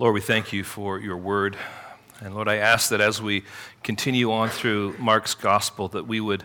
Lord, 0.00 0.14
we 0.14 0.22
thank 0.22 0.54
you 0.54 0.64
for 0.64 0.98
your 0.98 1.18
word. 1.18 1.58
And 2.22 2.34
Lord, 2.34 2.48
I 2.48 2.56
ask 2.56 2.88
that 2.88 3.02
as 3.02 3.20
we 3.20 3.44
continue 3.82 4.32
on 4.32 4.48
through 4.48 4.96
Mark's 4.98 5.34
gospel, 5.34 5.88
that 5.88 6.06
we 6.06 6.20
would 6.20 6.42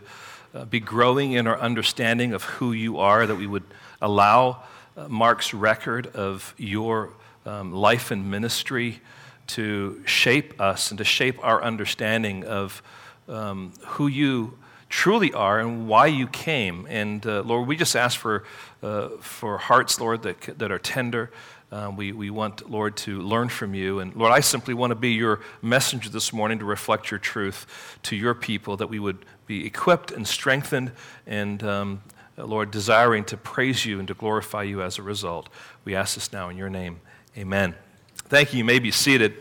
uh, 0.53 0.65
be 0.65 0.81
growing 0.81 1.31
in 1.31 1.47
our 1.47 1.57
understanding 1.57 2.33
of 2.33 2.43
who 2.43 2.73
you 2.73 2.97
are, 2.97 3.25
that 3.25 3.37
we 3.37 3.47
would 3.47 3.63
allow 4.01 4.63
uh, 4.97 5.07
Mark's 5.07 5.53
record 5.53 6.07
of 6.07 6.53
your 6.57 7.13
um, 7.45 7.71
life 7.71 8.11
and 8.11 8.29
ministry 8.29 8.99
to 9.47 10.03
shape 10.05 10.59
us 10.59 10.91
and 10.91 10.97
to 10.97 11.05
shape 11.05 11.41
our 11.41 11.63
understanding 11.63 12.43
of 12.43 12.83
um, 13.29 13.71
who 13.85 14.07
you 14.07 14.57
truly 14.89 15.31
are 15.31 15.61
and 15.61 15.87
why 15.87 16.07
you 16.07 16.27
came. 16.27 16.85
And 16.89 17.25
uh, 17.25 17.41
Lord, 17.43 17.69
we 17.69 17.77
just 17.77 17.95
ask 17.95 18.19
for, 18.19 18.43
uh, 18.83 19.11
for 19.21 19.57
hearts, 19.57 20.01
Lord, 20.01 20.23
that, 20.23 20.59
that 20.59 20.73
are 20.73 20.79
tender. 20.79 21.31
Uh, 21.71 21.91
we, 21.95 22.11
we 22.11 22.29
want, 22.29 22.69
Lord, 22.69 22.95
to 22.97 23.19
learn 23.21 23.49
from 23.49 23.73
you. 23.73 23.99
And 23.99 24.15
Lord, 24.15 24.31
I 24.31 24.39
simply 24.39 24.73
want 24.73 24.91
to 24.91 24.95
be 24.95 25.11
your 25.11 25.41
messenger 25.61 26.09
this 26.09 26.31
morning 26.31 26.59
to 26.59 26.65
reflect 26.65 27.09
your 27.09 27.19
truth 27.19 27.65
to 28.03 28.15
your 28.15 28.33
people, 28.33 28.77
that 28.77 28.87
we 28.87 28.99
would 28.99 29.25
be 29.47 29.65
equipped 29.65 30.11
and 30.11 30.27
strengthened 30.27 30.91
and, 31.25 31.63
um, 31.63 32.03
Lord, 32.37 32.69
desiring 32.69 33.23
to 33.25 33.37
praise 33.37 33.85
you 33.85 33.99
and 33.99 34.07
to 34.07 34.13
glorify 34.13 34.63
you 34.63 34.81
as 34.81 34.97
a 34.97 35.01
result. 35.01 35.49
We 35.85 35.95
ask 35.95 36.15
this 36.15 36.31
now 36.33 36.49
in 36.49 36.57
your 36.57 36.69
name. 36.69 36.99
Amen. 37.37 37.75
Thank 38.15 38.53
you. 38.53 38.59
You 38.59 38.65
may 38.65 38.79
be 38.79 38.91
seated. 38.91 39.35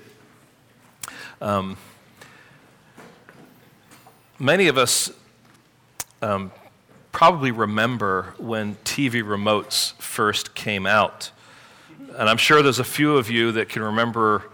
Um, 1.41 1.77
many 4.39 4.69
of 4.69 4.79
us 4.79 5.11
um, 6.23 6.53
probably 7.13 7.51
remember 7.51 8.35
when 8.39 8.77
TV 8.85 9.23
remotes 9.23 9.93
first 9.95 10.55
came 10.55 10.87
out. 10.87 11.31
And 12.17 12.29
I'm 12.29 12.37
sure 12.37 12.63
there's 12.63 12.79
a 12.79 12.85
few 12.85 13.17
of 13.17 13.29
you 13.29 13.51
that 13.53 13.69
can 13.69 13.83
remember 13.83 14.45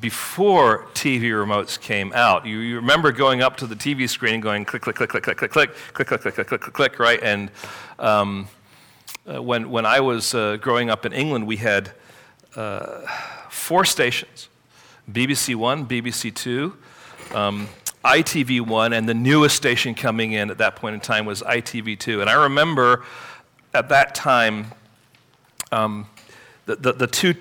before 0.00 0.84
TV 0.94 1.22
remotes 1.22 1.80
came 1.80 2.12
out. 2.12 2.46
You, 2.46 2.58
you 2.58 2.76
remember 2.76 3.10
going 3.10 3.42
up 3.42 3.56
to 3.56 3.66
the 3.66 3.74
TV 3.74 4.08
screen 4.08 4.34
and 4.34 4.42
going 4.42 4.64
click, 4.64 4.82
click, 4.82 4.96
click, 4.96 5.10
click, 5.10 5.24
click, 5.24 5.36
click, 5.36 5.50
click, 5.50 5.74
click, 5.94 6.08
click, 6.08 6.20
click, 6.20 6.34
click, 6.34 6.46
click, 6.46 6.60
click, 6.60 6.74
click, 6.74 6.98
right? 7.00 7.20
And 7.20 7.50
um, 7.98 8.48
uh, 9.26 9.42
when, 9.42 9.70
when 9.70 9.84
I 9.84 9.98
was 10.00 10.32
uh, 10.34 10.58
growing 10.60 10.90
up 10.90 11.04
in 11.04 11.12
England, 11.12 11.46
we 11.46 11.56
had 11.56 11.90
uh, 12.54 13.00
four 13.50 13.84
stations 13.84 14.48
BBC 15.10 15.56
One, 15.56 15.86
BBC 15.86 16.32
Two, 16.34 16.76
um, 17.34 17.68
ITV1, 18.04 18.96
and 18.96 19.08
the 19.08 19.14
newest 19.14 19.56
station 19.56 19.94
coming 19.94 20.32
in 20.32 20.50
at 20.50 20.58
that 20.58 20.76
point 20.76 20.94
in 20.94 21.00
time 21.00 21.26
was 21.26 21.42
ITV2. 21.42 22.20
And 22.20 22.30
I 22.30 22.44
remember 22.44 23.04
at 23.74 23.88
that 23.88 24.14
time, 24.14 24.66
um, 25.72 26.06
the, 26.68 26.76
the, 26.76 26.92
the, 26.92 27.06
two 27.06 27.34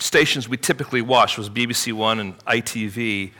stations 0.00 0.48
we 0.48 0.56
typically 0.56 1.00
watched 1.00 1.38
was 1.38 1.48
BBC 1.48 1.92
One 1.92 2.18
and 2.18 2.36
ITV, 2.40 3.30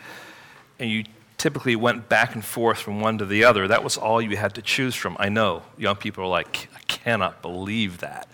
and 0.78 0.88
you 0.88 1.04
typically 1.38 1.74
went 1.74 2.08
back 2.08 2.36
and 2.36 2.44
forth 2.44 2.78
from 2.78 3.00
one 3.00 3.18
to 3.18 3.26
the 3.26 3.42
other. 3.42 3.66
That 3.66 3.82
was 3.82 3.96
all 3.96 4.22
you 4.22 4.36
had 4.36 4.54
to 4.54 4.62
choose 4.62 4.94
from. 4.94 5.16
I 5.18 5.28
know 5.28 5.64
young 5.76 5.96
people 5.96 6.22
are 6.22 6.28
like, 6.28 6.68
I 6.72 6.78
cannot 6.86 7.42
believe 7.42 7.98
that. 7.98 8.28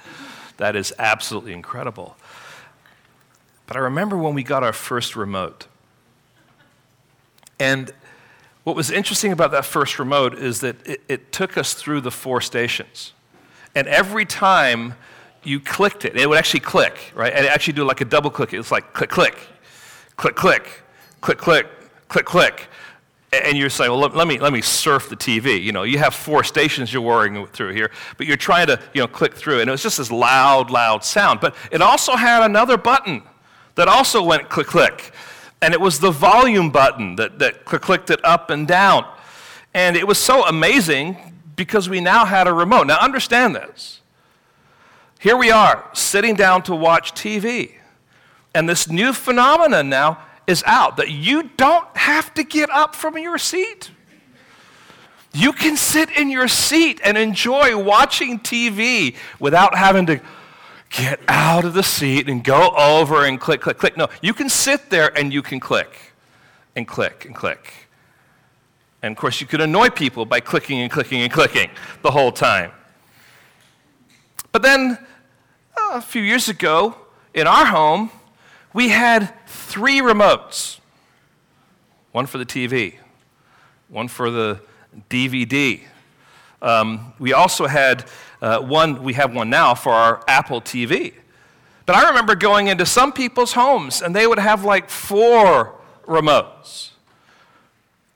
That 0.58 0.76
is 0.76 0.92
absolutely 0.98 1.54
incredible. 1.54 2.18
But 3.66 3.78
I 3.78 3.80
remember 3.80 4.18
when 4.18 4.34
we 4.34 4.42
got 4.42 4.62
our 4.62 4.74
first 4.74 5.16
remote. 5.16 5.68
And 7.58 7.92
what 8.64 8.76
was 8.76 8.90
interesting 8.90 9.32
about 9.32 9.52
that 9.52 9.64
first 9.64 9.98
remote 9.98 10.34
is 10.34 10.60
that 10.60 10.86
it, 10.86 11.00
it, 11.08 11.32
took 11.32 11.56
us 11.56 11.72
through 11.72 12.02
the 12.02 12.10
four 12.10 12.42
stations. 12.42 13.14
And 13.74 13.88
every 13.88 14.26
time 14.26 14.94
you 15.44 15.60
clicked 15.60 16.04
it, 16.04 16.16
it 16.16 16.28
would 16.28 16.38
actually 16.38 16.60
click, 16.60 17.12
right? 17.14 17.32
And 17.32 17.44
it 17.44 17.48
actually 17.50 17.74
do 17.74 17.84
like 17.84 18.00
a 18.00 18.04
double 18.04 18.30
click. 18.30 18.52
It 18.52 18.58
was 18.58 18.70
like 18.70 18.92
click, 18.92 19.10
click, 19.10 19.36
click, 20.16 20.36
click, 20.36 20.66
click, 21.20 21.38
click, 21.38 21.66
click, 22.08 22.24
click. 22.26 22.68
And 23.30 23.58
you're 23.58 23.68
saying, 23.68 23.90
well, 23.90 24.00
let, 24.00 24.16
let, 24.16 24.26
me, 24.26 24.38
let 24.38 24.52
me 24.54 24.62
surf 24.62 25.10
the 25.10 25.16
TV. 25.16 25.62
You 25.62 25.72
know, 25.72 25.82
you 25.82 25.98
have 25.98 26.14
four 26.14 26.42
stations 26.42 26.92
you're 26.92 27.02
worrying 27.02 27.46
through 27.46 27.74
here, 27.74 27.90
but 28.16 28.26
you're 28.26 28.38
trying 28.38 28.68
to, 28.68 28.80
you 28.94 29.02
know, 29.02 29.06
click 29.06 29.34
through. 29.34 29.60
And 29.60 29.68
it 29.68 29.70
was 29.70 29.82
just 29.82 29.98
this 29.98 30.10
loud, 30.10 30.70
loud 30.70 31.04
sound. 31.04 31.40
But 31.40 31.54
it 31.70 31.82
also 31.82 32.16
had 32.16 32.42
another 32.42 32.78
button 32.78 33.22
that 33.74 33.86
also 33.86 34.22
went 34.22 34.48
click, 34.48 34.66
click. 34.66 35.12
And 35.60 35.74
it 35.74 35.80
was 35.80 36.00
the 36.00 36.10
volume 36.10 36.70
button 36.70 37.16
that, 37.16 37.38
that 37.38 37.64
clicked 37.64 38.10
it 38.10 38.24
up 38.24 38.48
and 38.48 38.66
down. 38.66 39.04
And 39.74 39.96
it 39.96 40.06
was 40.06 40.18
so 40.18 40.46
amazing 40.46 41.34
because 41.54 41.88
we 41.88 42.00
now 42.00 42.24
had 42.24 42.46
a 42.46 42.52
remote. 42.52 42.86
Now, 42.86 42.98
understand 42.98 43.54
this. 43.54 44.00
Here 45.18 45.36
we 45.36 45.50
are 45.50 45.84
sitting 45.94 46.36
down 46.36 46.62
to 46.64 46.74
watch 46.74 47.12
TV. 47.12 47.72
And 48.54 48.68
this 48.68 48.88
new 48.88 49.12
phenomenon 49.12 49.88
now 49.88 50.22
is 50.46 50.62
out 50.64 50.96
that 50.96 51.10
you 51.10 51.50
don't 51.56 51.96
have 51.96 52.32
to 52.34 52.44
get 52.44 52.70
up 52.70 52.94
from 52.94 53.18
your 53.18 53.36
seat. 53.36 53.90
You 55.34 55.52
can 55.52 55.76
sit 55.76 56.10
in 56.16 56.30
your 56.30 56.48
seat 56.48 57.00
and 57.04 57.18
enjoy 57.18 57.76
watching 57.76 58.38
TV 58.38 59.14
without 59.38 59.76
having 59.76 60.06
to 60.06 60.20
get 60.88 61.20
out 61.28 61.64
of 61.64 61.74
the 61.74 61.82
seat 61.82 62.28
and 62.28 62.42
go 62.42 62.70
over 62.70 63.26
and 63.26 63.38
click, 63.38 63.60
click, 63.60 63.76
click. 63.76 63.96
No, 63.96 64.08
you 64.22 64.32
can 64.32 64.48
sit 64.48 64.88
there 64.88 65.16
and 65.18 65.32
you 65.32 65.42
can 65.42 65.60
click 65.60 66.14
and 66.74 66.88
click 66.88 67.26
and 67.26 67.34
click. 67.34 67.72
And 69.02 69.12
of 69.12 69.18
course, 69.18 69.40
you 69.40 69.46
could 69.46 69.60
annoy 69.60 69.90
people 69.90 70.24
by 70.24 70.40
clicking 70.40 70.80
and 70.80 70.90
clicking 70.90 71.20
and 71.20 71.32
clicking 71.32 71.70
the 72.02 72.10
whole 72.10 72.32
time. 72.32 72.72
But 74.58 74.64
then, 74.64 74.98
uh, 75.76 75.90
a 75.92 76.00
few 76.00 76.20
years 76.20 76.48
ago, 76.48 76.96
in 77.32 77.46
our 77.46 77.66
home, 77.66 78.10
we 78.72 78.88
had 78.88 79.32
three 79.46 80.00
remotes 80.00 80.80
one 82.10 82.26
for 82.26 82.38
the 82.38 82.44
TV, 82.44 82.96
one 83.86 84.08
for 84.08 84.32
the 84.32 84.60
DVD. 85.08 85.82
Um, 86.60 87.12
we 87.20 87.32
also 87.32 87.68
had 87.68 88.06
uh, 88.42 88.58
one, 88.58 89.04
we 89.04 89.12
have 89.12 89.32
one 89.32 89.48
now 89.48 89.76
for 89.76 89.92
our 89.92 90.24
Apple 90.26 90.60
TV. 90.60 91.14
But 91.86 91.94
I 91.94 92.08
remember 92.08 92.34
going 92.34 92.66
into 92.66 92.84
some 92.84 93.12
people's 93.12 93.52
homes 93.52 94.02
and 94.02 94.12
they 94.12 94.26
would 94.26 94.40
have 94.40 94.64
like 94.64 94.90
four 94.90 95.76
remotes. 96.04 96.90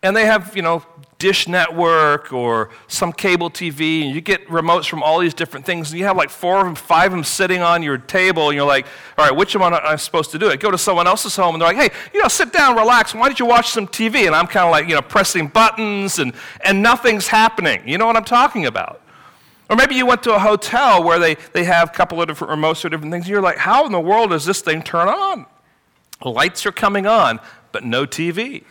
And 0.03 0.17
they 0.17 0.27
have, 0.27 0.57
you 0.57 0.63
know, 0.63 0.85
Dish 1.23 1.47
Network 1.47 2.33
or 2.33 2.69
some 2.89 3.13
cable 3.13 3.49
TV, 3.49 4.03
and 4.03 4.13
you 4.13 4.21
get 4.21 4.45
remotes 4.49 4.89
from 4.89 5.05
all 5.05 5.21
these 5.21 5.35
different 5.35 5.65
things, 5.65 5.93
and 5.93 6.01
you 6.01 6.05
have 6.05 6.17
like 6.17 6.31
four 6.31 6.59
of 6.59 6.65
them, 6.65 6.75
five 6.75 7.13
of 7.13 7.17
them 7.17 7.23
sitting 7.23 7.63
on 7.63 7.81
your 7.81 7.97
table, 7.97 8.49
and 8.49 8.57
you're 8.57 8.67
like, 8.67 8.87
all 9.17 9.27
right, 9.27 9.37
which 9.37 9.55
one 9.55 9.73
am 9.73 9.81
I 9.85 9.95
supposed 9.95 10.33
to 10.33 10.39
do? 10.41 10.51
I 10.51 10.57
go 10.57 10.73
to 10.73 10.77
someone 10.77 11.07
else's 11.07 11.37
home, 11.37 11.55
and 11.55 11.63
they're 11.63 11.73
like, 11.73 11.77
hey, 11.93 11.97
you 12.13 12.21
know, 12.21 12.27
sit 12.27 12.53
down, 12.53 12.75
relax, 12.75 13.15
why 13.15 13.29
don't 13.29 13.39
you 13.39 13.47
watch 13.47 13.69
some 13.69 13.87
TV? 13.87 14.27
And 14.27 14.35
I'm 14.35 14.49
kind 14.49 14.67
of 14.67 14.73
like, 14.73 14.89
you 14.89 14.97
know, 14.97 15.01
pressing 15.01 15.47
buttons, 15.47 16.19
and, 16.19 16.33
and 16.65 16.83
nothing's 16.83 17.29
happening. 17.29 17.89
You 17.89 17.99
know 17.99 18.07
what 18.07 18.17
I'm 18.17 18.25
talking 18.25 18.67
about? 18.67 19.01
Or 19.71 19.77
maybe 19.77 19.95
you 19.95 20.05
went 20.05 20.25
to 20.25 20.35
a 20.35 20.41
hotel 20.41 21.05
where 21.05 21.21
they, 21.21 21.37
they 21.53 21.63
have 21.63 21.91
a 21.91 21.93
couple 21.93 22.21
of 22.21 22.27
different 22.27 22.53
remotes 22.53 22.85
or 22.85 22.89
different 22.89 23.13
things, 23.13 23.27
and 23.27 23.31
you're 23.31 23.43
like, 23.43 23.59
how 23.59 23.87
in 23.87 23.93
the 23.93 24.01
world 24.01 24.31
does 24.31 24.45
this 24.45 24.61
thing 24.61 24.83
turn 24.83 25.07
on? 25.07 25.47
Lights 26.25 26.67
are 26.67 26.73
coming 26.73 27.07
on, 27.07 27.39
but 27.71 27.85
no 27.85 28.07
TV. 28.07 28.65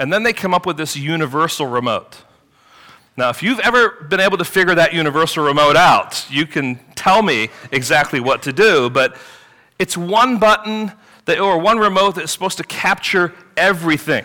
And 0.00 0.10
then 0.10 0.22
they 0.22 0.32
come 0.32 0.54
up 0.54 0.64
with 0.64 0.78
this 0.78 0.96
universal 0.96 1.66
remote. 1.66 2.24
Now, 3.18 3.28
if 3.28 3.42
you've 3.42 3.60
ever 3.60 3.90
been 4.08 4.18
able 4.18 4.38
to 4.38 4.46
figure 4.46 4.74
that 4.74 4.94
universal 4.94 5.44
remote 5.44 5.76
out, 5.76 6.24
you 6.30 6.46
can 6.46 6.80
tell 6.94 7.22
me 7.22 7.50
exactly 7.70 8.18
what 8.18 8.42
to 8.44 8.52
do, 8.52 8.88
but 8.88 9.14
it's 9.78 9.98
one 9.98 10.38
button 10.38 10.92
that, 11.26 11.38
or 11.38 11.58
one 11.58 11.78
remote 11.78 12.14
that's 12.14 12.32
supposed 12.32 12.56
to 12.56 12.64
capture 12.64 13.34
everything. 13.58 14.24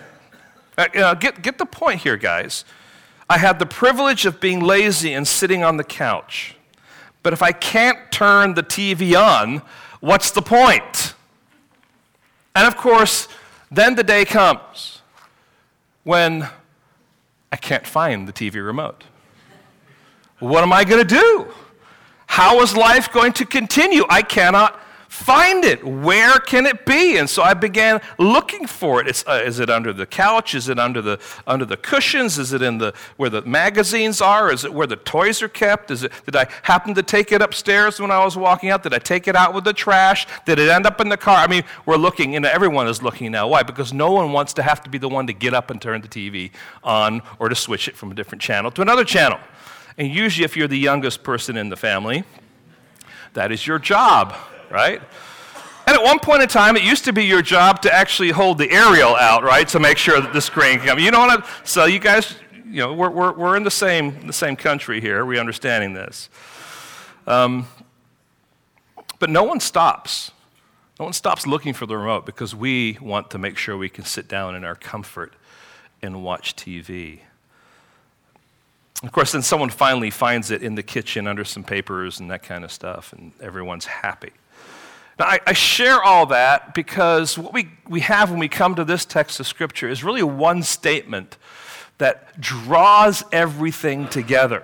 Uh, 0.77 1.13
get, 1.13 1.41
get 1.41 1.57
the 1.57 1.65
point 1.65 1.99
here, 1.99 2.15
guys. 2.15 2.63
I 3.29 3.37
had 3.37 3.59
the 3.59 3.65
privilege 3.65 4.25
of 4.25 4.39
being 4.39 4.61
lazy 4.61 5.11
and 5.11 5.27
sitting 5.27 5.61
on 5.61 5.75
the 5.75 5.83
couch. 5.83 6.55
But 7.21 7.33
if 7.33 7.41
I 7.41 7.51
can't 7.51 7.99
turn 8.13 8.53
the 8.53 8.63
TV 8.63 9.13
on, 9.13 9.61
what's 9.99 10.31
the 10.31 10.41
point? 10.41 11.15
And 12.55 12.65
of 12.65 12.77
course, 12.77 13.27
then 13.69 13.95
the 13.95 14.03
day 14.03 14.23
comes 14.23 14.94
when 16.05 16.47
I 17.51 17.57
can't 17.57 17.85
find 17.85 18.27
the 18.27 18.31
TV 18.31 18.65
remote. 18.65 19.03
What 20.39 20.63
am 20.63 20.71
I 20.71 20.85
going 20.85 21.05
to 21.05 21.15
do? 21.15 21.47
How 22.27 22.61
is 22.61 22.77
life 22.77 23.11
going 23.11 23.33
to 23.33 23.45
continue? 23.45 24.05
I 24.09 24.21
cannot 24.21 24.79
find 25.15 25.63
it. 25.63 25.83
Where 25.83 26.39
can 26.39 26.65
it 26.65 26.85
be? 26.85 27.17
And 27.17 27.29
so 27.29 27.41
I 27.41 27.53
began 27.53 28.01
looking 28.19 28.67
for 28.67 29.01
it. 29.01 29.23
Uh, 29.25 29.41
is 29.43 29.59
it 29.59 29.69
under 29.69 29.93
the 29.93 30.05
couch? 30.05 30.53
Is 30.53 30.67
it 30.67 30.77
under 30.77 31.01
the, 31.01 31.19
under 31.47 31.63
the 31.63 31.77
cushions? 31.77 32.37
Is 32.37 32.51
it 32.51 32.61
in 32.61 32.79
the, 32.79 32.93
where 33.15 33.29
the 33.29 33.41
magazines 33.43 34.21
are? 34.21 34.51
Is 34.51 34.65
it 34.65 34.73
where 34.73 34.85
the 34.85 34.97
toys 34.97 35.41
are 35.41 35.47
kept? 35.47 35.89
Is 35.89 36.03
it, 36.03 36.11
did 36.25 36.35
I 36.35 36.47
happen 36.63 36.93
to 36.95 37.01
take 37.01 37.31
it 37.31 37.41
upstairs 37.41 37.99
when 37.99 38.11
I 38.11 38.23
was 38.23 38.35
walking 38.35 38.69
out? 38.69 38.83
Did 38.83 38.93
I 38.93 38.99
take 38.99 39.27
it 39.27 39.35
out 39.35 39.53
with 39.53 39.63
the 39.63 39.73
trash? 39.73 40.27
Did 40.45 40.59
it 40.59 40.69
end 40.69 40.85
up 40.85 40.99
in 40.99 41.07
the 41.07 41.17
car? 41.17 41.37
I 41.37 41.47
mean, 41.47 41.63
we're 41.85 41.95
looking, 41.95 42.35
and 42.35 42.45
everyone 42.45 42.87
is 42.87 43.01
looking 43.01 43.31
now. 43.31 43.47
Why? 43.47 43.63
Because 43.63 43.93
no 43.93 44.11
one 44.11 44.33
wants 44.33 44.53
to 44.55 44.63
have 44.63 44.83
to 44.83 44.89
be 44.89 44.97
the 44.97 45.09
one 45.09 45.27
to 45.27 45.33
get 45.33 45.53
up 45.53 45.71
and 45.71 45.81
turn 45.81 46.01
the 46.01 46.09
TV 46.09 46.51
on 46.83 47.21
or 47.39 47.47
to 47.47 47.55
switch 47.55 47.87
it 47.87 47.95
from 47.95 48.11
a 48.11 48.15
different 48.15 48.41
channel 48.41 48.69
to 48.71 48.81
another 48.81 49.05
channel. 49.05 49.39
And 49.97 50.13
usually, 50.13 50.43
if 50.43 50.57
you're 50.57 50.67
the 50.67 50.77
youngest 50.77 51.23
person 51.23 51.55
in 51.55 51.69
the 51.69 51.77
family, 51.77 52.25
that 53.33 53.53
is 53.53 53.65
your 53.65 53.79
job 53.79 54.35
right? 54.75 55.01
And 55.87 55.95
at 55.95 56.03
one 56.03 56.19
point 56.19 56.41
in 56.41 56.49
time, 56.49 56.75
it 56.75 56.83
used 56.83 57.05
to 57.05 57.13
be 57.13 57.23
your 57.23 57.41
job 57.41 57.81
to 57.83 57.93
actually 57.93 58.31
hold 58.31 58.57
the 58.57 58.69
aerial 58.69 59.15
out, 59.15 59.43
right, 59.43 59.67
to 59.69 59.79
make 59.79 59.97
sure 59.97 60.19
that 60.19 60.33
the 60.33 60.41
screen 60.41 60.79
can 60.79 60.87
come. 60.87 60.99
You 60.99 61.11
know 61.11 61.19
what? 61.19 61.39
I'm, 61.39 61.45
so 61.63 61.85
you 61.85 61.99
guys, 61.99 62.35
you 62.65 62.81
know, 62.81 62.93
we're, 62.93 63.09
we're, 63.09 63.33
we're 63.33 63.55
in 63.55 63.63
the 63.63 63.71
same, 63.71 64.27
the 64.27 64.33
same 64.33 64.57
country 64.57 64.99
here. 64.99 65.25
We're 65.25 65.39
understanding 65.39 65.93
this. 65.93 66.29
Um, 67.25 67.67
but 69.19 69.29
no 69.29 69.43
one 69.43 69.61
stops. 69.61 70.31
No 70.99 71.05
one 71.05 71.13
stops 71.13 71.47
looking 71.47 71.73
for 71.73 71.85
the 71.85 71.97
remote 71.97 72.25
because 72.25 72.53
we 72.53 72.97
want 73.01 73.29
to 73.31 73.37
make 73.37 73.57
sure 73.57 73.77
we 73.77 73.89
can 73.89 74.03
sit 74.03 74.27
down 74.27 74.55
in 74.55 74.65
our 74.65 74.75
comfort 74.75 75.33
and 76.01 76.21
watch 76.21 76.55
TV. 76.55 77.19
Of 79.03 79.11
course, 79.11 79.31
then 79.31 79.41
someone 79.41 79.69
finally 79.69 80.09
finds 80.09 80.51
it 80.51 80.63
in 80.63 80.75
the 80.75 80.83
kitchen 80.83 81.27
under 81.27 81.45
some 81.45 81.63
papers 81.63 82.19
and 82.19 82.29
that 82.31 82.43
kind 82.43 82.63
of 82.63 82.71
stuff, 82.71 83.13
and 83.13 83.31
everyone's 83.39 83.85
happy. 83.85 84.31
Now, 85.17 85.25
I, 85.25 85.39
I, 85.47 85.53
share 85.53 86.03
all 86.03 86.25
that 86.27 86.73
because 86.73 87.37
what 87.37 87.53
we, 87.53 87.69
we 87.87 88.01
have 88.01 88.31
when 88.31 88.39
we 88.39 88.49
come 88.49 88.75
to 88.75 88.83
this 88.83 89.05
text 89.05 89.39
of 89.39 89.47
Scripture 89.47 89.87
is 89.87 90.03
really 90.03 90.23
one 90.23 90.61
statement 90.61 91.37
that 91.99 92.39
draws 92.41 93.23
everything 93.31 94.09
together. 94.09 94.63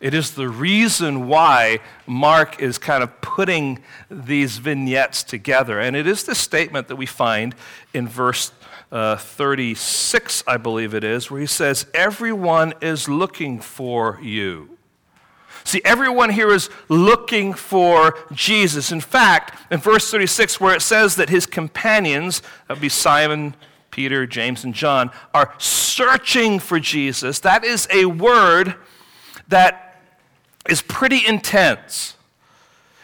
It 0.00 0.14
is 0.14 0.32
the 0.32 0.48
reason 0.48 1.28
why 1.28 1.80
Mark 2.06 2.60
is 2.60 2.78
kind 2.78 3.02
of 3.02 3.20
putting 3.20 3.80
these 4.10 4.56
vignettes 4.56 5.22
together. 5.22 5.78
And 5.78 5.94
it 5.94 6.06
is 6.06 6.24
the 6.24 6.34
statement 6.34 6.88
that 6.88 6.96
we 6.96 7.06
find 7.06 7.54
in 7.92 8.08
verse 8.08 8.50
uh, 8.90 9.16
36, 9.16 10.42
I 10.48 10.56
believe 10.56 10.94
it 10.94 11.04
is, 11.04 11.30
where 11.30 11.40
he 11.40 11.46
says, 11.46 11.86
Everyone 11.94 12.74
is 12.80 13.08
looking 13.08 13.60
for 13.60 14.18
you. 14.20 14.78
See, 15.64 15.80
everyone 15.84 16.30
here 16.30 16.50
is 16.50 16.70
looking 16.88 17.52
for 17.52 18.18
Jesus. 18.32 18.92
In 18.92 19.00
fact, 19.00 19.60
in 19.70 19.78
verse 19.78 20.10
36, 20.10 20.60
where 20.60 20.74
it 20.74 20.82
says 20.82 21.16
that 21.16 21.28
his 21.28 21.46
companions, 21.46 22.40
that 22.40 22.74
would 22.74 22.80
be 22.80 22.88
Simon, 22.88 23.54
Peter, 23.90 24.26
James, 24.26 24.64
and 24.64 24.74
John, 24.74 25.10
are 25.34 25.54
searching 25.58 26.58
for 26.58 26.80
Jesus, 26.80 27.40
that 27.40 27.64
is 27.64 27.88
a 27.92 28.06
word 28.06 28.74
that 29.48 30.00
is 30.68 30.82
pretty 30.82 31.26
intense. 31.26 32.16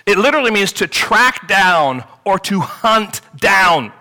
It 0.07 0.19
literally 0.19 0.51
means 0.53 0.73
to 0.75 0.87
track 0.87 1.49
down 1.49 2.05
or 2.25 2.39
to 2.41 2.61
hunt 2.61 3.21
down. 3.37 3.93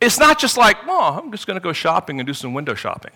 It's 0.00 0.18
not 0.18 0.38
just 0.38 0.58
like, 0.58 0.76
oh, 0.86 1.18
I'm 1.18 1.32
just 1.32 1.46
going 1.46 1.58
to 1.58 1.62
go 1.62 1.72
shopping 1.72 2.20
and 2.20 2.26
do 2.26 2.34
some 2.34 2.52
window 2.52 2.74
shopping. 2.74 3.12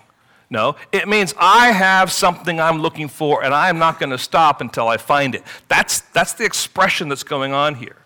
No, 0.50 0.76
it 0.92 1.06
means 1.06 1.34
I 1.38 1.72
have 1.72 2.10
something 2.10 2.58
I'm 2.58 2.80
looking 2.80 3.08
for 3.08 3.44
and 3.44 3.52
I 3.52 3.68
am 3.68 3.78
not 3.78 4.00
going 4.00 4.10
to 4.10 4.18
stop 4.18 4.60
until 4.62 4.88
I 4.88 4.96
find 4.96 5.34
it. 5.34 5.42
That's, 5.68 6.00
that's 6.00 6.32
the 6.32 6.44
expression 6.44 7.08
that's 7.08 7.22
going 7.22 7.52
on 7.52 7.74
here. 7.74 7.96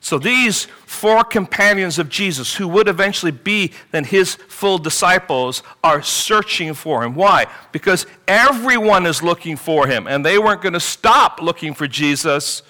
So 0.00 0.18
these 0.18 0.64
four 0.84 1.22
companions 1.22 1.98
of 2.00 2.08
Jesus, 2.08 2.56
who 2.56 2.66
would 2.66 2.88
eventually 2.88 3.30
be 3.30 3.72
then 3.92 4.02
his 4.02 4.34
full 4.34 4.78
disciples, 4.78 5.62
are 5.84 6.02
searching 6.02 6.74
for 6.74 7.04
him. 7.04 7.14
Why? 7.14 7.46
Because 7.70 8.06
everyone 8.26 9.06
is 9.06 9.22
looking 9.22 9.56
for 9.56 9.86
him, 9.86 10.08
and 10.08 10.26
they 10.26 10.38
weren't 10.38 10.60
going 10.60 10.72
to 10.72 10.80
stop 10.80 11.40
looking 11.40 11.72
for 11.72 11.86
Jesus 11.86 12.64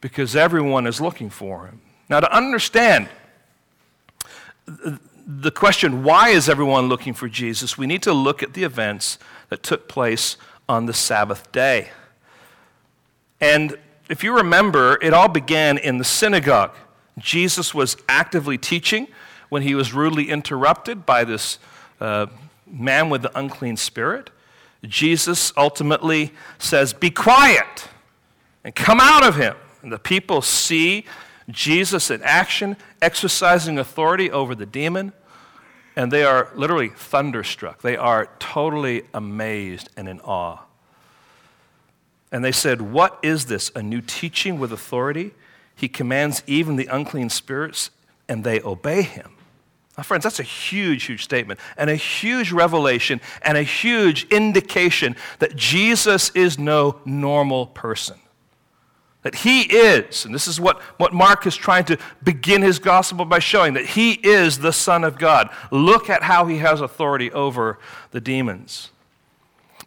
because 0.00 0.36
everyone 0.36 0.86
is 0.86 1.00
looking 1.00 1.30
for 1.30 1.66
him. 1.66 1.80
Now, 2.08 2.20
to 2.20 2.32
understand 2.32 3.08
the 5.26 5.50
question, 5.50 6.04
why 6.04 6.28
is 6.28 6.48
everyone 6.48 6.88
looking 6.88 7.12
for 7.12 7.28
Jesus, 7.28 7.76
we 7.76 7.86
need 7.86 8.02
to 8.04 8.12
look 8.12 8.42
at 8.44 8.54
the 8.54 8.62
events 8.62 9.18
that 9.48 9.62
took 9.62 9.88
place 9.88 10.36
on 10.68 10.86
the 10.86 10.92
Sabbath 10.92 11.50
day. 11.50 11.88
And 13.40 13.76
if 14.08 14.22
you 14.22 14.36
remember, 14.36 14.98
it 15.02 15.12
all 15.12 15.28
began 15.28 15.78
in 15.78 15.98
the 15.98 16.04
synagogue. 16.04 16.72
Jesus 17.18 17.74
was 17.74 17.96
actively 18.08 18.56
teaching 18.56 19.08
when 19.48 19.62
he 19.62 19.74
was 19.74 19.92
rudely 19.92 20.30
interrupted 20.30 21.04
by 21.04 21.24
this 21.24 21.58
uh, 22.00 22.26
man 22.66 23.10
with 23.10 23.22
the 23.22 23.38
unclean 23.38 23.76
spirit. 23.76 24.30
Jesus 24.84 25.52
ultimately 25.56 26.32
says, 26.58 26.92
Be 26.92 27.10
quiet 27.10 27.88
and 28.64 28.74
come 28.74 29.00
out 29.00 29.24
of 29.24 29.36
him. 29.36 29.54
And 29.82 29.92
the 29.92 29.98
people 29.98 30.42
see 30.42 31.04
Jesus 31.48 32.10
in 32.10 32.22
action, 32.22 32.76
exercising 33.00 33.78
authority 33.78 34.30
over 34.30 34.54
the 34.54 34.66
demon, 34.66 35.12
and 35.94 36.12
they 36.12 36.24
are 36.24 36.50
literally 36.54 36.88
thunderstruck. 36.88 37.82
They 37.82 37.96
are 37.96 38.28
totally 38.38 39.04
amazed 39.14 39.88
and 39.96 40.08
in 40.08 40.20
awe. 40.20 40.58
And 42.32 42.44
they 42.44 42.52
said, 42.52 42.82
What 42.82 43.18
is 43.22 43.46
this? 43.46 43.70
A 43.74 43.82
new 43.82 44.00
teaching 44.00 44.58
with 44.58 44.72
authority? 44.72 45.32
He 45.74 45.88
commands 45.88 46.42
even 46.46 46.76
the 46.76 46.86
unclean 46.86 47.30
spirits, 47.30 47.90
and 48.28 48.44
they 48.44 48.60
obey 48.60 49.02
him. 49.02 49.32
Now, 49.96 50.02
friends, 50.02 50.24
that's 50.24 50.40
a 50.40 50.44
huge, 50.44 51.04
huge 51.04 51.24
statement, 51.24 51.60
and 51.76 51.88
a 51.88 51.96
huge 51.96 52.52
revelation, 52.52 53.20
and 53.42 53.56
a 53.56 53.62
huge 53.62 54.26
indication 54.28 55.16
that 55.38 55.56
Jesus 55.56 56.30
is 56.30 56.58
no 56.58 57.00
normal 57.04 57.66
person. 57.66 58.18
That 59.26 59.34
he 59.34 59.62
is, 59.62 60.24
and 60.24 60.32
this 60.32 60.46
is 60.46 60.60
what, 60.60 60.80
what 60.98 61.12
Mark 61.12 61.48
is 61.48 61.56
trying 61.56 61.84
to 61.86 61.98
begin 62.22 62.62
his 62.62 62.78
gospel 62.78 63.24
by 63.24 63.40
showing, 63.40 63.74
that 63.74 63.84
he 63.84 64.12
is 64.12 64.60
the 64.60 64.72
Son 64.72 65.02
of 65.02 65.18
God. 65.18 65.50
Look 65.72 66.08
at 66.08 66.22
how 66.22 66.46
he 66.46 66.58
has 66.58 66.80
authority 66.80 67.32
over 67.32 67.80
the 68.12 68.20
demons. 68.20 68.92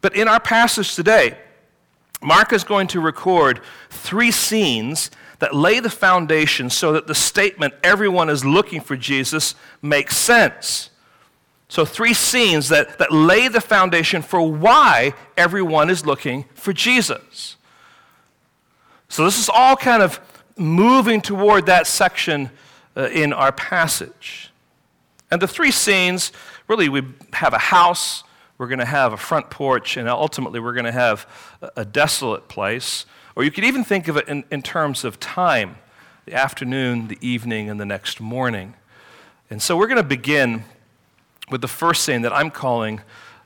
But 0.01 0.13
in 0.13 0.27
our 0.27 0.41
passage 0.41 0.93
today, 0.93 1.37
Mark 2.21 2.51
is 2.51 2.65
going 2.65 2.87
to 2.87 2.99
record 2.99 3.61
three 3.89 4.31
scenes 4.31 5.09
that 5.39 5.55
lay 5.55 5.79
the 5.79 5.89
foundation 5.89 6.69
so 6.69 6.91
that 6.91 7.07
the 7.07 7.15
statement, 7.15 7.73
everyone 7.81 8.29
is 8.29 8.43
looking 8.43 8.81
for 8.81 8.97
Jesus, 8.97 9.55
makes 9.81 10.17
sense. 10.17 10.89
So, 11.69 11.85
three 11.85 12.13
scenes 12.13 12.67
that, 12.67 12.97
that 12.99 13.13
lay 13.13 13.47
the 13.47 13.61
foundation 13.61 14.21
for 14.21 14.41
why 14.41 15.13
everyone 15.37 15.89
is 15.89 16.05
looking 16.05 16.43
for 16.55 16.73
Jesus. 16.73 17.55
So, 19.09 19.25
this 19.25 19.39
is 19.39 19.49
all 19.49 19.75
kind 19.75 20.01
of 20.01 20.19
moving 20.55 21.19
toward 21.21 21.65
that 21.65 21.87
section 21.87 22.49
uh, 22.95 23.09
in 23.09 23.33
our 23.33 23.51
passage. 23.51 24.51
And 25.31 25.41
the 25.41 25.47
three 25.47 25.71
scenes 25.71 26.31
really, 26.67 26.87
we 26.87 27.01
have 27.33 27.53
a 27.53 27.59
house, 27.59 28.23
we're 28.57 28.67
going 28.67 28.79
to 28.79 28.85
have 28.85 29.11
a 29.11 29.17
front 29.17 29.49
porch, 29.49 29.97
and 29.97 30.07
ultimately 30.07 30.59
we're 30.59 30.73
going 30.73 30.85
to 30.85 30.91
have 30.91 31.27
a 31.75 31.83
desolate 31.83 32.47
place. 32.47 33.05
Or 33.35 33.43
you 33.43 33.51
could 33.51 33.63
even 33.63 33.83
think 33.83 34.07
of 34.07 34.17
it 34.17 34.27
in, 34.27 34.43
in 34.51 34.61
terms 34.61 35.03
of 35.03 35.19
time 35.19 35.77
the 36.25 36.33
afternoon, 36.35 37.07
the 37.07 37.17
evening, 37.21 37.69
and 37.69 37.79
the 37.79 37.85
next 37.85 38.19
morning. 38.19 38.75
And 39.49 39.61
so 39.61 39.75
we're 39.75 39.87
going 39.87 39.97
to 39.97 40.03
begin 40.03 40.63
with 41.49 41.61
the 41.61 41.67
first 41.67 42.03
scene 42.03 42.21
that 42.21 42.31
I'm 42.31 42.51
calling 42.51 43.01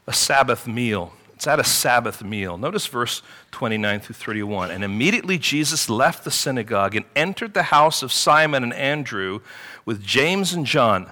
a 0.05 0.11
Sabbath 0.11 0.67
meal. 0.67 1.13
It's 1.43 1.47
at 1.49 1.59
a 1.59 1.63
Sabbath 1.65 2.23
meal. 2.23 2.57
Notice 2.57 2.87
verse 2.87 3.21
29 3.51 3.99
through 3.99 4.15
31. 4.15 4.71
And 4.71 4.81
immediately 4.81 5.37
Jesus 5.37 5.89
left 5.89 6.23
the 6.23 6.31
synagogue 6.31 6.95
and 6.95 7.03
entered 7.17 7.53
the 7.53 7.63
house 7.63 8.01
of 8.01 8.13
Simon 8.13 8.63
and 8.63 8.73
Andrew 8.73 9.41
with 9.83 10.01
James 10.01 10.53
and 10.53 10.65
John. 10.65 11.11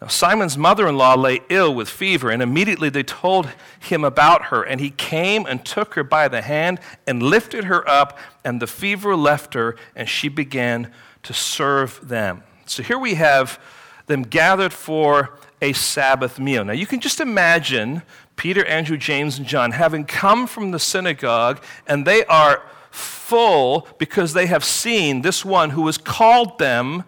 Now, 0.00 0.08
Simon's 0.08 0.58
mother 0.58 0.88
in 0.88 0.96
law 0.96 1.14
lay 1.14 1.40
ill 1.50 1.72
with 1.72 1.88
fever, 1.88 2.30
and 2.30 2.42
immediately 2.42 2.88
they 2.88 3.04
told 3.04 3.48
him 3.78 4.02
about 4.02 4.46
her. 4.46 4.64
And 4.64 4.80
he 4.80 4.90
came 4.90 5.46
and 5.46 5.64
took 5.64 5.94
her 5.94 6.02
by 6.02 6.26
the 6.26 6.42
hand 6.42 6.80
and 7.06 7.22
lifted 7.22 7.66
her 7.66 7.88
up, 7.88 8.18
and 8.44 8.60
the 8.60 8.66
fever 8.66 9.14
left 9.14 9.54
her, 9.54 9.76
and 9.94 10.08
she 10.08 10.28
began 10.28 10.92
to 11.22 11.32
serve 11.32 12.00
them. 12.08 12.42
So 12.66 12.82
here 12.82 12.98
we 12.98 13.14
have 13.14 13.60
them 14.06 14.22
gathered 14.22 14.72
for 14.72 15.38
a 15.62 15.72
Sabbath 15.72 16.38
meal. 16.38 16.64
Now, 16.64 16.72
you 16.72 16.86
can 16.86 17.00
just 17.00 17.20
imagine 17.20 18.02
Peter, 18.36 18.64
Andrew, 18.66 18.96
James, 18.96 19.38
and 19.38 19.46
John 19.46 19.72
having 19.72 20.04
come 20.04 20.46
from 20.46 20.70
the 20.70 20.78
synagogue, 20.78 21.62
and 21.86 22.06
they 22.06 22.24
are 22.24 22.62
full 22.90 23.86
because 23.98 24.32
they 24.32 24.46
have 24.46 24.64
seen 24.64 25.22
this 25.22 25.44
one 25.44 25.70
who 25.70 25.86
has 25.86 25.98
called 25.98 26.58
them 26.58 27.04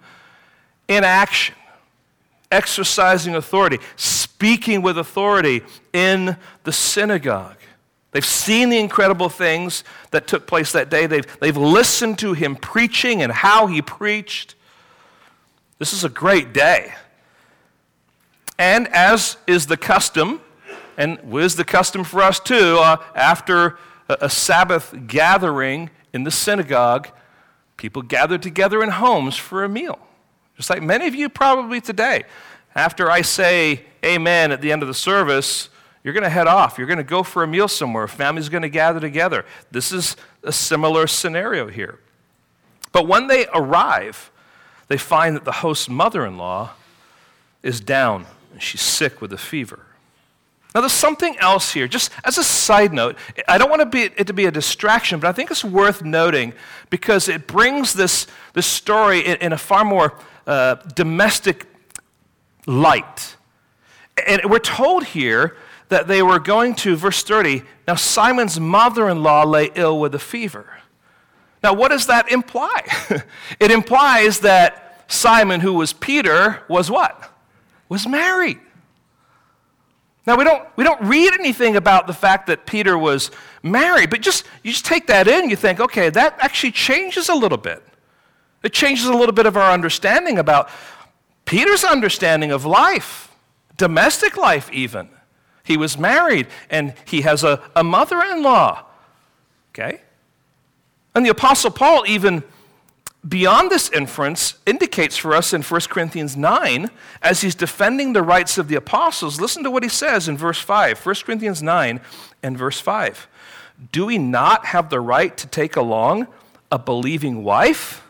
in 0.88 1.04
action 1.04 1.54
exercising 2.50 3.35
authority, 3.35 3.78
speaking 3.97 4.83
with 4.83 4.99
authority 4.99 5.62
in 5.92 6.37
the 6.64 6.73
synagogue. 6.73 7.56
They've 8.12 8.25
seen 8.25 8.71
the 8.71 8.78
incredible 8.78 9.28
things 9.28 9.85
that 10.11 10.26
took 10.26 10.47
place 10.47 10.73
that 10.73 10.88
day. 10.88 11.06
They've, 11.06 11.40
they've 11.40 11.56
listened 11.56 12.18
to 12.21 12.33
him 12.33 12.56
preaching 12.56 13.23
and 13.23 13.30
how 13.30 13.66
he 13.66 13.83
preached. 13.83 14.54
This 15.78 15.92
is 15.92 16.04
a 16.04 16.09
great 16.09 16.52
day. 16.52 16.95
And 18.59 18.88
as 18.88 19.37
is 19.47 19.66
the 19.66 19.76
custom, 19.76 20.40
and 20.96 21.20
was 21.22 21.56
the 21.56 21.64
custom 21.64 22.04
for 22.04 22.22
us 22.22 22.40
too, 22.40 22.78
uh, 22.78 23.02
after 23.14 23.78
a, 24.08 24.18
a 24.22 24.30
Sabbath 24.30 24.94
gathering 25.06 25.90
in 26.12 26.24
the 26.24 26.30
synagogue, 26.30 27.08
people 27.76 28.02
gathered 28.02 28.42
together 28.42 28.82
in 28.82 28.90
homes 28.90 29.36
for 29.36 29.64
a 29.64 29.68
meal. 29.68 29.98
Just 30.56 30.70
like 30.70 30.82
many 30.82 31.06
of 31.06 31.14
you 31.14 31.28
probably 31.28 31.80
today. 31.80 32.24
After 32.74 33.10
I 33.10 33.22
say 33.22 33.84
amen 34.04 34.52
at 34.52 34.60
the 34.60 34.72
end 34.72 34.82
of 34.82 34.88
the 34.88 34.94
service, 34.94 35.68
you're 36.02 36.14
going 36.14 36.24
to 36.24 36.30
head 36.30 36.46
off. 36.46 36.78
You're 36.78 36.86
going 36.86 36.98
to 36.98 37.04
go 37.04 37.22
for 37.22 37.42
a 37.42 37.46
meal 37.46 37.68
somewhere. 37.68 38.06
Family's 38.06 38.48
going 38.48 38.62
to 38.62 38.68
gather 38.68 39.00
together. 39.00 39.44
This 39.70 39.92
is 39.92 40.16
a 40.42 40.52
similar 40.52 41.06
scenario 41.06 41.68
here. 41.68 41.98
But 42.92 43.08
when 43.08 43.26
they 43.26 43.46
arrive, 43.52 44.30
they 44.88 44.96
find 44.96 45.34
that 45.36 45.44
the 45.44 45.52
host's 45.52 45.88
mother 45.88 46.24
in 46.24 46.38
law 46.38 46.70
is 47.62 47.80
down 47.80 48.26
and 48.52 48.62
she's 48.62 48.80
sick 48.80 49.20
with 49.20 49.32
a 49.32 49.38
fever. 49.38 49.86
Now, 50.75 50.82
there's 50.82 50.92
something 50.92 51.38
else 51.38 51.73
here, 51.73 51.88
just 51.88 52.11
as 52.23 52.37
a 52.37 52.44
side 52.44 52.92
note. 52.92 53.16
I 53.49 53.56
don't 53.56 53.70
want 53.70 53.80
to 53.80 53.87
be, 53.87 54.02
it 54.02 54.26
to 54.26 54.35
be 54.35 54.44
a 54.44 54.50
distraction, 54.50 55.20
but 55.20 55.28
I 55.28 55.32
think 55.32 55.50
it's 55.50 55.64
worth 55.64 56.02
noting 56.02 56.52
because 56.90 57.28
it 57.28 57.46
brings 57.46 57.94
this, 57.94 58.26
this 58.52 58.66
story 58.66 59.20
in, 59.20 59.37
in 59.38 59.52
a 59.52 59.58
far 59.58 59.85
more 59.85 60.18
uh, 60.46 60.75
domestic 60.94 61.66
light. 62.66 63.37
And 64.26 64.42
we're 64.50 64.58
told 64.58 65.04
here 65.04 65.56
that 65.88 66.08
they 66.08 66.23
were 66.23 66.38
going 66.38 66.75
to, 66.75 66.96
verse 66.96 67.23
30, 67.23 67.62
now 67.87 67.94
Simon's 67.94 68.58
mother 68.58 69.08
in 69.08 69.23
law 69.23 69.44
lay 69.44 69.70
ill 69.75 69.99
with 69.99 70.14
a 70.14 70.18
fever. 70.18 70.66
Now, 71.62 71.73
what 71.73 71.90
does 71.90 72.06
that 72.06 72.30
imply? 72.30 72.82
it 73.61 73.70
implies 73.70 74.40
that 74.40 75.04
Simon, 75.08 75.61
who 75.61 75.75
was 75.75 75.92
Peter, 75.92 76.62
was 76.68 76.90
what? 76.90 77.32
Was 77.88 78.06
married. 78.06 78.58
Now 80.26 80.37
we 80.37 80.45
don't 80.45 80.66
we 80.76 80.85
don't 80.85 81.00
read 81.02 81.33
anything 81.35 81.76
about 81.76 82.06
the 82.06 82.12
fact 82.12 82.49
that 82.49 82.66
Peter 82.66 82.99
was 82.99 83.30
married, 83.62 84.11
but 84.11 84.21
just 84.21 84.45
you 84.62 84.73
just 84.73 84.85
take 84.85 85.06
that 85.06 85.28
in, 85.28 85.49
you 85.49 85.56
think, 85.56 85.78
okay, 85.78 86.11
that 86.11 86.37
actually 86.40 86.73
changes 86.73 87.28
a 87.28 87.35
little 87.35 87.59
bit. 87.59 87.83
It 88.62 88.73
changes 88.73 89.06
a 89.06 89.14
little 89.14 89.35
bit 89.35 89.47
of 89.47 89.56
our 89.56 89.71
understanding 89.73 90.38
about 90.38 90.68
Peter's 91.45 91.85
understanding 91.85 92.50
of 92.50 92.64
life, 92.64 93.33
domestic 93.76 94.37
life 94.37 94.71
even. 94.73 95.09
He 95.62 95.76
was 95.76 95.97
married 95.97 96.49
and 96.71 96.95
he 97.04 97.23
has 97.23 97.45
a, 97.45 97.62
a 97.75 97.85
mother-in-law. 97.85 98.85
Okay? 99.71 100.00
And 101.14 101.25
the 101.25 101.30
Apostle 101.30 101.71
Paul 101.71 102.04
even 102.06 102.42
beyond 103.26 103.71
this 103.71 103.90
inference 103.90 104.54
indicates 104.66 105.16
for 105.16 105.35
us 105.35 105.52
in 105.52 105.62
1 105.62 105.80
Corinthians 105.88 106.37
9, 106.37 106.90
as 107.23 107.40
he's 107.40 107.54
defending 107.54 108.12
the 108.12 108.23
rights 108.23 108.59
of 108.59 108.68
the 108.68 108.76
apostles, 108.76 109.40
listen 109.40 109.64
to 109.64 109.71
what 109.71 109.83
he 109.83 109.88
says 109.88 110.28
in 110.28 110.37
verse 110.37 110.61
5. 110.61 111.04
1 111.04 111.14
Corinthians 111.25 111.62
9 111.62 112.00
and 112.42 112.59
verse 112.59 112.80
5. 112.80 113.28
Do 113.92 114.06
we 114.06 114.18
not 114.18 114.66
have 114.66 114.90
the 114.90 115.00
right 115.00 115.37
to 115.37 115.47
take 115.47 115.76
along 115.76 116.28
a 116.71 116.78
believing 116.78 117.45
wife, 117.45 118.02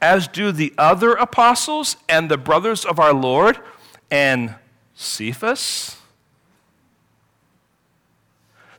as 0.00 0.28
do 0.28 0.52
the 0.52 0.72
other 0.78 1.12
apostles 1.12 1.96
and 2.08 2.30
the 2.30 2.38
brothers 2.38 2.84
of 2.84 2.98
our 2.98 3.12
Lord 3.12 3.58
and 4.10 4.54
Cephas? 4.94 5.97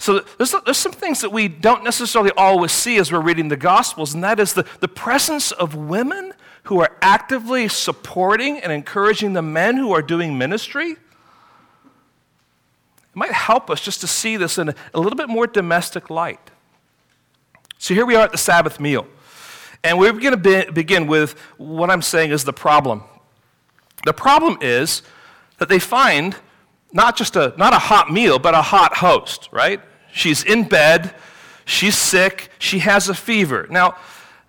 So 0.09 0.21
there's, 0.39 0.55
there's 0.65 0.77
some 0.79 0.91
things 0.91 1.21
that 1.21 1.31
we 1.31 1.47
don't 1.47 1.83
necessarily 1.83 2.31
always 2.35 2.71
see 2.71 2.97
as 2.97 3.11
we're 3.11 3.21
reading 3.21 3.47
the 3.47 3.55
Gospels, 3.55 4.15
and 4.15 4.23
that 4.23 4.39
is 4.39 4.53
the, 4.53 4.65
the 4.79 4.87
presence 4.87 5.51
of 5.51 5.75
women 5.75 6.33
who 6.63 6.81
are 6.81 6.97
actively 6.99 7.67
supporting 7.67 8.57
and 8.57 8.71
encouraging 8.71 9.33
the 9.33 9.43
men 9.43 9.77
who 9.77 9.91
are 9.91 10.01
doing 10.01 10.35
ministry. 10.35 10.93
It 10.93 10.97
might 13.13 13.33
help 13.33 13.69
us 13.69 13.81
just 13.81 14.01
to 14.01 14.07
see 14.07 14.35
this 14.35 14.57
in 14.57 14.69
a, 14.69 14.75
a 14.95 14.99
little 14.99 15.15
bit 15.15 15.29
more 15.29 15.45
domestic 15.45 16.09
light. 16.09 16.49
So 17.77 17.93
here 17.93 18.07
we 18.07 18.15
are 18.15 18.23
at 18.23 18.31
the 18.31 18.39
Sabbath 18.39 18.79
meal. 18.79 19.05
And 19.83 19.99
we're 19.99 20.13
going 20.13 20.31
to 20.31 20.37
be, 20.37 20.71
begin 20.71 21.05
with 21.05 21.33
what 21.57 21.91
I'm 21.91 22.01
saying 22.01 22.31
is 22.31 22.45
the 22.45 22.51
problem. 22.51 23.03
The 24.05 24.13
problem 24.13 24.57
is 24.59 25.03
that 25.59 25.69
they 25.69 25.77
find 25.77 26.35
not 26.91 27.15
just 27.15 27.35
a 27.35 27.53
not 27.57 27.73
a 27.73 27.77
hot 27.79 28.11
meal, 28.11 28.39
but 28.39 28.55
a 28.55 28.63
hot 28.63 28.97
host, 28.97 29.49
right? 29.51 29.79
She's 30.11 30.43
in 30.43 30.63
bed, 30.63 31.13
she's 31.65 31.97
sick, 31.97 32.49
she 32.59 32.79
has 32.79 33.09
a 33.09 33.13
fever. 33.13 33.67
Now, 33.69 33.97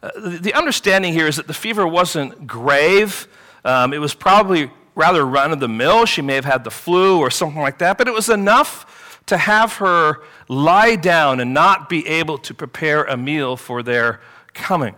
uh, 0.03 0.11
the 0.17 0.55
understanding 0.55 1.13
here 1.13 1.27
is 1.27 1.37
that 1.37 1.47
the 1.47 1.55
fever 1.55 1.87
wasn't 1.87 2.47
grave. 2.47 3.29
Um, 3.65 3.93
it 3.93 3.99
was 3.99 4.15
probably 4.15 4.71
rather 4.95 5.25
run 5.25 5.53
of 5.53 5.61
the 5.61 5.69
mill. 5.69 6.07
She 6.07 6.23
may 6.23 6.35
have 6.35 6.45
had 6.45 6.65
the 6.65 6.71
flu 6.71 7.19
or 7.19 7.31
something 7.31 7.61
like 7.61 7.79
that, 7.79 7.99
but 7.99 8.09
it 8.09 8.15
was 8.15 8.29
enough 8.29 9.21
to 9.27 9.37
have 9.37 9.75
her 9.75 10.23
lie 10.49 10.97
down 10.97 11.41
and 11.41 11.53
not 11.53 11.89
be 11.89 12.07
able 12.07 12.39
to 12.39 12.55
prepare 12.55 13.05
a 13.05 13.17
meal 13.17 13.57
for 13.57 13.83
their 13.83 14.21
coming. 14.55 14.95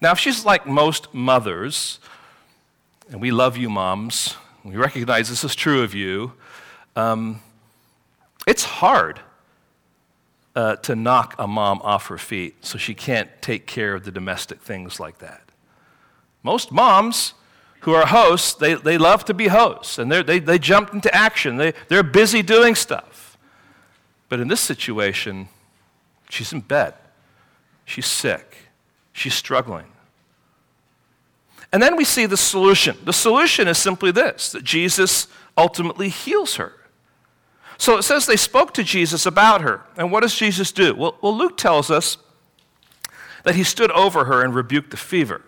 Now, 0.00 0.12
if 0.12 0.18
she's 0.18 0.44
like 0.44 0.66
most 0.66 1.12
mothers, 1.12 1.98
and 3.10 3.20
we 3.20 3.30
love 3.30 3.56
you, 3.56 3.68
moms, 3.68 4.36
we 4.64 4.76
recognize 4.76 5.28
this 5.28 5.44
is 5.44 5.54
true 5.54 5.82
of 5.82 5.94
you, 5.94 6.32
um, 6.96 7.40
it's 8.46 8.64
hard 8.64 9.20
uh, 10.56 10.76
to 10.76 10.96
knock 10.96 11.34
a 11.38 11.46
mom 11.46 11.80
off 11.82 12.08
her 12.08 12.18
feet 12.18 12.64
so 12.64 12.78
she 12.78 12.94
can't 12.94 13.30
take 13.40 13.66
care 13.66 13.94
of 13.94 14.04
the 14.04 14.10
domestic 14.10 14.60
things 14.60 14.98
like 14.98 15.18
that. 15.18 15.42
Most 16.42 16.72
moms 16.72 17.34
who 17.80 17.92
are 17.94 18.06
hosts, 18.06 18.54
they, 18.54 18.74
they 18.74 18.98
love 18.98 19.24
to 19.26 19.34
be 19.34 19.48
hosts 19.48 19.98
and 19.98 20.10
they 20.10 20.38
they, 20.40 20.58
jump 20.58 20.92
into 20.92 21.14
action. 21.14 21.56
They, 21.56 21.72
they're 21.88 22.02
busy 22.02 22.42
doing 22.42 22.74
stuff. 22.74 23.38
But 24.28 24.40
in 24.40 24.48
this 24.48 24.60
situation, 24.60 25.48
she's 26.28 26.52
in 26.52 26.60
bed, 26.60 26.94
she's 27.84 28.06
sick, 28.06 28.56
she's 29.12 29.34
struggling. 29.34 29.86
And 31.72 31.82
then 31.82 31.96
we 31.96 32.04
see 32.04 32.26
the 32.26 32.36
solution. 32.36 32.96
The 33.04 33.12
solution 33.12 33.68
is 33.68 33.78
simply 33.78 34.10
this 34.10 34.52
that 34.52 34.64
Jesus 34.64 35.28
ultimately 35.56 36.08
heals 36.08 36.56
her. 36.56 36.79
So 37.80 37.96
it 37.96 38.02
says 38.02 38.26
they 38.26 38.36
spoke 38.36 38.74
to 38.74 38.84
Jesus 38.84 39.24
about 39.24 39.62
her. 39.62 39.80
And 39.96 40.12
what 40.12 40.20
does 40.20 40.34
Jesus 40.34 40.70
do? 40.70 40.94
Well, 40.94 41.16
well, 41.22 41.34
Luke 41.34 41.56
tells 41.56 41.90
us 41.90 42.18
that 43.42 43.54
he 43.54 43.64
stood 43.64 43.90
over 43.92 44.26
her 44.26 44.44
and 44.44 44.54
rebuked 44.54 44.90
the 44.90 44.98
fever. 44.98 45.40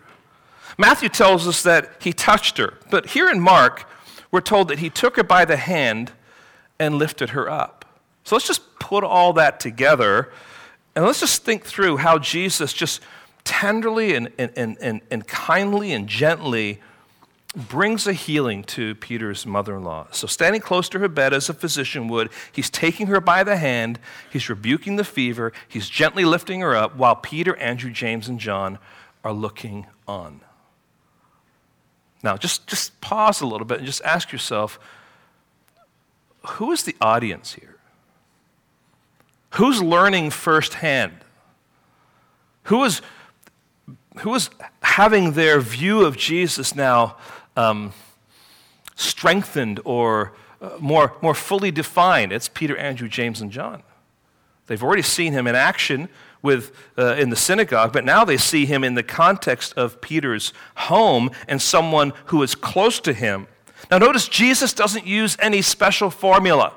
Matthew 0.75 1.09
tells 1.09 1.47
us 1.47 1.61
that 1.61 1.91
he 2.01 2.11
touched 2.11 2.57
her. 2.57 2.79
But 2.89 3.05
here 3.05 3.29
in 3.29 3.39
Mark, 3.39 3.87
we're 4.31 4.41
told 4.41 4.69
that 4.69 4.79
he 4.79 4.89
took 4.89 5.15
her 5.17 5.23
by 5.23 5.45
the 5.45 5.57
hand 5.57 6.11
and 6.79 6.95
lifted 6.95 7.29
her 7.29 7.47
up. 7.47 7.85
So 8.23 8.35
let's 8.35 8.47
just 8.47 8.79
put 8.79 9.03
all 9.03 9.33
that 9.33 9.59
together 9.59 10.31
and 10.95 11.05
let's 11.05 11.19
just 11.19 11.43
think 11.43 11.63
through 11.63 11.97
how 11.97 12.17
Jesus 12.17 12.73
just 12.73 13.01
tenderly 13.43 14.15
and, 14.15 14.31
and, 14.39 14.75
and, 14.81 15.01
and 15.11 15.27
kindly 15.27 15.91
and 15.91 16.07
gently 16.07 16.81
brings 17.55 18.07
a 18.07 18.13
healing 18.13 18.63
to 18.63 18.95
Peter's 18.95 19.45
mother 19.45 19.75
in 19.75 19.83
law. 19.83 20.07
So, 20.11 20.25
standing 20.25 20.61
close 20.61 20.89
to 20.89 20.99
her 20.99 21.07
bed 21.07 21.33
as 21.33 21.49
a 21.49 21.53
physician 21.53 22.07
would, 22.07 22.29
he's 22.51 22.69
taking 22.69 23.07
her 23.07 23.21
by 23.21 23.43
the 23.43 23.57
hand, 23.57 23.99
he's 24.31 24.49
rebuking 24.49 24.95
the 24.95 25.03
fever, 25.03 25.53
he's 25.67 25.87
gently 25.87 26.25
lifting 26.25 26.61
her 26.61 26.75
up 26.75 26.95
while 26.95 27.15
Peter, 27.15 27.55
Andrew, 27.57 27.91
James, 27.91 28.27
and 28.27 28.39
John 28.39 28.79
are 29.23 29.33
looking 29.33 29.85
on. 30.07 30.41
Now, 32.23 32.37
just, 32.37 32.67
just 32.67 32.99
pause 33.01 33.41
a 33.41 33.45
little 33.45 33.65
bit 33.65 33.79
and 33.79 33.85
just 33.85 34.01
ask 34.03 34.31
yourself 34.31 34.79
who 36.45 36.71
is 36.71 36.83
the 36.83 36.95
audience 36.99 37.53
here? 37.53 37.77
Who's 39.51 39.81
learning 39.81 40.31
firsthand? 40.31 41.13
Who 42.63 42.83
is, 42.83 43.01
who 44.19 44.33
is 44.33 44.49
having 44.81 45.33
their 45.33 45.59
view 45.59 46.03
of 46.05 46.17
Jesus 46.17 46.75
now 46.75 47.17
um, 47.55 47.93
strengthened 48.95 49.79
or 49.85 50.33
uh, 50.61 50.71
more, 50.79 51.15
more 51.21 51.35
fully 51.35 51.71
defined. 51.71 52.31
It's 52.31 52.49
Peter, 52.49 52.77
Andrew, 52.77 53.07
James, 53.07 53.41
and 53.41 53.51
John. 53.51 53.83
They've 54.67 54.83
already 54.83 55.01
seen 55.01 55.33
him 55.33 55.45
in 55.47 55.55
action 55.55 56.09
with, 56.41 56.71
uh, 56.97 57.15
in 57.15 57.29
the 57.29 57.35
synagogue, 57.35 57.93
but 57.93 58.05
now 58.05 58.25
they 58.25 58.37
see 58.37 58.65
him 58.65 58.83
in 58.83 58.95
the 58.95 59.03
context 59.03 59.73
of 59.75 60.01
Peter's 60.01 60.53
home 60.75 61.31
and 61.47 61.61
someone 61.61 62.13
who 62.25 62.43
is 62.43 62.55
close 62.55 62.99
to 63.01 63.13
him. 63.13 63.47
Now, 63.91 63.97
notice 63.97 64.27
Jesus 64.27 64.73
doesn't 64.73 65.05
use 65.05 65.37
any 65.39 65.61
special 65.61 66.09
formula. 66.09 66.73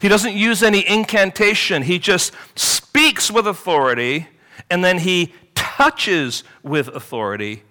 He 0.00 0.08
doesn't 0.08 0.34
use 0.34 0.62
any 0.62 0.86
incantation. 0.86 1.82
He 1.82 1.98
just 1.98 2.32
speaks 2.54 3.30
with 3.30 3.46
authority 3.46 4.28
and 4.70 4.84
then 4.84 4.98
he 4.98 5.32
touches 5.54 6.44
with 6.62 6.88
authority 6.88 7.62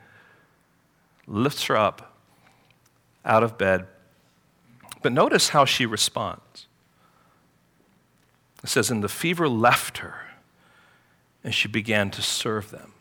lifts 1.27 1.65
her 1.65 1.77
up 1.77 2.15
out 3.25 3.43
of 3.43 3.57
bed. 3.57 3.85
But 5.03 5.11
notice 5.11 5.49
how 5.49 5.65
she 5.65 5.85
responds. 5.85 6.67
It 8.63 8.69
says, 8.69 8.89
And 8.89 9.03
the 9.03 9.09
fever 9.09 9.47
left 9.47 9.99
her, 9.99 10.15
and 11.43 11.53
she 11.53 11.67
began 11.67 12.09
to 12.11 12.21
serve 12.21 12.71
them. 12.71 12.93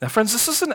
Now, 0.00 0.08
friends, 0.08 0.32
this 0.32 0.48
is 0.48 0.62
an 0.62 0.74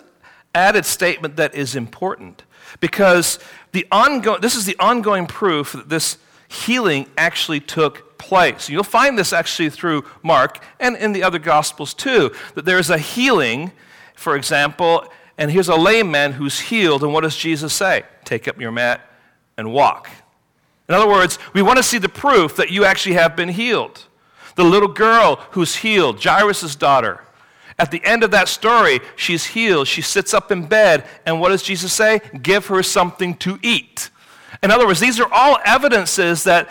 added 0.53 0.85
statement 0.85 1.35
that 1.37 1.55
is 1.55 1.75
important 1.75 2.43
because 2.79 3.39
the 3.71 3.85
ongoing, 3.91 4.41
this 4.41 4.55
is 4.55 4.65
the 4.65 4.75
ongoing 4.79 5.27
proof 5.27 5.73
that 5.73 5.89
this 5.89 6.17
healing 6.47 7.07
actually 7.17 7.59
took 7.59 8.17
place. 8.17 8.69
You'll 8.69 8.83
find 8.83 9.17
this 9.17 9.31
actually 9.31 9.69
through 9.69 10.03
Mark 10.23 10.63
and 10.79 10.95
in 10.95 11.13
the 11.13 11.23
other 11.23 11.39
Gospels 11.39 11.93
too, 11.93 12.31
that 12.55 12.65
there 12.65 12.79
is 12.79 12.89
a 12.89 12.97
healing 12.97 13.71
for 14.19 14.35
example, 14.35 15.05
and 15.37 15.49
here's 15.49 15.69
a 15.69 15.75
lame 15.75 16.11
man 16.11 16.33
who's 16.33 16.59
healed, 16.59 17.03
and 17.03 17.13
what 17.13 17.21
does 17.21 17.37
Jesus 17.37 17.73
say? 17.73 18.03
Take 18.25 18.47
up 18.49 18.59
your 18.59 18.71
mat 18.71 18.99
and 19.57 19.71
walk. 19.71 20.09
In 20.89 20.95
other 20.95 21.07
words, 21.07 21.39
we 21.53 21.61
want 21.61 21.77
to 21.77 21.83
see 21.83 21.99
the 21.99 22.09
proof 22.09 22.57
that 22.57 22.69
you 22.69 22.83
actually 22.83 23.15
have 23.15 23.37
been 23.37 23.49
healed. 23.49 24.05
The 24.55 24.65
little 24.65 24.89
girl 24.89 25.37
who's 25.51 25.77
healed, 25.77 26.21
Jairus' 26.21 26.75
daughter, 26.75 27.21
At 27.79 27.91
the 27.91 28.03
end 28.03 28.25
of 28.25 28.31
that 28.31 28.49
story, 28.49 28.99
she's 29.15 29.45
healed. 29.45 29.87
She 29.87 30.01
sits 30.01 30.33
up 30.33 30.51
in 30.51 30.65
bed, 30.65 31.05
and 31.25 31.39
what 31.39 31.49
does 31.49 31.63
Jesus 31.63 31.93
say? 31.93 32.19
Give 32.41 32.65
her 32.67 32.83
something 32.83 33.35
to 33.37 33.57
eat. 33.61 34.09
In 34.61 34.69
other 34.69 34.85
words, 34.85 34.99
these 34.99 35.17
are 35.17 35.31
all 35.31 35.57
evidences 35.63 36.43
that, 36.43 36.69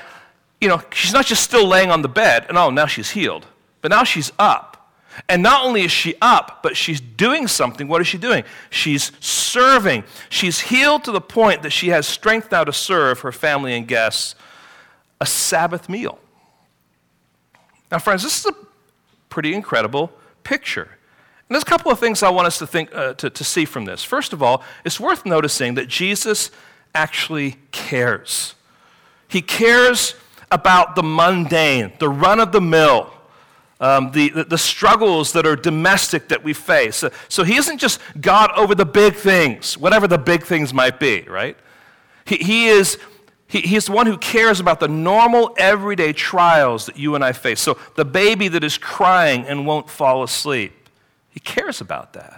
you 0.60 0.68
know, 0.68 0.82
she's 0.92 1.14
not 1.14 1.24
just 1.24 1.42
still 1.42 1.66
laying 1.66 1.90
on 1.90 2.02
the 2.02 2.08
bed, 2.08 2.44
and 2.50 2.58
oh, 2.58 2.68
now 2.68 2.84
she's 2.84 3.10
healed, 3.12 3.46
but 3.80 3.90
now 3.90 4.04
she's 4.04 4.30
up. 4.38 4.67
And 5.28 5.42
not 5.42 5.64
only 5.64 5.82
is 5.82 5.92
she 5.92 6.14
up, 6.20 6.62
but 6.62 6.76
she's 6.76 7.00
doing 7.00 7.46
something. 7.48 7.88
What 7.88 8.00
is 8.00 8.06
she 8.06 8.18
doing? 8.18 8.44
She's 8.70 9.12
serving. 9.20 10.04
She's 10.28 10.60
healed 10.60 11.04
to 11.04 11.12
the 11.12 11.20
point 11.20 11.62
that 11.62 11.70
she 11.70 11.88
has 11.88 12.06
strength 12.06 12.52
now 12.52 12.64
to 12.64 12.72
serve 12.72 13.20
her 13.20 13.32
family 13.32 13.74
and 13.74 13.88
guests 13.88 14.34
a 15.20 15.26
Sabbath 15.26 15.88
meal. 15.88 16.18
Now, 17.90 17.98
friends, 17.98 18.22
this 18.22 18.38
is 18.40 18.46
a 18.46 18.54
pretty 19.28 19.54
incredible 19.54 20.12
picture. 20.44 20.82
And 20.82 21.54
there's 21.54 21.62
a 21.62 21.66
couple 21.66 21.90
of 21.90 21.98
things 21.98 22.22
I 22.22 22.30
want 22.30 22.46
us 22.46 22.58
to, 22.58 22.66
think, 22.66 22.94
uh, 22.94 23.14
to, 23.14 23.30
to 23.30 23.44
see 23.44 23.64
from 23.64 23.86
this. 23.86 24.04
First 24.04 24.32
of 24.32 24.42
all, 24.42 24.62
it's 24.84 25.00
worth 25.00 25.24
noticing 25.24 25.74
that 25.74 25.88
Jesus 25.88 26.50
actually 26.94 27.56
cares. 27.72 28.54
He 29.28 29.40
cares 29.40 30.14
about 30.50 30.94
the 30.94 31.02
mundane, 31.02 31.92
the 31.98 32.08
run 32.08 32.40
of 32.40 32.52
the 32.52 32.60
mill, 32.60 33.12
um, 33.80 34.10
the, 34.10 34.30
the, 34.30 34.58
struggles 34.58 35.32
that 35.32 35.46
are 35.46 35.54
domestic 35.54 36.28
that 36.28 36.42
we 36.42 36.52
face. 36.52 36.96
So, 36.96 37.10
so, 37.28 37.44
he 37.44 37.56
isn't 37.56 37.78
just 37.78 38.00
God 38.20 38.50
over 38.56 38.74
the 38.74 38.84
big 38.84 39.14
things, 39.14 39.78
whatever 39.78 40.08
the 40.08 40.18
big 40.18 40.44
things 40.44 40.74
might 40.74 40.98
be, 40.98 41.22
right? 41.22 41.56
He, 42.24 42.36
he 42.36 42.66
is. 42.68 42.98
He, 43.46 43.60
he's 43.60 43.86
the 43.86 43.92
one 43.92 44.06
who 44.06 44.18
cares 44.18 44.60
about 44.60 44.78
the 44.78 44.88
normal, 44.88 45.54
everyday 45.56 46.12
trials 46.12 46.84
that 46.84 46.98
you 46.98 47.14
and 47.14 47.24
I 47.24 47.32
face. 47.32 47.60
So, 47.60 47.78
the 47.94 48.04
baby 48.04 48.48
that 48.48 48.64
is 48.64 48.76
crying 48.76 49.46
and 49.46 49.66
won't 49.66 49.88
fall 49.88 50.22
asleep, 50.22 50.88
he 51.30 51.40
cares 51.40 51.80
about 51.80 52.12
that. 52.14 52.37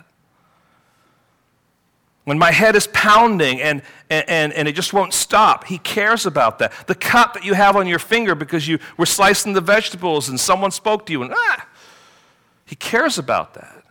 When 2.31 2.39
my 2.39 2.53
head 2.53 2.77
is 2.77 2.87
pounding 2.93 3.61
and, 3.61 3.83
and, 4.09 4.53
and 4.53 4.69
it 4.69 4.77
just 4.77 4.93
won't 4.93 5.13
stop, 5.13 5.65
he 5.65 5.79
cares 5.79 6.27
about 6.27 6.61
that. 6.61 6.73
The 6.87 6.95
cut 6.95 7.35
that 7.35 7.45
you 7.45 7.55
have 7.55 7.75
on 7.75 7.89
your 7.89 7.99
finger 7.99 8.37
because 8.37 8.69
you 8.69 8.79
were 8.97 9.05
slicing 9.05 9.53
the 9.53 9.61
vegetables 9.61 10.29
and 10.29 10.39
someone 10.39 10.71
spoke 10.71 11.07
to 11.07 11.13
you, 11.13 11.25
and 11.25 11.33
ah, 11.35 11.67
he 12.65 12.77
cares 12.77 13.19
about 13.19 13.55
that. 13.55 13.83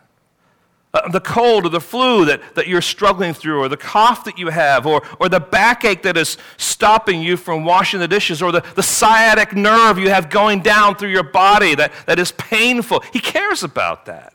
Uh, 0.94 1.10
the 1.10 1.20
cold 1.20 1.66
or 1.66 1.68
the 1.68 1.82
flu 1.82 2.24
that, 2.24 2.40
that 2.54 2.66
you're 2.66 2.80
struggling 2.80 3.34
through, 3.34 3.60
or 3.60 3.68
the 3.68 3.76
cough 3.76 4.24
that 4.24 4.38
you 4.38 4.48
have, 4.48 4.86
or, 4.86 5.02
or 5.18 5.28
the 5.28 5.38
backache 5.38 6.00
that 6.04 6.16
is 6.16 6.38
stopping 6.56 7.20
you 7.20 7.36
from 7.36 7.66
washing 7.66 8.00
the 8.00 8.08
dishes, 8.08 8.40
or 8.40 8.52
the, 8.52 8.64
the 8.74 8.82
sciatic 8.82 9.54
nerve 9.54 9.98
you 9.98 10.08
have 10.08 10.30
going 10.30 10.62
down 10.62 10.96
through 10.96 11.10
your 11.10 11.22
body 11.22 11.74
that, 11.74 11.92
that 12.06 12.18
is 12.18 12.32
painful. 12.32 13.00
He 13.12 13.20
cares 13.20 13.62
about 13.62 14.06
that. 14.06 14.32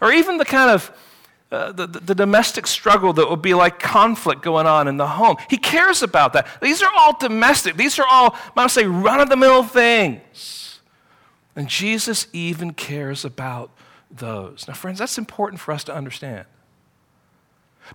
Or 0.00 0.12
even 0.12 0.36
the 0.36 0.44
kind 0.44 0.72
of 0.72 0.90
uh, 1.56 1.72
the, 1.72 1.86
the 1.86 2.14
domestic 2.14 2.66
struggle 2.66 3.12
that 3.14 3.28
would 3.30 3.42
be 3.42 3.54
like 3.54 3.78
conflict 3.78 4.42
going 4.42 4.66
on 4.66 4.88
in 4.88 4.96
the 4.96 5.06
home. 5.06 5.36
He 5.48 5.56
cares 5.56 6.02
about 6.02 6.32
that. 6.34 6.46
These 6.60 6.82
are 6.82 6.90
all 6.96 7.18
domestic, 7.18 7.76
these 7.76 7.98
are 7.98 8.06
all, 8.06 8.34
I 8.34 8.50
might 8.54 8.70
say, 8.70 8.84
run 8.84 9.20
of 9.20 9.28
the 9.28 9.36
mill 9.36 9.62
things. 9.62 10.80
And 11.54 11.68
Jesus 11.68 12.26
even 12.32 12.74
cares 12.74 13.24
about 13.24 13.70
those. 14.10 14.66
Now, 14.68 14.74
friends, 14.74 14.98
that's 14.98 15.18
important 15.18 15.60
for 15.60 15.72
us 15.72 15.84
to 15.84 15.94
understand. 15.94 16.44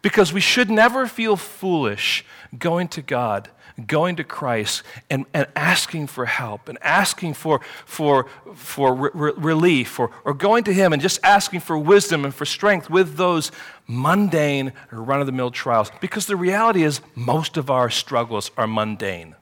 Because 0.01 0.33
we 0.33 0.41
should 0.41 0.71
never 0.71 1.05
feel 1.05 1.35
foolish 1.35 2.25
going 2.57 2.87
to 2.89 3.01
God 3.01 3.49
going 3.87 4.15
to 4.17 4.23
Christ 4.23 4.83
and, 5.09 5.25
and 5.33 5.47
asking 5.55 6.07
for 6.07 6.25
help 6.25 6.67
and 6.69 6.77
asking 6.81 7.33
for, 7.33 7.61
for, 7.85 8.27
for 8.55 8.93
re- 8.93 9.33
relief 9.37 9.99
or, 9.99 10.11
or 10.25 10.33
going 10.33 10.63
to 10.65 10.73
Him 10.73 10.93
and 10.93 11.01
just 11.01 11.19
asking 11.23 11.61
for 11.61 11.77
wisdom 11.77 12.25
and 12.25 12.33
for 12.33 12.45
strength 12.45 12.89
with 12.89 13.15
those 13.15 13.51
mundane, 13.87 14.73
run 14.91 15.19
of 15.19 15.25
the 15.25 15.31
mill 15.31 15.51
trials. 15.51 15.91
Because 15.99 16.25
the 16.25 16.35
reality 16.35 16.83
is, 16.83 17.01
most 17.15 17.57
of 17.57 17.69
our 17.69 17.89
struggles 17.89 18.51
are 18.57 18.67
mundane 18.67 19.35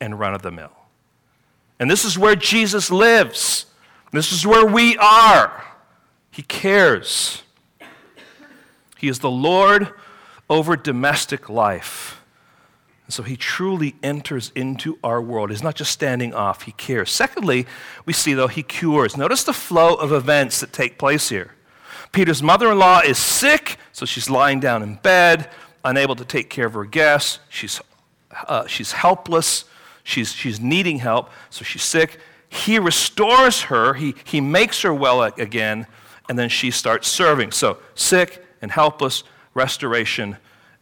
and 0.00 0.18
run 0.18 0.34
of 0.34 0.42
the 0.42 0.50
mill. 0.50 0.72
And 1.78 1.90
this 1.90 2.04
is 2.04 2.18
where 2.18 2.36
Jesus 2.36 2.90
lives, 2.90 3.66
this 4.12 4.32
is 4.32 4.46
where 4.46 4.64
we 4.64 4.96
are. 4.96 5.64
He 6.30 6.42
cares. 6.42 7.42
He 8.98 9.08
is 9.08 9.18
the 9.20 9.30
Lord 9.30 9.92
over 10.48 10.76
domestic 10.76 11.48
life. 11.48 12.20
And 13.06 13.14
so 13.14 13.22
he 13.22 13.36
truly 13.36 13.94
enters 14.02 14.50
into 14.56 14.98
our 15.04 15.22
world. 15.22 15.50
He's 15.50 15.62
not 15.62 15.76
just 15.76 15.92
standing 15.92 16.34
off, 16.34 16.62
he 16.62 16.72
cares. 16.72 17.10
Secondly, 17.10 17.66
we 18.04 18.12
see, 18.12 18.34
though, 18.34 18.48
he 18.48 18.64
cures. 18.64 19.16
Notice 19.16 19.44
the 19.44 19.52
flow 19.52 19.94
of 19.94 20.12
events 20.12 20.60
that 20.60 20.72
take 20.72 20.98
place 20.98 21.28
here. 21.28 21.52
Peter's 22.10 22.42
mother 22.42 22.72
in 22.72 22.78
law 22.78 23.00
is 23.00 23.18
sick, 23.18 23.78
so 23.92 24.06
she's 24.06 24.28
lying 24.28 24.58
down 24.58 24.82
in 24.82 24.96
bed, 24.96 25.48
unable 25.84 26.16
to 26.16 26.24
take 26.24 26.50
care 26.50 26.66
of 26.66 26.74
her 26.74 26.84
guests. 26.84 27.38
She's, 27.48 27.80
uh, 28.48 28.66
she's 28.66 28.92
helpless, 28.92 29.66
she's, 30.02 30.32
she's 30.32 30.60
needing 30.60 30.98
help, 30.98 31.30
so 31.50 31.64
she's 31.64 31.84
sick. 31.84 32.18
He 32.48 32.78
restores 32.78 33.62
her, 33.62 33.94
he, 33.94 34.16
he 34.24 34.40
makes 34.40 34.82
her 34.82 34.92
well 34.92 35.22
again, 35.22 35.86
and 36.28 36.36
then 36.36 36.48
she 36.48 36.72
starts 36.72 37.06
serving. 37.06 37.52
So, 37.52 37.78
sick 37.94 38.44
and 38.60 38.72
helpless, 38.72 39.22
restoration, 39.54 40.38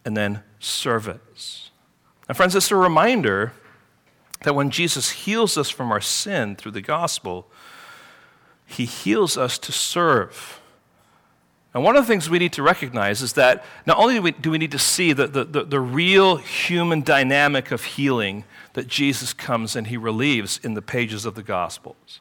and 0.07 0.17
then 0.17 0.43
service. 0.59 1.19
And, 2.29 2.37
friends, 2.37 2.55
it's 2.55 2.71
a 2.71 2.77
reminder 2.77 3.53
that 4.43 4.55
when 4.55 4.71
Jesus 4.71 5.11
heals 5.11 5.57
us 5.59 5.71
from 5.71 5.91
our 5.91 6.01
sin 6.01 6.57
through 6.57 6.73
the 6.73 6.81
gospel, 6.81 7.47
he 8.67 8.85
heals 8.85 9.37
us 9.37 9.59
to 9.59 9.73
serve. 9.73 10.61
And 11.75 11.83
one 11.83 11.97
of 11.97 12.05
the 12.05 12.07
things 12.07 12.31
we 12.31 12.39
need 12.39 12.53
to 12.53 12.63
recognize 12.63 13.21
is 13.21 13.33
that 13.33 13.65
not 13.85 13.99
only 13.99 14.15
do 14.15 14.23
we, 14.23 14.31
do 14.31 14.51
we 14.51 14.59
need 14.59 14.71
to 14.71 14.79
see 14.79 15.13
the, 15.13 15.27
the, 15.27 15.45
the, 15.45 15.65
the, 15.65 15.81
real 15.81 16.37
human 16.37 17.03
dynamic 17.03 17.73
of 17.73 17.83
healing 17.83 18.45
that 18.75 18.87
Jesus 18.87 19.33
comes 19.33 19.75
and 19.75 19.89
he 19.89 19.97
relieves 19.97 20.61
in 20.63 20.75
the 20.75 20.83
pages 20.83 21.27
of 21.27 21.35
the 21.35 21.43
Gospels, 21.43 22.21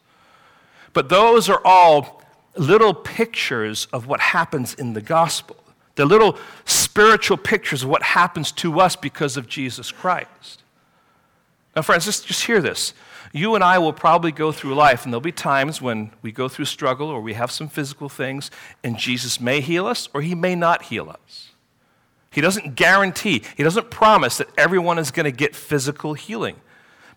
but 0.91 1.09
those 1.09 1.49
are 1.49 1.61
all 1.63 2.23
little 2.55 2.93
pictures 2.93 3.87
of 3.93 4.07
what 4.07 4.19
happens 4.19 4.73
in 4.73 4.93
the 4.93 5.01
gospel. 5.01 5.55
They're 5.95 6.05
little 6.05 6.37
spiritual 6.65 7.37
pictures 7.37 7.83
of 7.83 7.89
what 7.89 8.03
happens 8.03 8.51
to 8.53 8.79
us 8.79 8.95
because 8.95 9.37
of 9.37 9.47
Jesus 9.47 9.91
Christ. 9.91 10.63
Now, 11.75 11.81
friends, 11.81 12.05
just, 12.05 12.27
just 12.27 12.45
hear 12.45 12.61
this. 12.61 12.93
You 13.31 13.55
and 13.55 13.63
I 13.63 13.79
will 13.79 13.93
probably 13.93 14.31
go 14.31 14.51
through 14.51 14.75
life, 14.75 15.03
and 15.03 15.13
there'll 15.13 15.21
be 15.21 15.31
times 15.31 15.81
when 15.81 16.11
we 16.21 16.31
go 16.31 16.47
through 16.47 16.65
struggle 16.65 17.09
or 17.09 17.19
we 17.19 17.33
have 17.33 17.51
some 17.51 17.67
physical 17.67 18.09
things, 18.09 18.51
and 18.83 18.97
Jesus 18.97 19.39
may 19.39 19.59
heal 19.59 19.87
us 19.87 20.07
or 20.13 20.21
he 20.21 20.35
may 20.35 20.53
not 20.53 20.83
heal 20.83 21.09
us. 21.09 21.49
He 22.29 22.41
doesn't 22.41 22.75
guarantee, 22.75 23.43
he 23.55 23.63
doesn't 23.63 23.91
promise 23.91 24.37
that 24.37 24.49
everyone 24.57 24.97
is 24.97 25.11
going 25.11 25.25
to 25.25 25.31
get 25.31 25.55
physical 25.55 26.15
healing. 26.15 26.55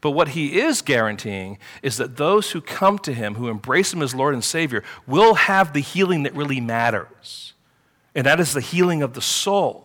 But 0.02 0.10
what 0.10 0.28
he 0.28 0.60
is 0.60 0.82
guaranteeing 0.82 1.58
is 1.82 1.96
that 1.96 2.16
those 2.16 2.50
who 2.50 2.60
come 2.60 2.98
to 3.00 3.14
him, 3.14 3.36
who 3.36 3.48
embrace 3.48 3.94
him 3.94 4.02
as 4.02 4.14
Lord 4.14 4.34
and 4.34 4.44
Savior, 4.44 4.84
will 5.06 5.34
have 5.34 5.72
the 5.72 5.80
healing 5.80 6.22
that 6.24 6.34
really 6.34 6.60
matters 6.60 7.54
and 8.16 8.26
that 8.26 8.40
is 8.40 8.54
the 8.54 8.60
healing 8.60 9.02
of 9.02 9.12
the 9.12 9.20
soul. 9.20 9.84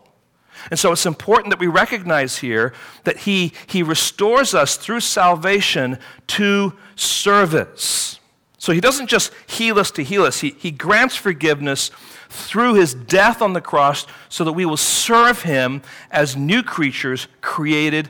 And 0.69 0.79
so 0.79 0.91
it's 0.91 1.05
important 1.05 1.49
that 1.51 1.59
we 1.59 1.67
recognize 1.67 2.37
here 2.37 2.73
that 3.03 3.17
he, 3.17 3.53
he 3.67 3.83
restores 3.83 4.53
us 4.53 4.77
through 4.77 5.01
salvation 5.01 5.99
to 6.27 6.73
service. 6.95 8.19
So 8.57 8.71
he 8.71 8.79
doesn't 8.79 9.07
just 9.07 9.31
heal 9.47 9.79
us 9.79 9.91
to 9.91 10.03
heal 10.03 10.23
us, 10.23 10.39
he, 10.39 10.51
he 10.57 10.71
grants 10.71 11.15
forgiveness 11.15 11.91
through 12.29 12.75
his 12.75 12.93
death 12.93 13.41
on 13.41 13.53
the 13.53 13.61
cross 13.61 14.07
so 14.29 14.43
that 14.45 14.53
we 14.53 14.65
will 14.65 14.77
serve 14.77 15.41
him 15.41 15.81
as 16.09 16.37
new 16.37 16.63
creatures 16.63 17.27
created 17.41 18.09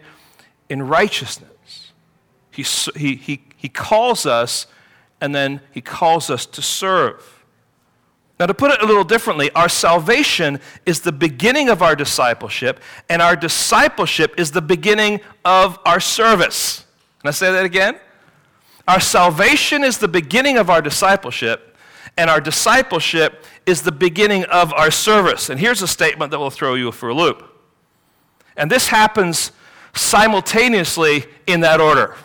in 0.70 0.84
righteousness. 0.84 1.92
He, 2.52 2.64
he, 2.96 3.16
he, 3.16 3.42
he 3.56 3.70
calls 3.70 4.26
us 4.26 4.68
and 5.20 5.34
then 5.34 5.62
he 5.72 5.82
calls 5.82 6.30
us 6.30 6.46
to 6.48 6.62
serve. 6.62 7.40
Now, 8.41 8.47
to 8.47 8.56
put 8.56 8.71
it 8.71 8.82
a 8.82 8.88
little 8.88 9.04
differently, 9.04 9.51
our 9.51 9.69
salvation 9.69 10.60
is 10.88 11.01
the 11.01 11.12
beginning 11.12 11.69
of 11.69 11.84
our 11.84 11.95
discipleship, 11.95 12.80
and 13.08 13.21
our 13.21 13.36
discipleship 13.36 14.34
is 14.36 14.49
the 14.49 14.63
beginning 14.63 15.21
of 15.45 15.77
our 15.86 15.99
service. 15.99 16.84
Can 17.19 17.27
I 17.27 17.32
say 17.34 17.51
that 17.51 17.65
again? 17.65 17.99
Our 18.88 18.99
salvation 18.99 19.84
is 19.84 19.99
the 19.99 20.08
beginning 20.08 20.58
of 20.58 20.71
our 20.71 20.82
discipleship, 20.82 21.77
and 22.17 22.32
our 22.32 22.41
discipleship 22.41 23.45
is 23.67 23.84
the 23.84 23.91
beginning 23.91 24.45
of 24.45 24.73
our 24.73 24.89
service. 24.89 25.51
And 25.51 25.60
here's 25.60 25.84
a 25.84 25.88
statement 25.88 26.32
that 26.32 26.39
will 26.39 26.49
throw 26.49 26.73
you 26.73 26.91
for 26.91 27.10
a 27.10 27.13
loop. 27.13 27.43
And 28.58 28.71
this 28.71 28.88
happens 28.88 29.51
simultaneously 29.93 31.25
in 31.45 31.60
that 31.60 31.80
order. 31.80 32.15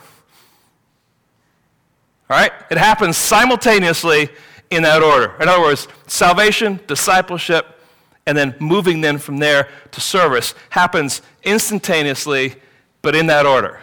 All 2.30 2.38
right? 2.38 2.52
It 2.70 2.78
happens 2.78 3.18
simultaneously 3.18 4.30
in 4.70 4.82
that 4.82 5.02
order. 5.02 5.34
In 5.40 5.48
other 5.48 5.62
words, 5.62 5.88
salvation, 6.06 6.80
discipleship, 6.86 7.80
and 8.26 8.36
then 8.36 8.54
moving 8.58 9.00
then 9.00 9.18
from 9.18 9.38
there 9.38 9.68
to 9.92 10.00
service 10.00 10.54
happens 10.70 11.22
instantaneously, 11.44 12.56
but 13.02 13.14
in 13.14 13.26
that 13.28 13.46
order. 13.46 13.80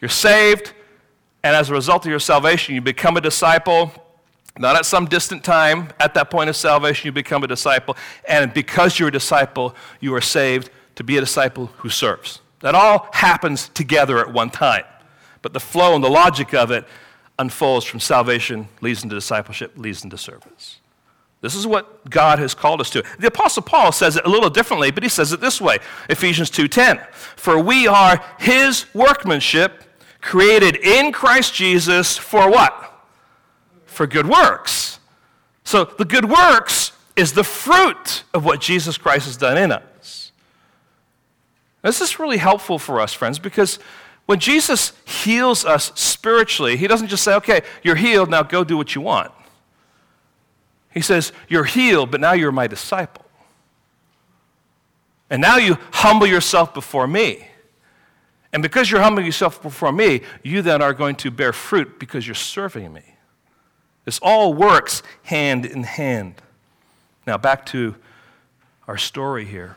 You're 0.00 0.08
saved, 0.08 0.72
and 1.44 1.54
as 1.54 1.70
a 1.70 1.72
result 1.72 2.04
of 2.04 2.10
your 2.10 2.18
salvation, 2.18 2.74
you 2.74 2.80
become 2.80 3.16
a 3.16 3.20
disciple, 3.20 3.92
Not 4.58 4.76
at 4.76 4.86
some 4.86 5.06
distant 5.06 5.44
time, 5.44 5.90
at 6.00 6.14
that 6.14 6.30
point 6.30 6.48
of 6.48 6.56
salvation, 6.56 7.06
you 7.06 7.12
become 7.12 7.44
a 7.44 7.46
disciple. 7.46 7.96
And 8.26 8.52
because 8.54 8.98
you're 8.98 9.08
a 9.08 9.12
disciple, 9.12 9.74
you 10.00 10.14
are 10.14 10.20
saved 10.20 10.70
to 10.94 11.04
be 11.04 11.18
a 11.18 11.20
disciple 11.20 11.66
who 11.78 11.90
serves. 11.90 12.40
That 12.60 12.74
all 12.74 13.08
happens 13.12 13.68
together 13.68 14.18
at 14.18 14.32
one 14.32 14.48
time. 14.48 14.84
But 15.42 15.52
the 15.52 15.60
flow 15.60 15.94
and 15.94 16.02
the 16.02 16.08
logic 16.08 16.54
of 16.54 16.70
it 16.70 16.86
unfolds 17.38 17.84
from 17.84 18.00
salvation, 18.00 18.68
leads 18.80 19.02
into 19.02 19.14
discipleship, 19.14 19.72
leads 19.76 20.04
into 20.04 20.18
service. 20.18 20.80
This 21.42 21.54
is 21.54 21.66
what 21.66 22.08
God 22.08 22.38
has 22.38 22.54
called 22.54 22.80
us 22.80 22.90
to. 22.90 23.04
The 23.18 23.26
apostle 23.26 23.62
Paul 23.62 23.92
says 23.92 24.16
it 24.16 24.24
a 24.24 24.28
little 24.28 24.50
differently, 24.50 24.90
but 24.90 25.02
he 25.02 25.08
says 25.08 25.32
it 25.32 25.40
this 25.40 25.60
way. 25.60 25.78
Ephesians 26.08 26.50
2:10. 26.50 26.98
For 27.36 27.58
we 27.58 27.86
are 27.86 28.24
his 28.38 28.86
workmanship, 28.94 29.84
created 30.20 30.76
in 30.76 31.12
Christ 31.12 31.54
Jesus 31.54 32.16
for 32.16 32.50
what? 32.50 33.00
For 33.84 34.06
good 34.06 34.26
works. 34.26 34.98
So 35.62 35.84
the 35.84 36.04
good 36.04 36.24
works 36.24 36.92
is 37.16 37.32
the 37.32 37.44
fruit 37.44 38.24
of 38.32 38.44
what 38.44 38.60
Jesus 38.60 38.98
Christ 38.98 39.26
has 39.26 39.36
done 39.36 39.56
in 39.56 39.72
us. 39.72 40.32
This 41.82 42.00
is 42.00 42.18
really 42.18 42.38
helpful 42.38 42.78
for 42.78 43.00
us, 43.00 43.12
friends, 43.12 43.38
because 43.38 43.78
when 44.26 44.38
Jesus 44.38 44.92
heals 45.04 45.64
us 45.64 45.92
spiritually, 45.94 46.76
he 46.76 46.86
doesn't 46.86 47.08
just 47.08 47.22
say, 47.22 47.34
okay, 47.36 47.62
you're 47.82 47.96
healed, 47.96 48.28
now 48.28 48.42
go 48.42 48.64
do 48.64 48.76
what 48.76 48.94
you 48.94 49.00
want. 49.00 49.32
He 50.96 51.02
says, 51.02 51.30
You're 51.46 51.64
healed, 51.64 52.10
but 52.10 52.22
now 52.22 52.32
you're 52.32 52.50
my 52.50 52.66
disciple. 52.66 53.26
And 55.28 55.42
now 55.42 55.58
you 55.58 55.76
humble 55.92 56.26
yourself 56.26 56.72
before 56.72 57.06
me. 57.06 57.48
And 58.50 58.62
because 58.62 58.90
you're 58.90 59.02
humbling 59.02 59.26
yourself 59.26 59.60
before 59.60 59.92
me, 59.92 60.22
you 60.42 60.62
then 60.62 60.80
are 60.80 60.94
going 60.94 61.16
to 61.16 61.30
bear 61.30 61.52
fruit 61.52 61.98
because 61.98 62.26
you're 62.26 62.34
serving 62.34 62.94
me. 62.94 63.02
This 64.06 64.18
all 64.20 64.54
works 64.54 65.02
hand 65.24 65.66
in 65.66 65.82
hand. 65.82 66.40
Now, 67.26 67.36
back 67.36 67.66
to 67.66 67.96
our 68.88 68.96
story 68.96 69.44
here. 69.44 69.76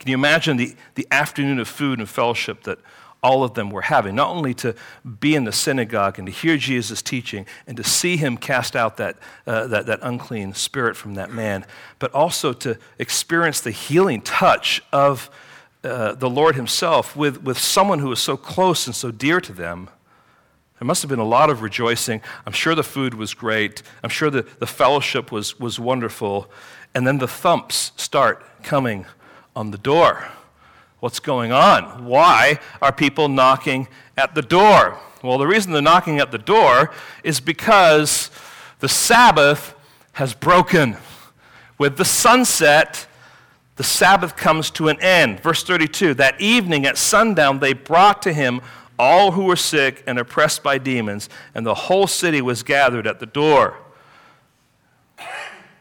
Can 0.00 0.08
you 0.08 0.14
imagine 0.14 0.56
the, 0.56 0.74
the 0.96 1.06
afternoon 1.12 1.60
of 1.60 1.68
food 1.68 2.00
and 2.00 2.08
fellowship 2.08 2.64
that 2.64 2.80
all 3.22 3.44
of 3.44 3.54
them 3.54 3.70
were 3.70 3.82
having, 3.82 4.16
not 4.16 4.28
only 4.28 4.52
to 4.52 4.74
be 5.20 5.36
in 5.36 5.44
the 5.44 5.52
synagogue 5.52 6.18
and 6.18 6.26
to 6.26 6.32
hear 6.32 6.56
Jesus 6.56 7.00
teaching 7.00 7.46
and 7.66 7.76
to 7.76 7.84
see 7.84 8.16
him 8.16 8.36
cast 8.36 8.74
out 8.74 8.96
that, 8.96 9.16
uh, 9.46 9.66
that, 9.68 9.86
that 9.86 10.00
unclean 10.02 10.54
spirit 10.54 10.96
from 10.96 11.14
that 11.14 11.30
man, 11.30 11.64
but 12.00 12.12
also 12.12 12.52
to 12.52 12.76
experience 12.98 13.60
the 13.60 13.70
healing 13.70 14.20
touch 14.22 14.82
of 14.92 15.30
uh, 15.84 16.14
the 16.14 16.28
Lord 16.28 16.56
himself 16.56 17.14
with, 17.14 17.42
with 17.42 17.58
someone 17.58 18.00
who 18.00 18.08
was 18.08 18.20
so 18.20 18.36
close 18.36 18.86
and 18.86 18.94
so 18.94 19.10
dear 19.10 19.40
to 19.40 19.52
them. 19.52 19.88
There 20.80 20.86
must 20.86 21.02
have 21.02 21.08
been 21.08 21.20
a 21.20 21.24
lot 21.24 21.48
of 21.48 21.62
rejoicing. 21.62 22.20
I'm 22.44 22.52
sure 22.52 22.74
the 22.74 22.82
food 22.82 23.14
was 23.14 23.34
great. 23.34 23.82
I'm 24.02 24.10
sure 24.10 24.30
the, 24.30 24.42
the 24.58 24.66
fellowship 24.66 25.30
was, 25.30 25.60
was 25.60 25.78
wonderful. 25.78 26.50
And 26.92 27.06
then 27.06 27.18
the 27.18 27.28
thumps 27.28 27.92
start 27.96 28.44
coming 28.64 29.06
on 29.54 29.70
the 29.70 29.78
door. 29.78 30.28
What's 31.02 31.18
going 31.18 31.50
on? 31.50 32.04
Why 32.04 32.60
are 32.80 32.92
people 32.92 33.28
knocking 33.28 33.88
at 34.16 34.36
the 34.36 34.40
door? 34.40 35.00
Well, 35.20 35.36
the 35.36 35.48
reason 35.48 35.72
they're 35.72 35.82
knocking 35.82 36.20
at 36.20 36.30
the 36.30 36.38
door 36.38 36.92
is 37.24 37.40
because 37.40 38.30
the 38.78 38.88
Sabbath 38.88 39.74
has 40.12 40.32
broken. 40.32 40.96
With 41.76 41.96
the 41.96 42.04
sunset, 42.04 43.08
the 43.74 43.82
Sabbath 43.82 44.36
comes 44.36 44.70
to 44.70 44.86
an 44.86 45.00
end. 45.00 45.40
Verse 45.40 45.64
32 45.64 46.14
That 46.14 46.40
evening 46.40 46.86
at 46.86 46.96
sundown, 46.96 47.58
they 47.58 47.72
brought 47.72 48.22
to 48.22 48.32
him 48.32 48.60
all 48.96 49.32
who 49.32 49.46
were 49.46 49.56
sick 49.56 50.04
and 50.06 50.20
oppressed 50.20 50.62
by 50.62 50.78
demons, 50.78 51.28
and 51.52 51.66
the 51.66 51.74
whole 51.74 52.06
city 52.06 52.40
was 52.40 52.62
gathered 52.62 53.08
at 53.08 53.18
the 53.18 53.26
door. 53.26 53.76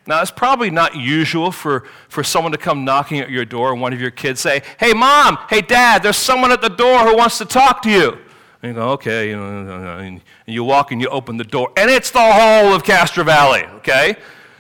Now, 0.08 0.22
it's 0.22 0.32
probably 0.32 0.72
not 0.72 0.96
usual 0.96 1.52
for, 1.52 1.84
for 2.10 2.24
someone 2.24 2.52
to 2.54 2.58
come 2.58 2.84
knocking 2.84 3.20
at 3.20 3.30
your 3.30 3.46
door 3.46 3.72
and 3.72 3.80
one 3.80 3.94
of 3.94 4.02
your 4.02 4.10
kids 4.10 4.42
say, 4.42 4.64
Hey, 4.80 4.94
mom, 4.94 5.38
hey, 5.50 5.62
dad, 5.62 6.02
there's 6.02 6.18
someone 6.18 6.52
at 6.52 6.62
the 6.62 6.70
door 6.70 7.00
who 7.00 7.16
wants 7.16 7.38
to 7.38 7.46
talk 7.46 7.84
to 7.84 7.90
you. 7.90 8.18
And 8.64 8.70
you 8.70 8.74
go, 8.74 8.90
Okay, 8.92 9.30
you 9.30 9.36
know, 9.36 10.00
and 10.00 10.22
you 10.48 10.64
walk 10.64 10.92
and 10.92 11.00
you 11.00 11.08
open 11.10 11.38
the 11.38 11.44
door, 11.44 11.72
and 11.78 11.90
it's 11.90 12.10
the 12.10 12.20
whole 12.20 12.74
of 12.74 12.84
Castro 12.84 13.24
Valley, 13.24 13.64
okay? 13.76 14.16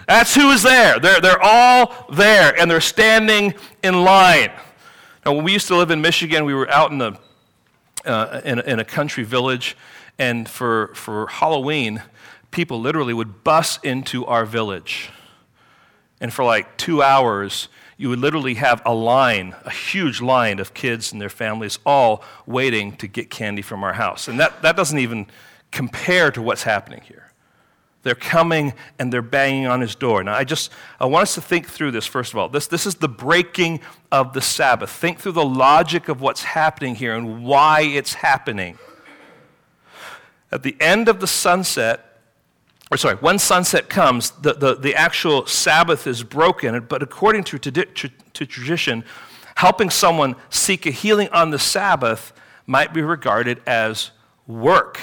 That's 0.07 0.35
who 0.35 0.51
is 0.51 0.61
there. 0.61 0.99
They're, 0.99 1.19
they're 1.19 1.41
all 1.41 2.05
there, 2.11 2.59
and 2.59 2.69
they're 2.69 2.79
standing 2.79 3.55
in 3.81 4.03
line. 4.03 4.51
Now, 5.25 5.33
when 5.33 5.43
we 5.43 5.53
used 5.53 5.67
to 5.67 5.75
live 5.75 5.89
in 5.89 6.01
Michigan, 6.01 6.45
we 6.45 6.53
were 6.53 6.69
out 6.69 6.91
in 6.91 7.01
a, 7.01 7.19
uh, 8.05 8.41
in, 8.43 8.59
in 8.59 8.79
a 8.79 8.85
country 8.85 9.23
village, 9.23 9.75
and 10.19 10.47
for, 10.47 10.93
for 10.93 11.27
Halloween, 11.27 12.03
people 12.51 12.79
literally 12.79 13.13
would 13.13 13.43
bus 13.43 13.79
into 13.81 14.23
our 14.25 14.45
village 14.45 15.09
and 16.21 16.31
for 16.31 16.45
like 16.45 16.77
two 16.77 17.01
hours, 17.01 17.67
you 17.97 18.09
would 18.09 18.19
literally 18.19 18.53
have 18.53 18.81
a 18.85 18.93
line, 18.93 19.55
a 19.65 19.71
huge 19.71 20.21
line 20.21 20.59
of 20.59 20.73
kids 20.73 21.11
and 21.11 21.19
their 21.19 21.29
families 21.29 21.79
all 21.85 22.23
waiting 22.45 22.95
to 22.97 23.07
get 23.07 23.29
candy 23.29 23.61
from 23.61 23.83
our 23.83 23.93
house. 23.93 24.27
And 24.27 24.39
that, 24.39 24.61
that 24.61 24.77
doesn't 24.77 24.99
even 24.99 25.25
compare 25.71 26.31
to 26.31 26.41
what's 26.41 26.63
happening 26.63 27.01
here. 27.01 27.31
They're 28.03 28.15
coming 28.15 28.73
and 28.97 29.11
they're 29.13 29.21
banging 29.21 29.67
on 29.67 29.81
his 29.81 29.93
door. 29.95 30.23
Now, 30.23 30.33
I 30.33 30.43
just 30.43 30.71
I 30.99 31.05
want 31.05 31.23
us 31.23 31.35
to 31.35 31.41
think 31.41 31.67
through 31.67 31.91
this, 31.91 32.07
first 32.07 32.33
of 32.33 32.39
all. 32.39 32.49
This, 32.49 32.67
this 32.67 32.85
is 32.85 32.95
the 32.95 33.09
breaking 33.09 33.81
of 34.11 34.33
the 34.33 34.41
Sabbath. 34.41 34.89
Think 34.89 35.19
through 35.19 35.33
the 35.33 35.45
logic 35.45 36.07
of 36.07 36.21
what's 36.21 36.43
happening 36.43 36.95
here 36.95 37.15
and 37.15 37.43
why 37.43 37.81
it's 37.81 38.15
happening. 38.15 38.77
At 40.51 40.63
the 40.63 40.75
end 40.79 41.07
of 41.07 41.19
the 41.19 41.27
sunset, 41.27 42.10
or 42.91 42.97
sorry, 42.97 43.15
when 43.15 43.39
sunset 43.39 43.87
comes, 43.87 44.31
the, 44.31 44.53
the, 44.53 44.75
the 44.75 44.95
actual 44.95 45.45
Sabbath 45.47 46.05
is 46.07 46.23
broken. 46.23 46.77
But 46.81 47.01
according 47.01 47.45
to, 47.45 47.57
to, 47.57 47.71
to 47.71 48.45
tradition, 48.45 49.05
helping 49.55 49.89
someone 49.89 50.35
seek 50.49 50.85
a 50.85 50.91
healing 50.91 51.29
on 51.29 51.51
the 51.51 51.59
Sabbath 51.59 52.33
might 52.67 52.93
be 52.93 53.01
regarded 53.01 53.61
as 53.65 54.11
work. 54.45 54.99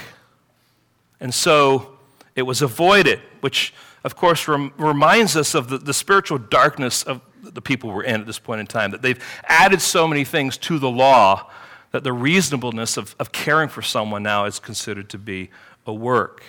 And 1.18 1.32
so 1.32 1.98
it 2.36 2.42
was 2.42 2.60
avoided, 2.60 3.20
which, 3.40 3.72
of 4.04 4.14
course, 4.14 4.46
rem- 4.46 4.72
reminds 4.76 5.34
us 5.34 5.54
of 5.54 5.68
the, 5.68 5.78
the 5.78 5.94
spiritual 5.94 6.36
darkness 6.36 7.02
of 7.02 7.22
the 7.42 7.62
people 7.62 7.90
we're 7.90 8.04
in 8.04 8.20
at 8.20 8.26
this 8.26 8.38
point 8.38 8.60
in 8.60 8.66
time, 8.66 8.90
that 8.90 9.00
they've 9.00 9.22
added 9.44 9.80
so 9.80 10.06
many 10.06 10.24
things 10.24 10.58
to 10.58 10.78
the 10.78 10.90
law 10.90 11.50
that 11.92 12.04
the 12.04 12.12
reasonableness 12.12 12.98
of, 12.98 13.16
of 13.18 13.32
caring 13.32 13.70
for 13.70 13.80
someone 13.80 14.22
now 14.22 14.44
is 14.44 14.58
considered 14.58 15.08
to 15.08 15.16
be 15.16 15.50
a 15.86 15.92
work. 15.92 16.42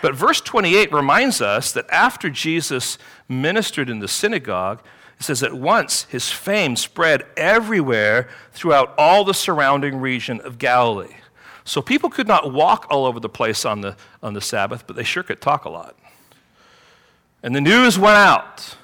But 0.00 0.14
verse 0.14 0.40
28 0.40 0.92
reminds 0.92 1.40
us 1.40 1.72
that 1.72 1.88
after 1.90 2.28
Jesus 2.28 2.98
ministered 3.28 3.88
in 3.88 4.00
the 4.00 4.08
synagogue, 4.08 4.82
it 5.18 5.24
says 5.24 5.42
at 5.42 5.52
once 5.52 6.04
his 6.04 6.30
fame 6.30 6.74
spread 6.74 7.24
everywhere 7.36 8.28
throughout 8.52 8.94
all 8.98 9.24
the 9.24 9.34
surrounding 9.34 9.98
region 9.98 10.40
of 10.40 10.58
Galilee. 10.58 11.14
So 11.64 11.80
people 11.80 12.10
could 12.10 12.26
not 12.26 12.52
walk 12.52 12.86
all 12.90 13.06
over 13.06 13.20
the 13.20 13.28
place 13.28 13.64
on 13.64 13.82
the, 13.82 13.96
on 14.22 14.34
the 14.34 14.40
Sabbath, 14.40 14.84
but 14.86 14.96
they 14.96 15.04
sure 15.04 15.22
could 15.22 15.40
talk 15.40 15.64
a 15.64 15.70
lot. 15.70 15.96
And 17.42 17.54
the 17.54 17.60
news 17.60 17.98
went 17.98 18.16
out. 18.16 18.76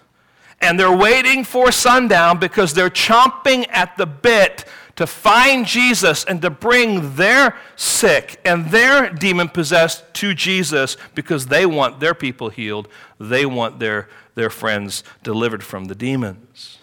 And 0.60 0.78
they're 0.78 0.96
waiting 0.96 1.44
for 1.44 1.70
sundown 1.70 2.38
because 2.38 2.74
they're 2.74 2.90
chomping 2.90 3.66
at 3.70 3.96
the 3.96 4.06
bit 4.06 4.64
to 4.98 5.06
find 5.06 5.64
Jesus 5.64 6.24
and 6.24 6.42
to 6.42 6.50
bring 6.50 7.14
their 7.14 7.56
sick 7.76 8.40
and 8.44 8.72
their 8.72 9.08
demon 9.08 9.48
possessed 9.48 10.02
to 10.14 10.34
Jesus 10.34 10.96
because 11.14 11.46
they 11.46 11.64
want 11.64 12.00
their 12.00 12.14
people 12.14 12.48
healed. 12.48 12.88
They 13.20 13.46
want 13.46 13.78
their, 13.78 14.08
their 14.34 14.50
friends 14.50 15.04
delivered 15.22 15.62
from 15.62 15.84
the 15.84 15.94
demons. 15.94 16.78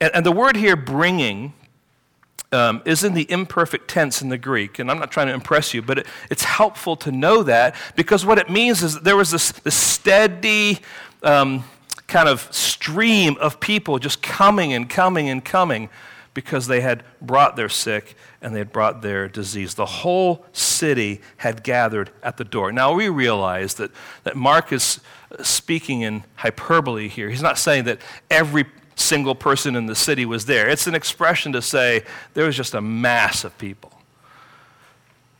And, 0.00 0.14
and 0.14 0.24
the 0.24 0.30
word 0.30 0.54
here, 0.54 0.76
bringing, 0.76 1.54
um, 2.52 2.80
is 2.84 3.02
in 3.02 3.14
the 3.14 3.28
imperfect 3.28 3.88
tense 3.90 4.22
in 4.22 4.28
the 4.28 4.38
Greek. 4.38 4.78
And 4.78 4.88
I'm 4.88 5.00
not 5.00 5.10
trying 5.10 5.26
to 5.26 5.34
impress 5.34 5.74
you, 5.74 5.82
but 5.82 5.98
it, 5.98 6.06
it's 6.30 6.44
helpful 6.44 6.94
to 6.98 7.10
know 7.10 7.42
that 7.42 7.74
because 7.96 8.24
what 8.24 8.38
it 8.38 8.48
means 8.48 8.84
is 8.84 8.94
that 8.94 9.02
there 9.02 9.16
was 9.16 9.32
this, 9.32 9.50
this 9.50 9.74
steady, 9.74 10.78
um, 11.24 11.64
kind 12.06 12.28
of 12.28 12.42
stream 12.54 13.36
of 13.40 13.58
people 13.58 13.98
just 13.98 14.22
coming 14.22 14.72
and 14.72 14.88
coming 14.88 15.28
and 15.28 15.44
coming 15.44 15.88
because 16.34 16.66
they 16.66 16.80
had 16.80 17.04
brought 17.22 17.56
their 17.56 17.68
sick 17.68 18.16
and 18.42 18.54
they 18.54 18.58
had 18.58 18.72
brought 18.72 19.00
their 19.00 19.28
disease. 19.28 19.74
The 19.74 19.86
whole 19.86 20.44
city 20.52 21.20
had 21.38 21.62
gathered 21.62 22.10
at 22.22 22.36
the 22.36 22.44
door. 22.44 22.72
Now, 22.72 22.92
we 22.92 23.08
realize 23.08 23.74
that, 23.74 23.92
that 24.24 24.36
Mark 24.36 24.72
is 24.72 25.00
speaking 25.42 26.02
in 26.02 26.24
hyperbole 26.36 27.08
here. 27.08 27.30
He's 27.30 27.42
not 27.42 27.56
saying 27.56 27.84
that 27.84 28.00
every 28.30 28.66
single 28.96 29.34
person 29.34 29.76
in 29.76 29.86
the 29.86 29.94
city 29.94 30.24
was 30.24 30.46
there, 30.46 30.68
it's 30.68 30.86
an 30.86 30.94
expression 30.94 31.52
to 31.52 31.62
say 31.62 32.04
there 32.34 32.46
was 32.46 32.56
just 32.56 32.74
a 32.74 32.80
mass 32.80 33.44
of 33.44 33.56
people. 33.58 33.92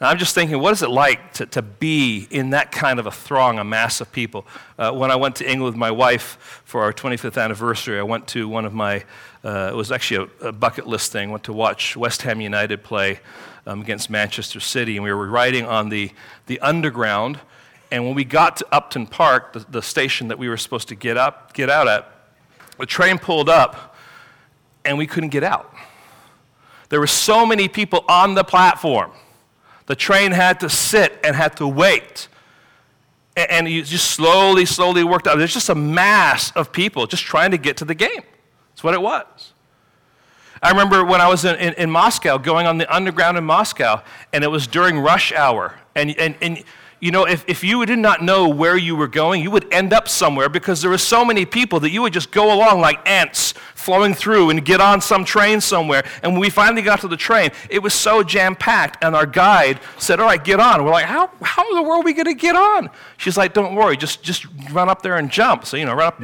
Now, 0.01 0.11
I'm 0.11 0.19
just 0.19 0.35
thinking, 0.35 0.59
what 0.59 0.73
is 0.73 0.83
it 0.83 0.91
like 0.91 1.35
to, 1.35 1.47
to 1.47 1.63
be 1.63 2.27
in 2.31 2.51
that 2.51 2.73
kind 2.73 2.99
of 2.99 3.07
a 3.07 3.13
throng, 3.13 3.59
a 3.59 3.65
mass 3.65 4.01
of 4.01 4.11
people? 4.11 4.45
Uh, 4.77 4.91
when 4.91 5.11
I 5.11 5.17
went 5.17 5.37
to 5.37 5.49
England 5.49 5.75
with 5.75 5.79
my 5.79 5.93
wife 5.93 6.63
for 6.65 6.83
our 6.83 6.93
25th 6.93 7.43
anniversary, 7.43 7.99
I 7.99 8.03
went 8.03 8.27
to 8.29 8.49
one 8.49 8.65
of 8.65 8.75
my, 8.75 9.05
uh, 9.45 9.69
it 9.71 9.77
was 9.77 9.93
actually 9.93 10.31
a, 10.41 10.49
a, 10.49 10.53
bucket 10.53 10.87
list 10.87 11.13
thing, 11.13 11.31
went 11.31 11.45
to 11.45 11.53
watch 11.53 11.99
West 11.99 12.23
Ham 12.23 12.41
United 12.41 12.83
play 12.83 13.21
um, 13.67 13.83
against 13.83 14.09
Manchester 14.09 14.59
City. 14.59 14.97
And 14.97 15.05
we 15.05 15.13
were 15.13 15.29
riding 15.29 15.67
on 15.67 15.91
the, 15.91 16.11
the 16.47 16.59
underground, 16.61 17.39
And 17.93 18.07
when 18.07 18.15
we 18.15 18.25
got 18.25 18.57
to 18.59 18.67
Upton 18.73 19.07
Park, 19.07 19.53
the, 19.53 19.61
the 19.69 19.83
station 19.83 20.29
that 20.29 20.39
we 20.39 20.49
were 20.49 20.57
supposed 20.57 20.89
to 20.89 20.95
get, 20.95 21.19
up, 21.19 21.53
get 21.53 21.69
out 21.69 21.89
at, 21.89 22.11
the 22.79 22.87
train 22.87 23.19
pulled 23.19 23.51
up 23.51 23.95
and 24.85 24.97
we 24.97 25.07
couldn't 25.07 25.29
get 25.29 25.45
out. 25.45 25.73
There 26.89 26.99
were 26.99 27.07
so 27.07 27.45
many 27.45 27.69
people 27.69 28.05
on 28.09 28.35
the 28.35 28.45
platform. 28.45 29.13
The 29.87 29.97
train 29.97 30.33
had 30.33 30.61
to 30.61 30.71
sit 30.71 31.19
and 31.23 31.37
had 31.37 31.57
to 31.59 31.69
wait. 31.69 32.29
And, 33.37 33.51
and 33.51 33.69
you 33.69 33.83
just 33.83 34.11
slowly, 34.13 34.65
slowly 34.65 35.05
worked 35.05 35.27
out. 35.27 35.37
There's 35.37 35.53
just 35.53 35.69
a 35.69 35.75
mass 35.75 36.51
of 36.53 36.73
people 36.73 37.07
just 37.07 37.25
trying 37.25 37.51
to 37.51 37.59
get 37.59 37.77
to 37.79 37.85
the 37.85 37.95
game. 37.95 38.23
That's 38.75 38.85
what 38.85 38.95
it 38.95 39.03
was. 39.03 39.53
I 40.63 40.71
remember 40.71 41.05
when 41.05 41.21
I 41.21 41.29
was 41.29 41.45
in, 41.45 41.57
in, 41.57 41.75
in, 41.75 41.91
Moscow, 41.91 42.39
going 42.39 42.67
on 42.67 42.79
the 42.79 42.95
underground 42.95 43.37
in 43.37 43.45
Moscow, 43.45 44.03
and 44.33 44.43
it 44.43 44.51
was 44.51 44.67
during 44.67 44.99
rush 44.99 45.31
hour. 45.31 45.79
And, 45.95 46.19
and, 46.19 46.35
and 46.41 46.65
you 47.01 47.11
know, 47.11 47.27
if, 47.27 47.45
if 47.47 47.63
you 47.63 47.85
did 47.85 47.99
not 47.99 48.23
know 48.23 48.49
where 48.49 48.77
you 48.79 48.97
were 48.97 49.07
going, 49.07 49.43
you 49.43 49.51
would 49.51 49.71
end 49.71 49.93
up 49.93 50.09
somewhere 50.09 50.49
because 50.49 50.81
there 50.81 50.91
were 50.91 50.97
so 50.97 51.23
many 51.23 51.45
people 51.45 51.79
that 51.81 51.91
you 51.91 52.01
would 52.01 52.15
just 52.15 52.31
go 52.31 52.55
along 52.55 52.81
like 52.81 53.07
ants 53.07 53.53
flowing 53.75 54.15
through 54.15 54.49
and 54.49 54.65
get 54.65 54.81
on 54.81 55.03
some 55.03 55.23
train 55.23 55.61
somewhere. 55.61 56.03
And 56.23 56.33
when 56.33 56.41
we 56.41 56.49
finally 56.49 56.81
got 56.81 57.03
to 57.03 57.09
the 57.09 57.19
train, 57.19 57.51
it 57.69 57.81
was 57.81 57.93
so 57.93 58.23
jam 58.23 58.57
packed. 58.57 59.05
And 59.05 59.15
our 59.15 59.27
guide 59.27 59.81
said, 59.99 60.19
All 60.19 60.25
right, 60.25 60.43
get 60.43 60.61
on. 60.61 60.83
We're 60.83 60.93
like, 60.93 61.05
How, 61.05 61.31
how 61.43 61.69
in 61.69 61.77
the 61.77 61.83
world 61.83 62.05
are 62.05 62.07
we 62.07 62.15
going 62.15 62.25
to 62.25 62.33
get 62.35 62.57
on? 62.57 62.89
She's 63.19 63.37
like, 63.37 63.53
Don't 63.53 63.75
worry, 63.75 63.99
just, 63.99 64.23
just 64.23 64.47
run 64.71 64.89
up 64.89 65.03
there 65.03 65.19
and 65.19 65.31
jump. 65.31 65.67
So, 65.67 65.77
you 65.77 65.85
know, 65.85 65.93
run 65.93 66.07
up 66.07 66.23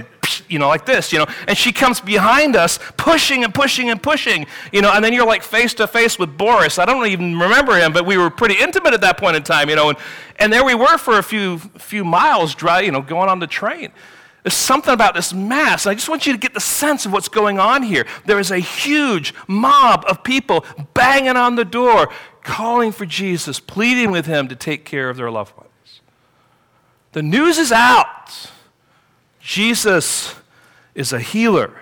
you 0.49 0.59
know, 0.59 0.69
like 0.69 0.87
this, 0.87 1.13
you 1.13 1.19
know, 1.19 1.27
and 1.47 1.57
she 1.57 1.73
comes 1.73 2.01
behind 2.01 2.57
us, 2.57 2.79
pushing 2.97 3.45
and 3.45 3.55
pushing 3.55 3.91
and 3.91 4.03
pushing, 4.03 4.47
you 4.73 4.83
know, 4.83 4.93
and 4.93 5.05
then 5.05 5.13
you're 5.13 5.27
like 5.27 5.43
face 5.43 5.75
to 5.75 5.87
face 5.87 6.19
with 6.19 6.37
Boris. 6.37 6.79
I 6.79 6.85
don't 6.85 7.07
even 7.07 7.39
remember 7.39 7.77
him, 7.77 7.93
but 7.93 8.07
we 8.07 8.17
were 8.17 8.31
pretty 8.31 8.61
intimate 8.61 8.95
at 8.95 9.01
that 9.03 9.19
point 9.19 9.37
in 9.37 9.43
time, 9.43 9.69
you 9.69 9.77
know, 9.77 9.91
and, 9.91 9.99
and 10.37 10.53
there 10.53 10.65
we 10.65 10.75
were 10.75 10.99
for 10.99 11.19
a 11.19 11.23
few, 11.23 11.59
few 11.59 12.05
miles, 12.05 12.55
dry, 12.55 12.81
you 12.81 12.93
know, 12.93 13.03
going 13.03 13.29
on 13.29 13.39
the 13.39 13.47
train. 13.47 13.93
There's 14.43 14.55
something 14.55 14.95
about 14.95 15.15
this 15.15 15.35
mass. 15.35 15.87
I 15.87 15.95
just 15.95 16.09
want 16.09 16.27
you 16.27 16.33
to 16.33 16.39
get 16.39 16.55
the 16.55 16.61
sense 16.61 17.05
of 17.05 17.13
what's 17.13 17.29
going 17.29 17.59
on 17.59 17.83
here. 17.83 18.07
There 18.25 18.39
is 18.39 18.51
a 18.51 18.59
huge 18.59 19.35
mob 19.47 20.05
of 20.09 20.25
people 20.25 20.65
banging 20.95 21.37
on 21.37 21.57
the 21.57 21.65
door, 21.65 22.11
calling 22.43 22.91
for 22.91 23.05
Jesus, 23.05 23.61
pleading 23.61 24.11
with 24.11 24.27
him 24.27 24.49
to 24.49 24.57
take 24.57 24.85
care 24.87 25.11
of 25.11 25.19
their 25.19 25.31
loved 25.31 25.57
ones. 25.59 25.69
The 27.13 27.23
news 27.23 27.59
is 27.59 27.71
out. 27.71 28.51
Jesus 29.51 30.37
is 30.95 31.13
a 31.13 31.19
healer. 31.19 31.77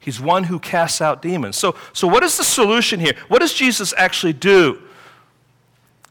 He's 0.00 0.20
one 0.20 0.42
who 0.42 0.58
casts 0.58 1.00
out 1.00 1.22
demons. 1.22 1.56
So, 1.56 1.76
so 1.92 2.08
what 2.08 2.24
is 2.24 2.36
the 2.36 2.42
solution 2.42 2.98
here? 2.98 3.12
What 3.28 3.38
does 3.38 3.54
Jesus 3.54 3.94
actually 3.96 4.32
do? 4.32 4.82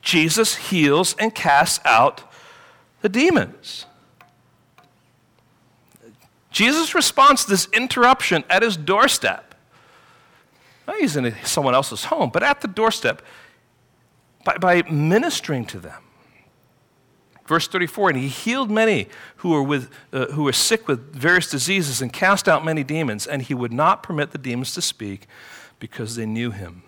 Jesus 0.02 0.56
heals 0.56 1.14
and 1.20 1.36
casts 1.36 1.82
out 1.84 2.32
the 3.02 3.10
demons. 3.10 3.86
Jesus 6.52 6.96
responds 6.96 7.44
to 7.44 7.50
this 7.50 7.68
interruption 7.74 8.46
at 8.50 8.64
his 8.64 8.78
doorstep. 8.78 9.56
He's 11.00 11.18
in 11.18 11.36
someone 11.44 11.76
else's 11.76 12.06
home, 12.06 12.30
but 12.30 12.44
at 12.44 12.62
the 12.62 12.70
doorstep 12.70 13.22
by, 14.46 14.58
by 14.58 14.84
ministering 14.84 15.66
to 15.66 15.82
them. 15.82 16.03
Verse 17.54 17.68
34 17.68 18.10
And 18.10 18.18
he 18.18 18.30
healed 18.30 18.72
many 18.72 19.08
who 19.38 19.50
were, 19.52 19.62
with, 19.62 19.92
uh, 20.12 20.26
who 20.32 20.46
were 20.46 20.54
sick 20.54 20.88
with 20.88 21.14
various 21.14 21.52
diseases 21.52 22.02
and 22.02 22.12
cast 22.12 22.50
out 22.50 22.66
many 22.66 22.84
demons, 22.84 23.28
and 23.28 23.44
he 23.44 23.54
would 23.54 23.72
not 23.72 24.02
permit 24.02 24.32
the 24.32 24.40
demons 24.40 24.74
to 24.74 24.82
speak 24.82 25.28
because 25.78 26.16
they 26.16 26.26
knew 26.26 26.50
him. 26.50 26.82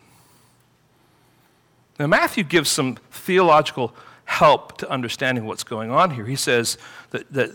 Now, 1.99 2.07
Matthew 2.07 2.43
gives 2.43 2.71
some 2.71 2.95
theological 3.11 3.95
help 4.23 4.79
to 4.79 4.89
understanding 4.89 5.45
what's 5.45 5.63
going 5.63 5.91
on 5.91 6.09
here. 6.09 6.25
He 6.25 6.35
says 6.35 6.79
that, 7.11 7.31
that, 7.31 7.51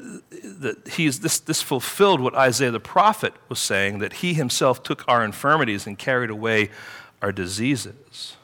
that 0.61 0.87
he's, 0.91 1.19
this, 1.19 1.41
this 1.41 1.61
fulfilled 1.61 2.21
what 2.21 2.37
Isaiah 2.37 2.71
the 2.71 2.79
prophet 2.79 3.35
was 3.49 3.59
saying, 3.59 3.99
that 3.99 4.13
he 4.13 4.35
himself 4.35 4.85
took 4.85 5.03
our 5.09 5.25
infirmities 5.25 5.85
and 5.85 5.99
carried 5.99 6.31
away 6.31 6.71
our 7.21 7.33
diseases. 7.33 8.37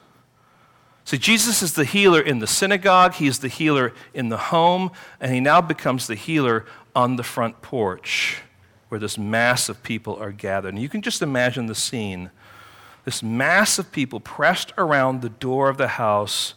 See, 1.06 1.18
Jesus 1.18 1.62
is 1.62 1.74
the 1.74 1.84
healer 1.84 2.20
in 2.20 2.40
the 2.40 2.48
synagogue, 2.48 3.14
he's 3.14 3.38
the 3.38 3.46
healer 3.46 3.94
in 4.12 4.28
the 4.28 4.36
home, 4.36 4.90
and 5.20 5.32
he 5.32 5.38
now 5.38 5.60
becomes 5.60 6.08
the 6.08 6.16
healer 6.16 6.66
on 6.96 7.14
the 7.14 7.22
front 7.22 7.62
porch 7.62 8.42
where 8.88 8.98
this 8.98 9.16
mass 9.16 9.68
of 9.68 9.84
people 9.84 10.16
are 10.16 10.32
gathered. 10.32 10.74
And 10.74 10.82
you 10.82 10.88
can 10.88 11.02
just 11.02 11.22
imagine 11.22 11.66
the 11.66 11.74
scene 11.76 12.30
this 13.04 13.22
mass 13.22 13.78
of 13.78 13.92
people 13.92 14.18
pressed 14.18 14.72
around 14.76 15.22
the 15.22 15.28
door 15.28 15.68
of 15.68 15.76
the 15.76 15.86
house. 15.86 16.54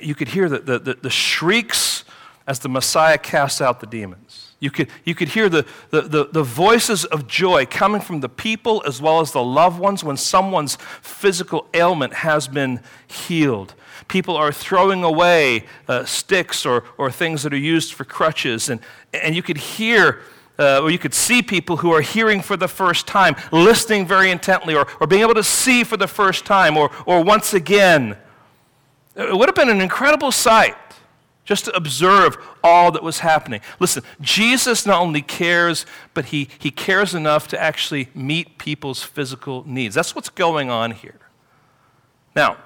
You 0.00 0.16
could 0.16 0.26
hear 0.26 0.48
the, 0.48 0.58
the, 0.58 0.78
the, 0.80 0.94
the 0.94 1.10
shrieks 1.10 2.02
as 2.44 2.58
the 2.58 2.68
Messiah 2.68 3.16
casts 3.16 3.60
out 3.60 3.78
the 3.78 3.86
demons. 3.86 4.43
You 4.64 4.70
could, 4.70 4.88
you 5.04 5.14
could 5.14 5.28
hear 5.28 5.50
the, 5.50 5.66
the, 5.90 6.00
the, 6.00 6.24
the, 6.24 6.42
voices 6.42 7.04
of 7.04 7.26
joy 7.26 7.66
coming 7.66 8.00
from 8.00 8.20
the 8.20 8.30
people 8.30 8.82
as 8.86 8.98
well 8.98 9.20
as 9.20 9.30
the 9.30 9.44
loved 9.44 9.78
ones 9.78 10.02
when 10.02 10.16
someone's 10.16 10.78
physical 11.02 11.66
ailment 11.74 12.14
has 12.14 12.48
been 12.48 12.80
healed. 13.06 13.74
People 14.08 14.38
are 14.38 14.50
throwing 14.50 15.04
away 15.04 15.66
uh, 15.86 16.06
sticks 16.06 16.64
or, 16.64 16.84
or 16.96 17.10
things 17.10 17.42
that 17.42 17.52
are 17.52 17.58
used 17.58 17.92
for 17.92 18.06
crutches, 18.06 18.70
and, 18.70 18.80
and 19.12 19.36
you 19.36 19.42
could 19.42 19.58
hear 19.58 20.22
uh, 20.58 20.80
or 20.80 20.90
you 20.90 20.98
could 20.98 21.12
see 21.12 21.42
people 21.42 21.76
who 21.76 21.92
are 21.92 22.00
hearing 22.00 22.40
for 22.40 22.56
the 22.56 22.68
first 22.68 23.06
time, 23.06 23.36
listening 23.52 24.06
very 24.06 24.30
intently, 24.30 24.74
or, 24.74 24.86
or 24.98 25.06
being 25.06 25.20
able 25.20 25.34
to 25.34 25.44
see 25.44 25.84
for 25.84 25.98
the 25.98 26.08
first 26.08 26.46
time, 26.46 26.78
or, 26.78 26.90
or 27.04 27.22
once 27.22 27.52
again. 27.52 28.16
It 29.14 29.36
would 29.36 29.48
have 29.48 29.54
been 29.54 29.68
an 29.68 29.82
incredible 29.82 30.32
sight 30.32 30.74
just 31.44 31.66
to 31.66 31.76
observe 31.76 32.36
all 32.62 32.90
that 32.92 33.02
was 33.02 33.18
happening. 33.18 33.60
Listen, 33.78 34.02
Jesus 34.20 34.86
not 34.86 35.00
only 35.00 35.22
cares, 35.22 35.84
but 36.14 36.26
he, 36.26 36.48
he 36.58 36.70
cares 36.70 37.14
enough 37.14 37.48
to 37.48 37.60
actually 37.60 38.08
meet 38.14 38.58
people's 38.58 39.02
physical 39.02 39.62
needs. 39.66 39.94
That's 39.94 40.14
what's 40.14 40.30
going 40.30 40.70
on 40.70 40.92
here. 40.92 41.18
Now, 42.34 42.56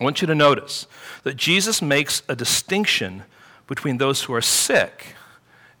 I 0.00 0.04
want 0.04 0.20
you 0.20 0.26
to 0.26 0.34
notice 0.34 0.86
that 1.22 1.36
Jesus 1.36 1.80
makes 1.80 2.22
a 2.28 2.36
distinction 2.36 3.24
between 3.66 3.98
those 3.98 4.22
who 4.22 4.34
are 4.34 4.42
sick 4.42 5.14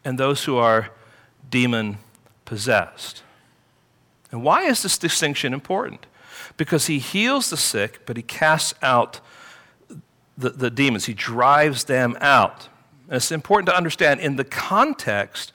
and 0.04 0.18
those 0.18 0.44
who 0.44 0.56
are 0.56 0.90
demon 1.50 1.98
possessed. 2.44 3.22
And 4.30 4.42
why 4.42 4.64
is 4.64 4.82
this 4.82 4.98
distinction 4.98 5.52
important? 5.52 6.06
Because 6.56 6.86
he 6.86 6.98
heals 6.98 7.50
the 7.50 7.56
sick, 7.56 8.00
but 8.06 8.16
he 8.16 8.22
casts 8.22 8.74
out 8.82 9.20
the, 10.38 10.50
the 10.50 10.70
demons, 10.70 11.06
he 11.06 11.14
drives 11.14 11.84
them 11.84 12.16
out. 12.20 12.68
And 13.08 13.16
it's 13.16 13.32
important 13.32 13.66
to 13.68 13.76
understand 13.76 14.20
in 14.20 14.36
the 14.36 14.44
context, 14.44 15.52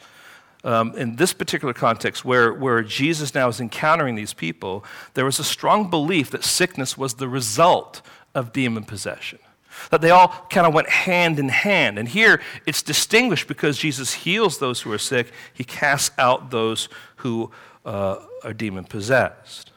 um, 0.64 0.96
in 0.98 1.16
this 1.16 1.34
particular 1.34 1.74
context, 1.74 2.26
where, 2.26 2.54
where 2.54 2.84
Jesus 2.84 3.34
now 3.34 3.48
is 3.48 3.62
encountering 3.62 4.16
these 4.16 4.34
people, 4.34 4.84
there 5.14 5.26
was 5.26 5.40
a 5.40 5.44
strong 5.44 5.90
belief 5.90 6.30
that 6.32 6.44
sickness 6.44 6.98
was 6.98 7.16
the 7.16 7.30
result 7.30 8.02
of 8.36 8.52
demon 8.52 8.84
possession. 8.84 9.40
That 9.90 10.02
they 10.02 10.12
all 10.12 10.28
kind 10.50 10.68
of 10.68 10.74
went 10.74 10.90
hand 10.90 11.40
in 11.40 11.50
hand. 11.50 11.98
And 11.98 12.08
here 12.08 12.42
it's 12.66 12.84
distinguished 12.84 13.48
because 13.48 13.78
Jesus 13.78 14.14
heals 14.14 14.60
those 14.60 14.82
who 14.82 14.92
are 14.92 15.00
sick, 15.00 15.32
he 15.54 15.64
casts 15.64 16.12
out 16.18 16.52
those 16.52 16.90
who 17.18 17.52
uh, 17.86 18.20
are 18.44 18.54
demon 18.54 18.84
possessed. 18.84 19.73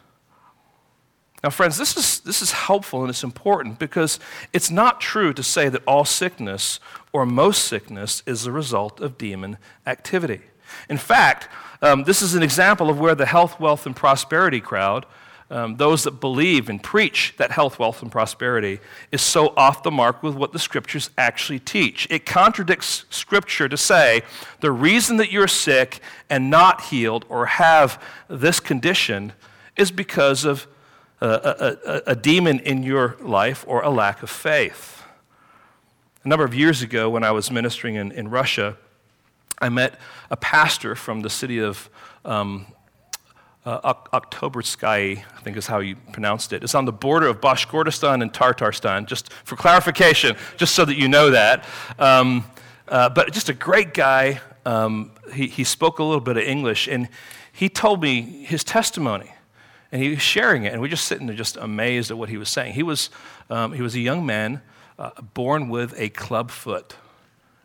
Now, 1.46 1.50
friends, 1.50 1.78
this 1.78 1.96
is, 1.96 2.18
this 2.18 2.42
is 2.42 2.50
helpful 2.50 3.02
and 3.02 3.08
it's 3.08 3.22
important 3.22 3.78
because 3.78 4.18
it's 4.52 4.68
not 4.68 5.00
true 5.00 5.32
to 5.32 5.44
say 5.44 5.68
that 5.68 5.80
all 5.86 6.04
sickness 6.04 6.80
or 7.12 7.24
most 7.24 7.66
sickness 7.66 8.20
is 8.26 8.42
the 8.42 8.50
result 8.50 8.98
of 8.98 9.16
demon 9.16 9.56
activity. 9.86 10.40
In 10.88 10.96
fact, 10.96 11.48
um, 11.82 12.02
this 12.02 12.20
is 12.20 12.34
an 12.34 12.42
example 12.42 12.90
of 12.90 12.98
where 12.98 13.14
the 13.14 13.26
health, 13.26 13.60
wealth, 13.60 13.86
and 13.86 13.94
prosperity 13.94 14.60
crowd 14.60 15.06
um, 15.48 15.76
those 15.76 16.02
that 16.02 16.20
believe 16.20 16.68
and 16.68 16.82
preach 16.82 17.32
that 17.36 17.52
health, 17.52 17.78
wealth, 17.78 18.02
and 18.02 18.10
prosperity 18.10 18.80
is 19.12 19.22
so 19.22 19.54
off 19.56 19.84
the 19.84 19.92
mark 19.92 20.24
with 20.24 20.34
what 20.34 20.52
the 20.52 20.58
scriptures 20.58 21.10
actually 21.16 21.60
teach. 21.60 22.08
It 22.10 22.26
contradicts 22.26 23.04
scripture 23.10 23.68
to 23.68 23.76
say 23.76 24.22
the 24.58 24.72
reason 24.72 25.16
that 25.18 25.30
you're 25.30 25.46
sick 25.46 26.00
and 26.28 26.50
not 26.50 26.80
healed 26.80 27.24
or 27.28 27.46
have 27.46 28.02
this 28.26 28.58
condition 28.58 29.32
is 29.76 29.92
because 29.92 30.44
of 30.44 30.66
a, 31.20 31.76
a, 31.86 32.02
a 32.08 32.16
demon 32.16 32.60
in 32.60 32.82
your 32.82 33.16
life 33.20 33.64
or 33.66 33.82
a 33.82 33.90
lack 33.90 34.22
of 34.22 34.30
faith. 34.30 35.02
A 36.24 36.28
number 36.28 36.44
of 36.44 36.54
years 36.54 36.82
ago, 36.82 37.08
when 37.08 37.24
I 37.24 37.30
was 37.30 37.50
ministering 37.50 37.94
in, 37.94 38.12
in 38.12 38.28
Russia, 38.28 38.76
I 39.60 39.68
met 39.68 39.98
a 40.30 40.36
pastor 40.36 40.94
from 40.94 41.22
the 41.22 41.30
city 41.30 41.60
of 41.60 41.88
um, 42.24 42.66
uh, 43.64 43.94
Oktobersky, 44.12 45.18
I 45.18 45.40
think 45.42 45.56
is 45.56 45.66
how 45.66 45.78
you 45.80 45.96
pronounced 46.12 46.52
it. 46.52 46.62
It's 46.62 46.74
on 46.74 46.84
the 46.84 46.92
border 46.92 47.26
of 47.26 47.40
Bashkortostan 47.40 48.22
and 48.22 48.32
Tartarstan, 48.32 49.06
just 49.06 49.32
for 49.32 49.56
clarification, 49.56 50.36
just 50.56 50.74
so 50.74 50.84
that 50.84 50.96
you 50.96 51.08
know 51.08 51.30
that. 51.30 51.64
Um, 51.98 52.44
uh, 52.88 53.08
but 53.08 53.32
just 53.32 53.48
a 53.48 53.54
great 53.54 53.94
guy. 53.94 54.40
Um, 54.64 55.12
he, 55.32 55.46
he 55.48 55.64
spoke 55.64 55.98
a 55.98 56.04
little 56.04 56.20
bit 56.20 56.36
of 56.36 56.44
English, 56.44 56.86
and 56.86 57.08
he 57.52 57.68
told 57.68 58.02
me 58.02 58.20
his 58.20 58.62
testimony. 58.62 59.32
And 59.96 60.04
he 60.04 60.10
was 60.10 60.20
sharing 60.20 60.64
it, 60.64 60.74
and 60.74 60.82
we 60.82 60.88
are 60.88 60.90
just 60.90 61.06
sitting 61.06 61.26
there 61.26 61.34
just 61.34 61.56
amazed 61.56 62.10
at 62.10 62.18
what 62.18 62.28
he 62.28 62.36
was 62.36 62.50
saying. 62.50 62.74
He 62.74 62.82
was, 62.82 63.08
um, 63.48 63.72
he 63.72 63.80
was 63.80 63.94
a 63.94 63.98
young 63.98 64.26
man 64.26 64.60
uh, 64.98 65.22
born 65.32 65.70
with 65.70 65.94
a 65.96 66.10
club 66.10 66.50
foot. 66.50 66.96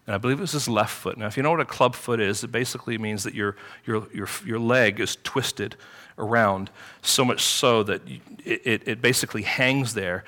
And 0.07 0.15
I 0.15 0.17
believe 0.17 0.37
it 0.37 0.41
was 0.41 0.53
his 0.53 0.69
left 0.69 0.93
foot. 0.93 1.17
Now, 1.17 1.27
if 1.27 1.35
you 1.35 1.43
know 1.43 1.51
what 1.51 1.59
a 1.59 1.65
club 1.65 1.93
foot 1.93 2.21
is, 2.21 2.41
it 2.45 2.49
basically 2.49 2.97
means 2.97 3.25
that 3.25 3.33
your, 3.33 3.57
your, 3.85 4.07
your, 4.13 4.29
your 4.45 4.59
leg 4.59 5.01
is 5.01 5.17
twisted 5.25 5.75
around 6.17 6.69
so 7.01 7.25
much 7.25 7.41
so 7.41 7.83
that 7.83 8.01
it, 8.45 8.83
it 8.87 9.01
basically 9.01 9.41
hangs 9.41 9.93
there. 9.93 10.23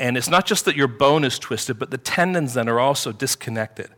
And 0.00 0.16
it's 0.16 0.28
not 0.28 0.46
just 0.46 0.64
that 0.64 0.74
your 0.74 0.88
bone 0.88 1.22
is 1.22 1.38
twisted, 1.38 1.78
but 1.78 1.92
the 1.92 1.98
tendons 1.98 2.54
then 2.54 2.68
are 2.68 2.80
also 2.80 3.12
disconnected. 3.12 3.90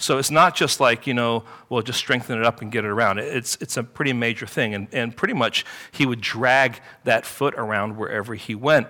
So 0.00 0.18
it's 0.18 0.30
not 0.30 0.54
just 0.54 0.78
like, 0.78 1.08
you 1.08 1.14
know, 1.14 1.42
well, 1.68 1.82
just 1.82 1.98
strengthen 1.98 2.38
it 2.38 2.44
up 2.44 2.62
and 2.62 2.70
get 2.70 2.84
it 2.84 2.88
around. 2.88 3.18
It's, 3.18 3.56
it's 3.60 3.76
a 3.76 3.82
pretty 3.82 4.12
major 4.12 4.46
thing. 4.46 4.72
And, 4.72 4.86
and 4.92 5.14
pretty 5.14 5.34
much 5.34 5.64
he 5.90 6.06
would 6.06 6.20
drag 6.20 6.80
that 7.02 7.26
foot 7.26 7.54
around 7.56 7.96
wherever 7.96 8.36
he 8.36 8.54
went. 8.54 8.86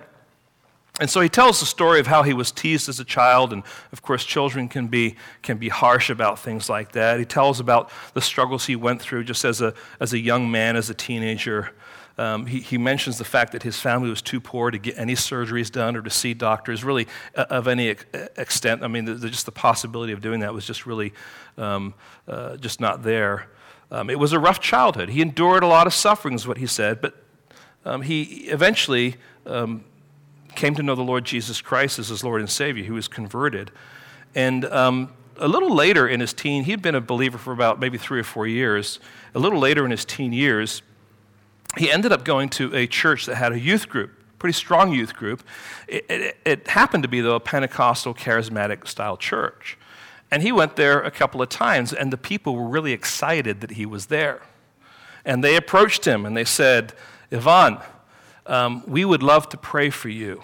And 0.99 1.09
so 1.09 1.21
he 1.21 1.29
tells 1.29 1.61
the 1.61 1.65
story 1.65 1.99
of 1.99 2.07
how 2.07 2.23
he 2.23 2.33
was 2.33 2.51
teased 2.51 2.89
as 2.89 2.99
a 2.99 3.05
child, 3.05 3.53
and 3.53 3.63
of 3.93 4.01
course, 4.01 4.25
children 4.25 4.67
can 4.67 4.87
be, 4.87 5.15
can 5.41 5.57
be 5.57 5.69
harsh 5.69 6.09
about 6.09 6.39
things 6.39 6.69
like 6.69 6.91
that. 6.91 7.19
He 7.19 7.25
tells 7.25 7.61
about 7.61 7.89
the 8.13 8.21
struggles 8.21 8.65
he 8.65 8.75
went 8.75 9.01
through 9.01 9.23
just 9.23 9.45
as 9.45 9.61
a, 9.61 9.73
as 10.01 10.11
a 10.11 10.19
young 10.19 10.51
man, 10.51 10.75
as 10.75 10.89
a 10.89 10.93
teenager. 10.93 11.71
Um, 12.19 12.47
he, 12.47 12.59
he, 12.59 12.77
mentions 12.77 13.17
the 13.17 13.23
fact 13.23 13.53
that 13.53 13.63
his 13.63 13.79
family 13.79 14.09
was 14.09 14.21
too 14.21 14.41
poor 14.41 14.71
to 14.71 14.77
get 14.77 14.97
any 14.97 15.15
surgeries 15.15 15.71
done 15.71 15.95
or 15.95 16.01
to 16.01 16.09
see 16.09 16.33
doctors, 16.33 16.83
really, 16.83 17.07
uh, 17.33 17.45
of 17.49 17.65
any 17.65 17.91
ex- 17.91 18.03
extent. 18.35 18.83
I 18.83 18.89
mean, 18.89 19.05
the, 19.05 19.13
the, 19.13 19.29
just 19.29 19.45
the 19.45 19.53
possibility 19.53 20.11
of 20.11 20.19
doing 20.19 20.41
that 20.41 20.53
was 20.53 20.65
just 20.65 20.85
really 20.85 21.13
um, 21.57 21.93
uh, 22.27 22.57
just 22.57 22.81
not 22.81 23.03
there. 23.03 23.47
Um, 23.89 24.09
it 24.09 24.19
was 24.19 24.33
a 24.33 24.39
rough 24.39 24.59
childhood. 24.59 25.07
He 25.07 25.21
endured 25.21 25.63
a 25.63 25.67
lot 25.67 25.87
of 25.87 25.93
suffering, 25.93 26.35
is 26.35 26.45
what 26.45 26.57
he 26.57 26.67
said, 26.67 26.99
but 26.99 27.15
um, 27.85 28.01
he 28.01 28.23
eventually 28.49 29.15
um, 29.45 29.85
came 30.55 30.75
to 30.75 30.83
know 30.83 30.95
the 30.95 31.01
Lord 31.01 31.23
Jesus 31.23 31.61
Christ 31.61 31.99
as 31.99 32.09
his 32.09 32.21
Lord 32.21 32.41
and 32.41 32.49
Savior. 32.49 32.83
He 32.83 32.91
was 32.91 33.07
converted. 33.07 33.71
And 34.35 34.65
um, 34.65 35.13
a 35.37 35.47
little 35.47 35.73
later 35.73 36.05
in 36.05 36.19
his 36.19 36.33
teen, 36.33 36.65
he'd 36.65 36.81
been 36.81 36.95
a 36.95 37.01
believer 37.01 37.37
for 37.37 37.53
about 37.53 37.79
maybe 37.79 37.97
three 37.97 38.19
or 38.19 38.25
four 38.25 38.45
years. 38.45 38.99
A 39.33 39.39
little 39.39 39.59
later 39.59 39.85
in 39.85 39.91
his 39.91 40.03
teen 40.03 40.33
years, 40.33 40.81
he 41.77 41.91
ended 41.91 42.11
up 42.11 42.23
going 42.23 42.49
to 42.49 42.75
a 42.75 42.87
church 42.87 43.25
that 43.25 43.35
had 43.35 43.51
a 43.51 43.59
youth 43.59 43.89
group, 43.89 44.11
pretty 44.39 44.53
strong 44.53 44.93
youth 44.93 45.13
group. 45.13 45.43
It, 45.87 46.05
it, 46.09 46.37
it 46.45 46.67
happened 46.67 47.03
to 47.03 47.09
be, 47.09 47.21
though, 47.21 47.35
a 47.35 47.39
Pentecostal 47.39 48.13
charismatic 48.13 48.87
style 48.87 49.17
church. 49.17 49.77
And 50.31 50.43
he 50.43 50.51
went 50.51 50.75
there 50.75 51.01
a 51.01 51.11
couple 51.11 51.41
of 51.41 51.49
times, 51.49 51.91
and 51.93 52.13
the 52.13 52.17
people 52.17 52.55
were 52.55 52.67
really 52.67 52.91
excited 52.91 53.61
that 53.61 53.71
he 53.71 53.85
was 53.85 54.07
there. 54.07 54.41
And 55.25 55.43
they 55.43 55.55
approached 55.55 56.05
him 56.05 56.25
and 56.25 56.35
they 56.35 56.45
said, 56.45 56.93
Ivan, 57.31 57.79
um, 58.45 58.83
we 58.87 59.05
would 59.05 59.21
love 59.21 59.49
to 59.49 59.57
pray 59.57 59.89
for 59.89 60.09
you. 60.09 60.43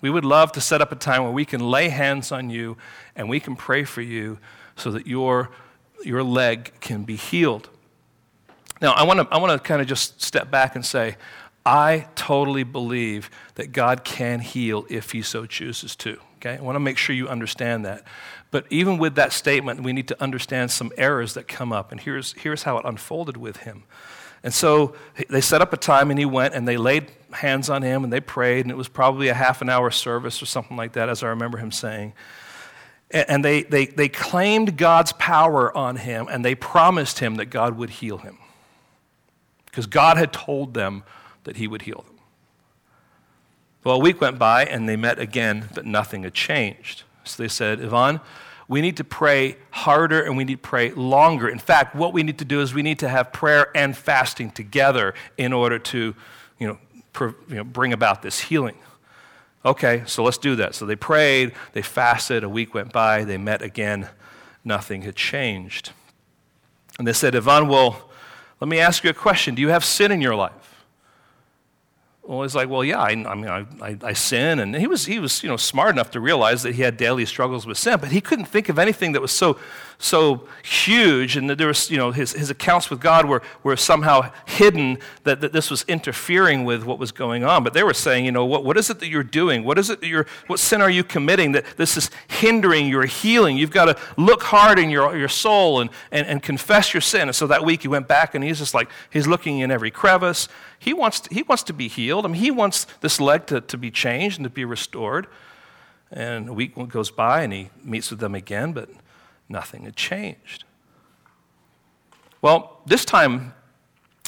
We 0.00 0.10
would 0.10 0.24
love 0.24 0.52
to 0.52 0.60
set 0.60 0.82
up 0.82 0.92
a 0.92 0.96
time 0.96 1.22
where 1.22 1.32
we 1.32 1.44
can 1.44 1.60
lay 1.60 1.88
hands 1.88 2.30
on 2.30 2.50
you 2.50 2.76
and 3.14 3.28
we 3.28 3.40
can 3.40 3.56
pray 3.56 3.84
for 3.84 4.02
you 4.02 4.38
so 4.76 4.90
that 4.90 5.06
your, 5.06 5.50
your 6.04 6.22
leg 6.22 6.72
can 6.80 7.04
be 7.04 7.16
healed. 7.16 7.70
Now, 8.80 8.92
I 8.92 9.04
want 9.04 9.20
to 9.20 9.28
I 9.34 9.38
wanna 9.38 9.58
kind 9.58 9.80
of 9.80 9.86
just 9.86 10.22
step 10.22 10.50
back 10.50 10.74
and 10.76 10.84
say, 10.84 11.16
I 11.66 12.06
totally 12.14 12.62
believe 12.62 13.28
that 13.56 13.72
God 13.72 14.04
can 14.04 14.38
heal 14.38 14.86
if 14.88 15.10
He 15.10 15.22
so 15.22 15.46
chooses 15.46 15.96
to. 15.96 16.18
Okay? 16.36 16.56
I 16.56 16.60
want 16.60 16.76
to 16.76 16.80
make 16.80 16.96
sure 16.96 17.14
you 17.14 17.28
understand 17.28 17.84
that. 17.84 18.04
But 18.52 18.66
even 18.70 18.98
with 18.98 19.16
that 19.16 19.32
statement, 19.32 19.82
we 19.82 19.92
need 19.92 20.08
to 20.08 20.22
understand 20.22 20.70
some 20.70 20.92
errors 20.96 21.34
that 21.34 21.48
come 21.48 21.72
up. 21.72 21.90
And 21.90 22.00
here's, 22.00 22.34
here's 22.34 22.62
how 22.62 22.78
it 22.78 22.84
unfolded 22.84 23.36
with 23.36 23.58
him. 23.58 23.82
And 24.44 24.54
so 24.54 24.94
they 25.28 25.40
set 25.40 25.60
up 25.60 25.72
a 25.72 25.76
time 25.76 26.10
and 26.10 26.18
he 26.18 26.24
went 26.24 26.54
and 26.54 26.68
they 26.68 26.76
laid 26.76 27.10
hands 27.32 27.68
on 27.68 27.82
him 27.82 28.04
and 28.04 28.12
they 28.12 28.20
prayed. 28.20 28.64
And 28.64 28.70
it 28.70 28.76
was 28.76 28.86
probably 28.86 29.28
a 29.28 29.34
half 29.34 29.60
an 29.60 29.68
hour 29.68 29.90
service 29.90 30.40
or 30.40 30.46
something 30.46 30.76
like 30.76 30.92
that, 30.92 31.08
as 31.08 31.24
I 31.24 31.28
remember 31.28 31.58
him 31.58 31.72
saying. 31.72 32.12
And 33.10 33.44
they, 33.44 33.64
they, 33.64 33.86
they 33.86 34.08
claimed 34.08 34.76
God's 34.76 35.12
power 35.12 35.76
on 35.76 35.96
him 35.96 36.28
and 36.30 36.44
they 36.44 36.54
promised 36.54 37.18
him 37.18 37.36
that 37.36 37.46
God 37.46 37.76
would 37.76 37.90
heal 37.90 38.18
him 38.18 38.38
because 39.76 39.86
God 39.86 40.16
had 40.16 40.32
told 40.32 40.72
them 40.72 41.02
that 41.44 41.58
he 41.58 41.68
would 41.68 41.82
heal 41.82 42.02
them. 42.06 42.18
Well, 43.84 43.96
a 43.96 43.98
week 43.98 44.22
went 44.22 44.38
by 44.38 44.64
and 44.64 44.88
they 44.88 44.96
met 44.96 45.18
again, 45.18 45.68
but 45.74 45.84
nothing 45.84 46.22
had 46.22 46.32
changed. 46.32 47.02
So 47.24 47.42
they 47.42 47.48
said, 47.48 47.84
Ivan, 47.84 48.20
we 48.68 48.80
need 48.80 48.96
to 48.96 49.04
pray 49.04 49.58
harder 49.72 50.22
and 50.22 50.34
we 50.34 50.44
need 50.44 50.62
to 50.62 50.68
pray 50.68 50.92
longer. 50.92 51.46
In 51.46 51.58
fact, 51.58 51.94
what 51.94 52.14
we 52.14 52.22
need 52.22 52.38
to 52.38 52.44
do 52.46 52.62
is 52.62 52.72
we 52.72 52.80
need 52.80 52.98
to 53.00 53.08
have 53.10 53.34
prayer 53.34 53.66
and 53.76 53.94
fasting 53.94 54.50
together 54.50 55.12
in 55.36 55.52
order 55.52 55.78
to 55.78 56.14
you 56.58 56.66
know, 56.66 56.78
pr- 57.12 57.36
you 57.46 57.56
know, 57.56 57.64
bring 57.64 57.92
about 57.92 58.22
this 58.22 58.40
healing. 58.40 58.78
Okay, 59.62 60.04
so 60.06 60.24
let's 60.24 60.38
do 60.38 60.56
that. 60.56 60.74
So 60.74 60.86
they 60.86 60.96
prayed, 60.96 61.52
they 61.74 61.82
fasted, 61.82 62.44
a 62.44 62.48
week 62.48 62.72
went 62.72 62.94
by, 62.94 63.24
they 63.24 63.36
met 63.36 63.60
again, 63.60 64.08
nothing 64.64 65.02
had 65.02 65.16
changed. 65.16 65.92
And 66.98 67.06
they 67.06 67.12
said, 67.12 67.36
Ivan, 67.36 67.68
well, 67.68 68.05
let 68.60 68.68
me 68.68 68.78
ask 68.78 69.04
you 69.04 69.10
a 69.10 69.14
question. 69.14 69.54
Do 69.54 69.62
you 69.62 69.68
have 69.68 69.84
sin 69.84 70.10
in 70.10 70.20
your 70.20 70.34
life? 70.34 70.65
Well, 72.26 72.42
he's 72.42 72.56
like, 72.56 72.68
well, 72.68 72.82
yeah, 72.82 72.98
I, 72.98 73.10
I 73.10 73.34
mean, 73.34 73.48
I, 73.48 73.66
I, 73.80 73.98
I, 74.02 74.12
sin. 74.12 74.58
And 74.58 74.74
he 74.74 74.88
was, 74.88 75.06
he 75.06 75.20
was 75.20 75.44
you 75.44 75.48
know, 75.48 75.56
smart 75.56 75.94
enough 75.94 76.10
to 76.10 76.20
realize 76.20 76.64
that 76.64 76.74
he 76.74 76.82
had 76.82 76.96
daily 76.96 77.24
struggles 77.24 77.66
with 77.66 77.78
sin, 77.78 78.00
but 78.00 78.10
he 78.10 78.20
couldn't 78.20 78.46
think 78.46 78.68
of 78.68 78.78
anything 78.78 79.12
that 79.12 79.22
was 79.22 79.30
so 79.30 79.58
so 79.98 80.46
huge 80.62 81.36
and 81.36 81.48
that 81.48 81.56
there 81.56 81.68
was, 81.68 81.90
you 81.90 81.96
know, 81.96 82.10
his, 82.10 82.32
his 82.32 82.50
accounts 82.50 82.90
with 82.90 83.00
God 83.00 83.24
were, 83.26 83.42
were 83.62 83.76
somehow 83.76 84.30
hidden, 84.44 84.98
that, 85.24 85.40
that 85.40 85.52
this 85.52 85.70
was 85.70 85.84
interfering 85.88 86.64
with 86.64 86.84
what 86.84 86.98
was 86.98 87.12
going 87.12 87.44
on. 87.44 87.64
But 87.64 87.72
they 87.72 87.82
were 87.82 87.94
saying, 87.94 88.24
you 88.24 88.32
know, 88.32 88.44
what, 88.44 88.64
what 88.64 88.76
is 88.76 88.90
it 88.90 89.00
that 89.00 89.08
you're 89.08 89.22
doing? 89.22 89.64
What 89.64 89.78
is 89.78 89.88
it 89.88 90.00
that 90.00 90.06
you're, 90.06 90.26
what 90.48 90.60
sin 90.60 90.82
are 90.82 90.90
you 90.90 91.02
committing 91.02 91.52
that 91.52 91.64
this 91.76 91.96
is 91.96 92.10
hindering 92.28 92.88
your 92.88 93.06
healing? 93.06 93.56
You've 93.56 93.70
got 93.70 93.86
to 93.86 93.96
look 94.16 94.42
hard 94.42 94.78
in 94.78 94.90
your, 94.90 95.16
your 95.16 95.28
soul 95.28 95.80
and, 95.80 95.90
and, 96.10 96.26
and 96.26 96.42
confess 96.42 96.92
your 96.92 97.00
sin. 97.00 97.22
And 97.22 97.34
so 97.34 97.46
that 97.46 97.64
week 97.64 97.82
he 97.82 97.88
went 97.88 98.06
back 98.06 98.34
and 98.34 98.44
he's 98.44 98.58
just 98.58 98.74
like, 98.74 98.90
he's 99.10 99.26
looking 99.26 99.60
in 99.60 99.70
every 99.70 99.90
crevice. 99.90 100.48
He 100.78 100.92
wants 100.92 101.20
to, 101.20 101.34
he 101.34 101.42
wants 101.42 101.62
to 101.64 101.72
be 101.72 101.88
healed. 101.88 102.24
I 102.24 102.28
mean, 102.28 102.40
he 102.40 102.50
wants 102.50 102.86
this 103.00 103.20
leg 103.20 103.46
to, 103.46 103.60
to 103.60 103.78
be 103.78 103.90
changed 103.90 104.38
and 104.38 104.44
to 104.44 104.50
be 104.50 104.64
restored. 104.64 105.26
And 106.10 106.48
a 106.48 106.52
week 106.52 106.74
goes 106.88 107.10
by 107.10 107.42
and 107.42 107.52
he 107.52 107.70
meets 107.82 108.10
with 108.10 108.20
them 108.20 108.34
again, 108.34 108.72
but 108.72 108.88
nothing 109.48 109.84
had 109.84 109.96
changed. 109.96 110.64
Well, 112.42 112.80
this 112.86 113.04
time, 113.04 113.54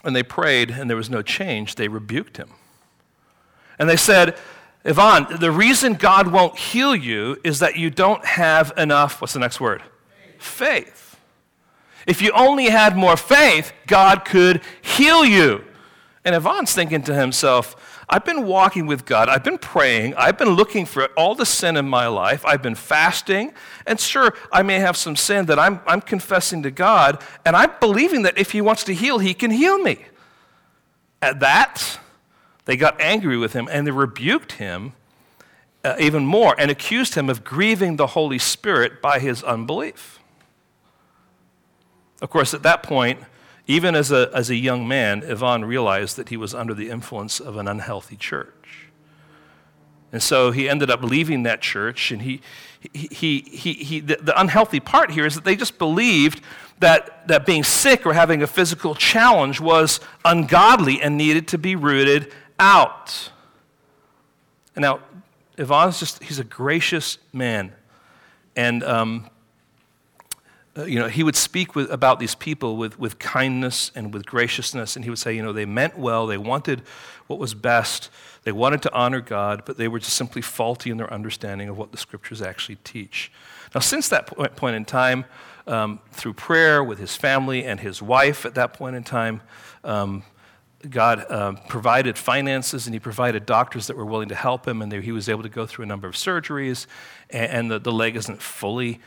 when 0.02 0.14
they 0.14 0.22
prayed 0.22 0.70
and 0.70 0.88
there 0.88 0.96
was 0.96 1.10
no 1.10 1.22
change, 1.22 1.74
they 1.74 1.88
rebuked 1.88 2.36
him. 2.36 2.50
And 3.78 3.88
they 3.88 3.96
said, 3.96 4.36
Ivan, 4.84 5.38
the 5.38 5.50
reason 5.50 5.94
God 5.94 6.28
won't 6.28 6.58
heal 6.58 6.96
you 6.96 7.36
is 7.44 7.58
that 7.60 7.76
you 7.76 7.90
don't 7.90 8.24
have 8.24 8.72
enough, 8.76 9.20
what's 9.20 9.34
the 9.34 9.38
next 9.38 9.60
word? 9.60 9.82
Faith. 10.38 10.86
faith. 10.86 11.20
If 12.06 12.22
you 12.22 12.32
only 12.32 12.70
had 12.70 12.96
more 12.96 13.16
faith, 13.16 13.72
God 13.86 14.24
could 14.24 14.62
heal 14.80 15.24
you. 15.24 15.64
And 16.24 16.34
Ivan's 16.34 16.72
thinking 16.72 17.02
to 17.02 17.14
himself, 17.14 18.04
I've 18.08 18.24
been 18.24 18.46
walking 18.46 18.86
with 18.86 19.04
God. 19.04 19.28
I've 19.28 19.44
been 19.44 19.58
praying. 19.58 20.14
I've 20.16 20.36
been 20.36 20.50
looking 20.50 20.84
for 20.84 21.06
all 21.16 21.34
the 21.34 21.46
sin 21.46 21.76
in 21.76 21.88
my 21.88 22.06
life. 22.06 22.44
I've 22.44 22.62
been 22.62 22.74
fasting. 22.74 23.52
And 23.86 24.00
sure, 24.00 24.34
I 24.52 24.62
may 24.62 24.78
have 24.80 24.96
some 24.96 25.16
sin 25.16 25.46
that 25.46 25.58
I'm, 25.58 25.80
I'm 25.86 26.00
confessing 26.00 26.62
to 26.64 26.70
God. 26.70 27.22
And 27.44 27.54
I'm 27.54 27.70
believing 27.80 28.22
that 28.22 28.36
if 28.36 28.50
He 28.50 28.60
wants 28.60 28.84
to 28.84 28.94
heal, 28.94 29.18
He 29.18 29.32
can 29.32 29.50
heal 29.50 29.78
me. 29.78 30.04
At 31.22 31.40
that, 31.40 31.98
they 32.68 32.76
got 32.76 33.00
angry 33.00 33.38
with 33.38 33.54
him 33.54 33.66
and 33.72 33.86
they 33.86 33.90
rebuked 33.90 34.52
him 34.52 34.92
uh, 35.82 35.96
even 35.98 36.26
more 36.26 36.54
and 36.58 36.70
accused 36.70 37.14
him 37.14 37.30
of 37.30 37.42
grieving 37.42 37.96
the 37.96 38.08
Holy 38.08 38.38
Spirit 38.38 39.00
by 39.00 39.18
his 39.18 39.42
unbelief. 39.42 40.18
Of 42.20 42.28
course, 42.28 42.52
at 42.52 42.62
that 42.64 42.82
point, 42.82 43.20
even 43.68 43.94
as 43.94 44.10
a, 44.10 44.30
as 44.34 44.48
a 44.48 44.56
young 44.56 44.88
man, 44.88 45.22
Ivan 45.22 45.64
realized 45.64 46.16
that 46.16 46.30
he 46.30 46.38
was 46.38 46.54
under 46.54 46.72
the 46.72 46.88
influence 46.88 47.38
of 47.38 47.58
an 47.58 47.68
unhealthy 47.68 48.16
church. 48.16 48.88
And 50.10 50.22
so 50.22 50.50
he 50.52 50.70
ended 50.70 50.90
up 50.90 51.02
leaving 51.02 51.42
that 51.42 51.60
church, 51.60 52.10
and 52.10 52.22
he, 52.22 52.40
he, 52.94 53.08
he, 53.08 53.40
he, 53.40 53.72
he 53.74 54.00
the, 54.00 54.16
the 54.16 54.40
unhealthy 54.40 54.80
part 54.80 55.10
here 55.10 55.26
is 55.26 55.34
that 55.34 55.44
they 55.44 55.54
just 55.54 55.78
believed 55.78 56.40
that, 56.78 57.28
that 57.28 57.44
being 57.44 57.62
sick 57.62 58.06
or 58.06 58.14
having 58.14 58.42
a 58.42 58.46
physical 58.46 58.94
challenge 58.94 59.60
was 59.60 60.00
ungodly 60.24 61.02
and 61.02 61.18
needed 61.18 61.46
to 61.48 61.58
be 61.58 61.76
rooted 61.76 62.32
out. 62.58 63.30
And 64.74 64.82
now, 64.82 65.00
Ivan's 65.58 65.98
just, 65.98 66.22
he's 66.22 66.38
a 66.38 66.44
gracious 66.44 67.18
man. 67.34 67.72
And 68.56 68.82
um, 68.82 69.28
you 70.84 70.98
know, 70.98 71.08
he 71.08 71.22
would 71.22 71.36
speak 71.36 71.74
with, 71.74 71.90
about 71.90 72.20
these 72.20 72.34
people 72.34 72.76
with, 72.76 72.98
with 72.98 73.18
kindness 73.18 73.90
and 73.94 74.12
with 74.12 74.26
graciousness, 74.26 74.96
and 74.96 75.04
he 75.04 75.10
would 75.10 75.18
say, 75.18 75.34
you 75.34 75.42
know, 75.42 75.52
they 75.52 75.64
meant 75.64 75.98
well, 75.98 76.26
they 76.26 76.38
wanted 76.38 76.82
what 77.26 77.38
was 77.38 77.54
best, 77.54 78.10
they 78.44 78.52
wanted 78.52 78.82
to 78.82 78.92
honor 78.94 79.20
God, 79.20 79.62
but 79.64 79.76
they 79.76 79.88
were 79.88 79.98
just 79.98 80.14
simply 80.14 80.42
faulty 80.42 80.90
in 80.90 80.96
their 80.96 81.12
understanding 81.12 81.68
of 81.68 81.76
what 81.76 81.92
the 81.92 81.98
scriptures 81.98 82.40
actually 82.40 82.76
teach. 82.84 83.30
Now, 83.74 83.80
since 83.80 84.08
that 84.08 84.26
point 84.56 84.76
in 84.76 84.84
time, 84.84 85.24
um, 85.66 86.00
through 86.12 86.32
prayer 86.32 86.82
with 86.82 86.98
his 86.98 87.14
family 87.14 87.64
and 87.64 87.80
his 87.80 88.00
wife 88.00 88.46
at 88.46 88.54
that 88.54 88.72
point 88.72 88.96
in 88.96 89.04
time, 89.04 89.42
um, 89.84 90.22
God 90.88 91.30
um, 91.30 91.58
provided 91.68 92.16
finances 92.16 92.86
and 92.86 92.94
He 92.94 93.00
provided 93.00 93.44
doctors 93.44 93.88
that 93.88 93.96
were 93.96 94.06
willing 94.06 94.28
to 94.28 94.34
help 94.36 94.66
him, 94.66 94.80
and 94.80 94.92
he 94.92 95.10
was 95.10 95.28
able 95.28 95.42
to 95.42 95.48
go 95.48 95.66
through 95.66 95.82
a 95.82 95.86
number 95.86 96.06
of 96.06 96.14
surgeries. 96.14 96.86
And, 97.30 97.50
and 97.50 97.70
the, 97.70 97.78
the 97.80 97.92
leg 97.92 98.14
isn't 98.14 98.40
fully 98.40 99.00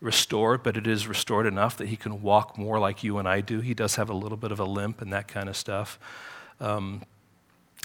restored, 0.00 0.62
but 0.62 0.76
it 0.76 0.86
is 0.86 1.08
restored 1.08 1.46
enough 1.46 1.76
that 1.76 1.88
he 1.88 1.96
can 1.96 2.22
walk 2.22 2.56
more 2.56 2.78
like 2.78 3.02
you 3.02 3.18
and 3.18 3.28
I 3.28 3.40
do. 3.40 3.60
He 3.60 3.74
does 3.74 3.96
have 3.96 4.08
a 4.08 4.14
little 4.14 4.38
bit 4.38 4.52
of 4.52 4.60
a 4.60 4.64
limp 4.64 5.00
and 5.02 5.12
that 5.12 5.28
kind 5.28 5.48
of 5.48 5.56
stuff. 5.56 5.98
Um, 6.60 7.02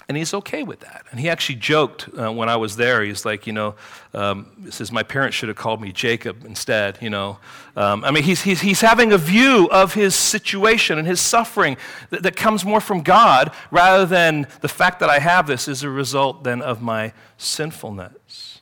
and 0.06 0.18
he's 0.18 0.34
okay 0.34 0.62
with 0.62 0.80
that. 0.80 1.06
And 1.10 1.18
he 1.18 1.30
actually 1.30 1.54
joked 1.54 2.08
uh, 2.18 2.30
when 2.30 2.48
I 2.48 2.56
was 2.56 2.76
there. 2.76 3.02
He's 3.02 3.24
like, 3.24 3.46
you 3.46 3.54
know, 3.54 3.74
um, 4.12 4.50
he 4.64 4.70
says, 4.70 4.92
my 4.92 5.02
parents 5.02 5.34
should 5.34 5.48
have 5.48 5.56
called 5.56 5.80
me 5.80 5.92
Jacob 5.92 6.44
instead, 6.44 6.98
you 7.00 7.08
know. 7.08 7.38
Um, 7.74 8.04
I 8.04 8.10
mean, 8.10 8.22
he's, 8.22 8.42
he's, 8.42 8.60
he's 8.60 8.82
having 8.82 9.12
a 9.12 9.18
view 9.18 9.68
of 9.70 9.94
his 9.94 10.14
situation 10.14 10.98
and 10.98 11.06
his 11.06 11.20
suffering 11.20 11.78
that, 12.10 12.22
that 12.22 12.36
comes 12.36 12.66
more 12.66 12.80
from 12.80 13.02
God 13.02 13.50
rather 13.70 14.04
than 14.04 14.46
the 14.60 14.68
fact 14.68 15.00
that 15.00 15.08
I 15.08 15.20
have 15.20 15.46
this 15.46 15.68
is 15.68 15.82
a 15.82 15.90
result 15.90 16.44
then 16.44 16.60
of 16.60 16.82
my 16.82 17.14
sinfulness. 17.38 18.53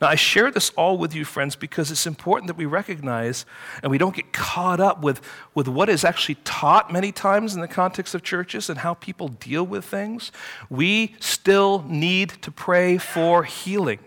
Now, 0.00 0.08
I 0.08 0.16
share 0.16 0.50
this 0.50 0.70
all 0.70 0.98
with 0.98 1.14
you, 1.14 1.24
friends, 1.24 1.56
because 1.56 1.90
it's 1.90 2.06
important 2.06 2.48
that 2.48 2.56
we 2.56 2.66
recognize 2.66 3.46
and 3.82 3.90
we 3.90 3.98
don't 3.98 4.14
get 4.14 4.32
caught 4.32 4.80
up 4.80 5.02
with, 5.02 5.20
with 5.54 5.68
what 5.68 5.88
is 5.88 6.04
actually 6.04 6.36
taught 6.44 6.92
many 6.92 7.12
times 7.12 7.54
in 7.54 7.60
the 7.60 7.68
context 7.68 8.14
of 8.14 8.22
churches 8.22 8.68
and 8.68 8.78
how 8.78 8.94
people 8.94 9.28
deal 9.28 9.64
with 9.64 9.84
things. 9.84 10.32
We 10.68 11.14
still 11.20 11.84
need 11.88 12.30
to 12.42 12.50
pray 12.50 12.98
for 12.98 13.44
healing. 13.44 14.00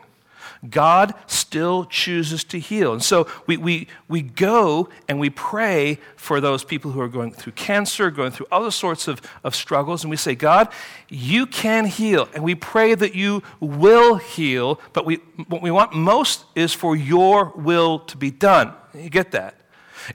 God 0.69 1.13
still 1.27 1.85
chooses 1.85 2.43
to 2.45 2.59
heal. 2.59 2.93
And 2.93 3.03
so 3.03 3.27
we, 3.45 3.57
we, 3.57 3.87
we 4.07 4.21
go 4.21 4.89
and 5.07 5.19
we 5.19 5.29
pray 5.29 5.99
for 6.15 6.41
those 6.41 6.63
people 6.63 6.91
who 6.91 7.01
are 7.01 7.07
going 7.07 7.31
through 7.31 7.53
cancer, 7.53 8.09
going 8.09 8.31
through 8.31 8.47
other 8.51 8.71
sorts 8.71 9.07
of, 9.07 9.21
of 9.43 9.55
struggles, 9.55 10.03
and 10.03 10.09
we 10.09 10.17
say, 10.17 10.35
God, 10.35 10.69
you 11.09 11.45
can 11.45 11.85
heal. 11.85 12.27
And 12.33 12.43
we 12.43 12.55
pray 12.55 12.95
that 12.95 13.15
you 13.15 13.43
will 13.59 14.15
heal, 14.15 14.79
but 14.93 15.05
we, 15.05 15.15
what 15.47 15.61
we 15.61 15.71
want 15.71 15.93
most 15.93 16.45
is 16.55 16.73
for 16.73 16.95
your 16.95 17.53
will 17.55 17.99
to 17.99 18.17
be 18.17 18.31
done. 18.31 18.73
You 18.93 19.09
get 19.09 19.31
that? 19.31 19.55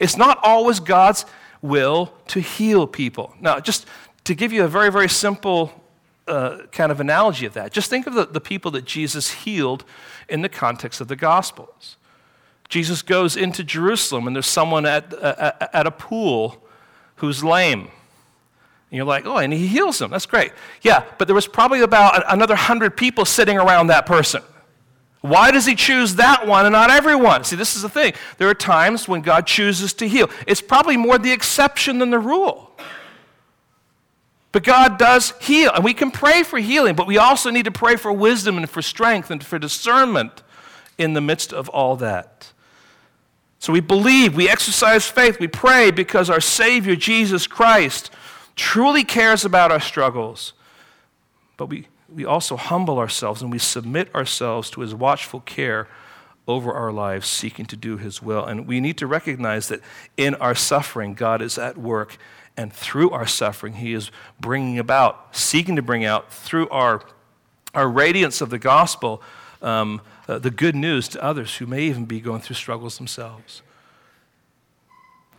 It's 0.00 0.16
not 0.16 0.38
always 0.42 0.80
God's 0.80 1.24
will 1.60 2.12
to 2.28 2.40
heal 2.40 2.86
people. 2.86 3.34
Now, 3.40 3.60
just 3.60 3.86
to 4.24 4.34
give 4.34 4.52
you 4.52 4.64
a 4.64 4.68
very, 4.68 4.90
very 4.90 5.08
simple 5.08 5.81
uh, 6.26 6.58
kind 6.70 6.92
of 6.92 7.00
analogy 7.00 7.46
of 7.46 7.54
that. 7.54 7.72
Just 7.72 7.90
think 7.90 8.06
of 8.06 8.14
the, 8.14 8.26
the 8.26 8.40
people 8.40 8.70
that 8.72 8.84
Jesus 8.84 9.30
healed 9.30 9.84
in 10.28 10.42
the 10.42 10.48
context 10.48 11.00
of 11.00 11.08
the 11.08 11.16
Gospels. 11.16 11.96
Jesus 12.68 13.02
goes 13.02 13.36
into 13.36 13.62
Jerusalem 13.64 14.26
and 14.26 14.34
there's 14.34 14.46
someone 14.46 14.86
at, 14.86 15.12
uh, 15.12 15.52
at 15.72 15.86
a 15.86 15.90
pool 15.90 16.62
who's 17.16 17.44
lame. 17.44 17.80
And 17.80 18.96
you're 18.96 19.04
like, 19.06 19.26
oh, 19.26 19.38
and 19.38 19.52
he 19.52 19.66
heals 19.66 19.98
them. 19.98 20.10
That's 20.10 20.26
great. 20.26 20.52
Yeah, 20.82 21.04
but 21.18 21.26
there 21.26 21.34
was 21.34 21.46
probably 21.46 21.80
about 21.80 22.24
another 22.32 22.54
hundred 22.54 22.96
people 22.96 23.24
sitting 23.24 23.58
around 23.58 23.88
that 23.88 24.06
person. 24.06 24.42
Why 25.22 25.50
does 25.50 25.66
he 25.66 25.74
choose 25.74 26.16
that 26.16 26.46
one 26.46 26.66
and 26.66 26.72
not 26.72 26.90
everyone? 26.90 27.44
See, 27.44 27.56
this 27.56 27.76
is 27.76 27.82
the 27.82 27.88
thing. 27.88 28.12
There 28.38 28.48
are 28.48 28.54
times 28.54 29.06
when 29.06 29.20
God 29.22 29.46
chooses 29.46 29.92
to 29.94 30.08
heal. 30.08 30.28
It's 30.46 30.60
probably 30.60 30.96
more 30.96 31.16
the 31.16 31.30
exception 31.30 31.98
than 31.98 32.10
the 32.10 32.18
rule. 32.18 32.72
But 34.52 34.64
God 34.64 34.98
does 34.98 35.32
heal, 35.40 35.72
and 35.74 35.82
we 35.82 35.94
can 35.94 36.10
pray 36.10 36.42
for 36.42 36.58
healing, 36.58 36.94
but 36.94 37.06
we 37.06 37.16
also 37.16 37.50
need 37.50 37.64
to 37.64 37.70
pray 37.70 37.96
for 37.96 38.12
wisdom 38.12 38.58
and 38.58 38.68
for 38.68 38.82
strength 38.82 39.30
and 39.30 39.42
for 39.42 39.58
discernment 39.58 40.42
in 40.98 41.14
the 41.14 41.22
midst 41.22 41.54
of 41.54 41.70
all 41.70 41.96
that. 41.96 42.52
So 43.58 43.72
we 43.72 43.80
believe, 43.80 44.36
we 44.36 44.48
exercise 44.48 45.06
faith, 45.06 45.40
we 45.40 45.48
pray 45.48 45.90
because 45.90 46.28
our 46.28 46.40
Savior, 46.40 46.96
Jesus 46.96 47.46
Christ, 47.46 48.10
truly 48.54 49.04
cares 49.04 49.44
about 49.44 49.72
our 49.72 49.80
struggles. 49.80 50.52
But 51.56 51.66
we, 51.66 51.86
we 52.12 52.24
also 52.24 52.56
humble 52.56 52.98
ourselves 52.98 53.40
and 53.40 53.50
we 53.50 53.58
submit 53.58 54.14
ourselves 54.14 54.68
to 54.70 54.82
His 54.82 54.94
watchful 54.94 55.40
care 55.40 55.88
over 56.48 56.72
our 56.72 56.92
lives, 56.92 57.28
seeking 57.28 57.66
to 57.66 57.76
do 57.76 57.96
His 57.96 58.20
will. 58.20 58.44
And 58.44 58.66
we 58.66 58.80
need 58.80 58.98
to 58.98 59.06
recognize 59.06 59.68
that 59.68 59.80
in 60.16 60.34
our 60.36 60.54
suffering, 60.54 61.14
God 61.14 61.40
is 61.40 61.58
at 61.58 61.78
work 61.78 62.18
and 62.56 62.72
through 62.72 63.10
our 63.10 63.26
suffering, 63.26 63.74
He 63.74 63.94
is 63.94 64.10
bringing 64.40 64.78
about, 64.78 65.34
seeking 65.34 65.76
to 65.76 65.82
bring 65.82 66.04
out 66.04 66.32
through 66.32 66.68
our, 66.68 67.02
our 67.74 67.88
radiance 67.88 68.40
of 68.40 68.50
the 68.50 68.58
gospel, 68.58 69.22
um, 69.62 70.02
uh, 70.28 70.38
the 70.38 70.50
good 70.50 70.76
news 70.76 71.08
to 71.08 71.22
others 71.22 71.56
who 71.56 71.66
may 71.66 71.82
even 71.84 72.04
be 72.04 72.20
going 72.20 72.40
through 72.40 72.56
struggles 72.56 72.98
themselves. 72.98 73.62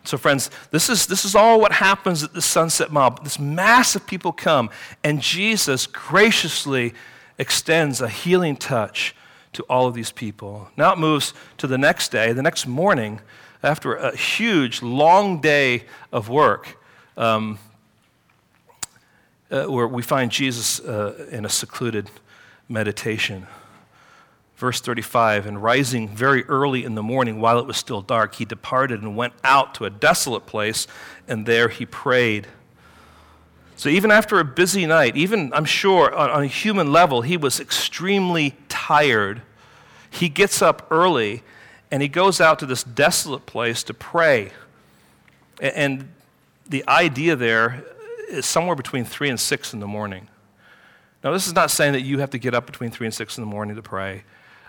So, 0.05 0.17
friends, 0.17 0.49
this 0.71 0.89
is, 0.89 1.05
this 1.05 1.23
is 1.23 1.33
all 1.35 1.61
what 1.61 1.71
happens 1.71 2.23
at 2.23 2.33
the 2.33 2.41
sunset 2.41 2.91
mob. 2.91 3.23
This 3.23 3.39
mass 3.39 3.95
of 3.95 4.05
people 4.05 4.33
come, 4.33 4.69
and 5.03 5.21
Jesus 5.21 5.87
graciously 5.87 6.93
extends 7.37 8.01
a 8.01 8.09
healing 8.09 8.57
touch 8.57 9.15
to 9.53 9.63
all 9.63 9.87
of 9.87 9.93
these 9.93 10.11
people. 10.11 10.69
Now 10.77 10.93
it 10.93 10.99
moves 10.99 11.33
to 11.57 11.67
the 11.67 11.77
next 11.77 12.11
day, 12.11 12.33
the 12.33 12.43
next 12.43 12.67
morning, 12.67 13.21
after 13.61 13.95
a 13.95 14.15
huge, 14.15 14.81
long 14.81 15.39
day 15.39 15.85
of 16.11 16.29
work 16.29 16.77
um, 17.15 17.59
uh, 19.49 19.65
where 19.65 19.87
we 19.87 20.01
find 20.01 20.31
Jesus 20.31 20.79
uh, 20.79 21.27
in 21.31 21.45
a 21.45 21.49
secluded 21.49 22.09
meditation. 22.67 23.47
Verse 24.55 24.81
35 24.81 25.45
And 25.45 25.61
rising 25.61 26.09
very 26.09 26.43
early 26.45 26.83
in 26.83 26.95
the 26.95 27.03
morning, 27.03 27.39
while 27.39 27.59
it 27.59 27.65
was 27.65 27.77
still 27.77 28.01
dark, 28.01 28.35
he 28.35 28.45
departed 28.45 29.01
and 29.01 29.15
went 29.15 29.33
out 29.43 29.75
to 29.75 29.85
a 29.85 29.89
desolate 29.89 30.45
place, 30.45 30.87
and 31.27 31.45
there 31.45 31.69
he 31.69 31.85
prayed. 31.85 32.47
So, 33.83 33.89
even 33.89 34.11
after 34.11 34.39
a 34.39 34.45
busy 34.45 34.85
night, 34.85 35.17
even 35.17 35.51
I'm 35.53 35.65
sure 35.65 36.15
on, 36.15 36.29
on 36.29 36.43
a 36.43 36.47
human 36.47 36.93
level, 36.93 37.21
he 37.21 37.35
was 37.35 37.59
extremely 37.59 38.55
tired. 38.69 39.41
He 40.09 40.29
gets 40.29 40.61
up 40.61 40.87
early 40.89 41.43
and 41.91 42.01
he 42.01 42.07
goes 42.07 42.39
out 42.39 42.59
to 42.59 42.65
this 42.65 42.81
desolate 42.81 43.45
place 43.45 43.83
to 43.83 43.93
pray. 43.93 44.53
And 45.59 46.07
the 46.65 46.87
idea 46.87 47.35
there 47.35 47.83
is 48.29 48.45
somewhere 48.45 48.77
between 48.77 49.03
3 49.03 49.31
and 49.31 49.37
6 49.37 49.73
in 49.73 49.81
the 49.81 49.87
morning. 49.87 50.29
Now, 51.21 51.33
this 51.33 51.45
is 51.45 51.53
not 51.53 51.69
saying 51.69 51.91
that 51.91 52.03
you 52.03 52.19
have 52.19 52.29
to 52.29 52.37
get 52.37 52.53
up 52.53 52.65
between 52.65 52.89
3 52.89 53.07
and 53.07 53.13
6 53.13 53.37
in 53.37 53.41
the 53.41 53.49
morning 53.49 53.75
to 53.75 53.81
pray. 53.81 54.23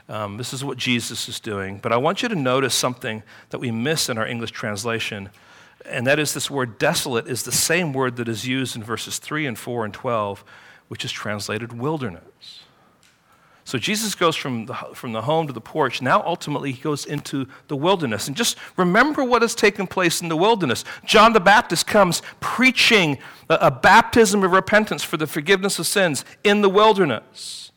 Um, 0.09 0.39
this 0.39 0.53
is 0.53 0.65
what 0.65 0.77
Jesus 0.77 1.29
is 1.29 1.39
doing. 1.39 1.79
But 1.79 1.93
I 1.93 1.99
want 1.99 2.25
you 2.25 2.29
to 2.31 2.35
notice 2.35 2.75
something 2.75 3.23
that 3.51 3.61
we 3.61 3.71
miss 3.71 4.09
in 4.09 4.19
our 4.19 4.27
English 4.27 4.51
translation, 4.51 5.31
and 5.85 6.07
that 6.07 6.19
is 6.19 6.35
this 6.35 6.51
word 6.51 6.79
desolate 6.79 7.27
is 7.27 7.43
the 7.43 7.53
same 7.53 7.93
word 7.93 8.17
that 8.17 8.29
is 8.29 8.47
used 8.47 8.77
in 8.77 8.83
verses 8.83 9.19
3 9.19 9.47
and 9.47 9.59
4 9.59 9.85
and 9.85 9.95
12, 9.95 10.45
which 10.89 11.05
is 11.05 11.13
translated 11.13 11.73
wilderness. 11.73 12.61
So 13.67 13.79
Jesus 13.79 14.15
goes 14.15 14.37
from 14.37 14.67
the, 14.67 14.75
from 14.95 15.13
the 15.13 15.23
home 15.23 15.47
to 15.47 15.53
the 15.53 15.61
porch. 15.61 16.03
Now, 16.03 16.23
ultimately, 16.23 16.73
he 16.73 16.83
goes 16.83 17.07
into 17.07 17.49
the 17.69 17.77
wilderness. 17.77 18.29
And 18.29 18.37
just 18.37 18.59
remember 18.77 19.25
what 19.25 19.41
has 19.41 19.55
taken 19.55 19.87
place 19.87 20.21
in 20.21 20.29
the 20.29 20.37
wilderness. 20.37 20.85
John 21.07 21.33
the 21.33 21.41
Baptist 21.41 21.87
comes 21.87 22.21
preaching 22.41 23.19
a, 23.49 23.55
a 23.63 23.71
baptism 23.71 24.43
of 24.45 24.53
repentance 24.53 25.03
for 25.03 25.17
the 25.17 25.27
forgiveness 25.27 25.79
of 25.79 25.87
sins 25.87 26.27
in 26.45 26.61
the 26.61 26.69
wilderness. 26.69 27.73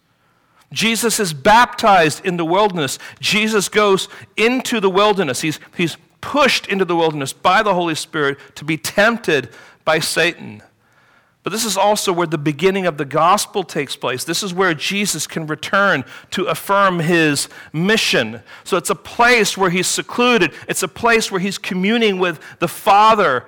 Jesus 0.72 1.20
is 1.20 1.34
baptized 1.34 2.26
in 2.26 2.38
the 2.38 2.46
wilderness. 2.46 3.00
Jesus 3.20 3.70
goes 3.70 4.10
into 4.36 4.80
the 4.80 4.90
wilderness. 4.90 5.42
He's, 5.42 5.60
he's 5.76 5.98
pushed 6.22 6.68
into 6.68 6.86
the 6.86 6.96
wilderness 6.96 7.32
by 7.32 7.64
the 7.64 7.74
Holy 7.74 7.96
Spirit 7.96 8.38
to 8.56 8.66
be 8.66 8.78
tempted 8.78 9.50
by 9.86 10.00
Satan. 10.00 10.62
But 11.44 11.54
this 11.54 11.64
is 11.64 11.78
also 11.78 12.12
where 12.12 12.28
the 12.28 12.38
beginning 12.38 12.86
of 12.86 12.98
the 12.98 13.06
gospel 13.06 13.64
takes 13.64 13.96
place. 13.96 14.26
This 14.26 14.44
is 14.44 14.54
where 14.54 14.74
Jesus 14.74 15.26
can 15.26 15.48
return 15.48 16.04
to 16.32 16.44
affirm 16.48 17.00
his 17.00 17.48
mission. 17.72 18.42
So 18.66 18.76
it's 18.76 18.90
a 18.90 18.96
place 18.96 19.58
where 19.58 19.70
he's 19.70 19.88
secluded, 19.88 20.52
it's 20.68 20.84
a 20.84 20.90
place 20.90 21.32
where 21.32 21.40
he's 21.40 21.58
communing 21.58 22.20
with 22.20 22.42
the 22.60 22.68
Father 22.68 23.46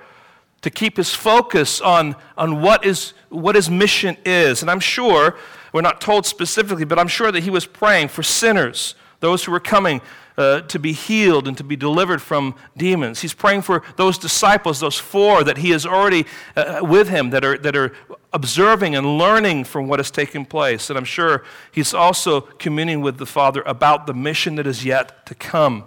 to 0.62 0.70
keep 0.70 0.96
his 0.96 1.14
focus 1.14 1.82
on, 1.82 2.16
on 2.38 2.62
what, 2.62 2.86
is, 2.86 3.12
what 3.28 3.54
his 3.54 3.68
mission 3.68 4.16
is. 4.24 4.62
And 4.62 4.70
I'm 4.70 4.80
sure, 4.80 5.36
we're 5.72 5.80
not 5.82 6.00
told 6.00 6.26
specifically, 6.26 6.84
but 6.84 6.98
I'm 6.98 7.08
sure 7.08 7.30
that 7.32 7.42
he 7.42 7.50
was 7.50 7.66
praying 7.66 8.08
for 8.08 8.22
sinners, 8.22 8.94
those 9.20 9.44
who 9.44 9.52
were 9.52 9.60
coming 9.60 10.00
uh, 10.36 10.62
to 10.62 10.78
be 10.78 10.92
healed 10.92 11.46
and 11.46 11.56
to 11.58 11.64
be 11.64 11.76
delivered 11.76 12.22
from 12.22 12.54
demons. 12.76 13.20
He's 13.20 13.34
praying 13.34 13.62
for 13.62 13.82
those 13.96 14.16
disciples, 14.16 14.80
those 14.80 14.98
four 14.98 15.44
that 15.44 15.58
he 15.58 15.72
is 15.72 15.84
already 15.84 16.24
uh, 16.56 16.80
with 16.82 17.08
him 17.08 17.30
that 17.30 17.44
are, 17.44 17.58
that 17.58 17.76
are 17.76 17.92
observing 18.32 18.94
and 18.94 19.18
learning 19.18 19.64
from 19.64 19.86
what 19.86 19.98
has 19.98 20.10
taken 20.10 20.46
place. 20.46 20.88
And 20.88 20.96
I'm 20.96 21.04
sure 21.04 21.44
he's 21.70 21.92
also 21.92 22.40
communing 22.40 23.02
with 23.02 23.18
the 23.18 23.26
Father 23.26 23.62
about 23.66 24.06
the 24.06 24.14
mission 24.14 24.54
that 24.54 24.66
is 24.66 24.84
yet 24.84 25.26
to 25.26 25.34
come. 25.34 25.84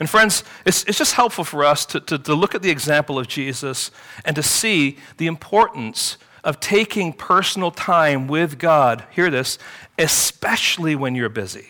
And 0.00 0.08
friends, 0.08 0.42
it's, 0.64 0.84
it's 0.84 0.98
just 0.98 1.14
helpful 1.14 1.44
for 1.44 1.64
us 1.64 1.86
to, 1.86 2.00
to, 2.00 2.18
to 2.18 2.34
look 2.34 2.54
at 2.54 2.62
the 2.62 2.70
example 2.70 3.18
of 3.18 3.28
Jesus 3.28 3.90
and 4.24 4.34
to 4.36 4.42
see 4.42 4.98
the 5.18 5.26
importance 5.26 6.16
of 6.44 6.60
taking 6.60 7.12
personal 7.12 7.70
time 7.70 8.26
with 8.26 8.58
God. 8.58 9.04
Hear 9.10 9.30
this, 9.30 9.58
especially 9.98 10.94
when 10.94 11.14
you're 11.14 11.28
busy. 11.28 11.66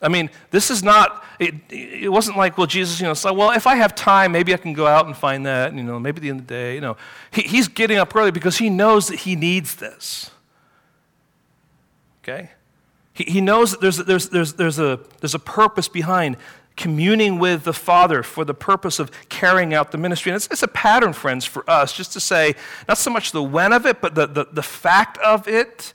I 0.00 0.08
mean, 0.08 0.30
this 0.50 0.70
is 0.70 0.82
not, 0.82 1.24
it, 1.38 1.54
it 1.70 2.10
wasn't 2.10 2.36
like, 2.36 2.58
well, 2.58 2.66
Jesus, 2.66 2.98
you 2.98 3.04
know, 3.04 3.12
it's 3.12 3.24
like, 3.24 3.36
well, 3.36 3.52
if 3.52 3.68
I 3.68 3.76
have 3.76 3.94
time, 3.94 4.32
maybe 4.32 4.52
I 4.52 4.56
can 4.56 4.72
go 4.72 4.86
out 4.86 5.06
and 5.06 5.16
find 5.16 5.46
that, 5.46 5.74
you 5.74 5.84
know, 5.84 6.00
maybe 6.00 6.16
at 6.16 6.22
the 6.22 6.30
end 6.30 6.40
of 6.40 6.46
the 6.48 6.54
day, 6.54 6.74
you 6.74 6.80
know. 6.80 6.96
He, 7.30 7.42
he's 7.42 7.68
getting 7.68 7.98
up 7.98 8.14
early 8.16 8.32
because 8.32 8.58
he 8.58 8.68
knows 8.68 9.06
that 9.08 9.20
he 9.20 9.36
needs 9.36 9.76
this. 9.76 10.32
Okay? 12.22 12.50
He, 13.12 13.24
he 13.24 13.40
knows 13.40 13.70
that 13.70 13.80
there's, 13.80 13.98
there's, 13.98 14.28
there's, 14.30 14.54
there's, 14.54 14.78
a, 14.80 14.98
there's 15.20 15.34
a 15.34 15.38
purpose 15.38 15.86
behind 15.86 16.36
communing 16.76 17.38
with 17.38 17.64
the 17.64 17.72
Father 17.72 18.22
for 18.22 18.44
the 18.44 18.54
purpose 18.54 18.98
of 18.98 19.10
carrying 19.28 19.74
out 19.74 19.92
the 19.92 19.98
ministry. 19.98 20.30
And 20.30 20.36
it's, 20.36 20.48
it's, 20.48 20.62
a 20.62 20.68
pattern, 20.68 21.12
friends, 21.12 21.44
for 21.44 21.68
us, 21.68 21.92
just 21.92 22.12
to 22.14 22.20
say, 22.20 22.54
not 22.88 22.98
so 22.98 23.10
much 23.10 23.32
the 23.32 23.42
when 23.42 23.72
of 23.72 23.86
it, 23.86 24.00
but 24.00 24.14
the, 24.14 24.26
the, 24.26 24.46
the 24.50 24.62
fact 24.62 25.18
of 25.18 25.46
it 25.48 25.92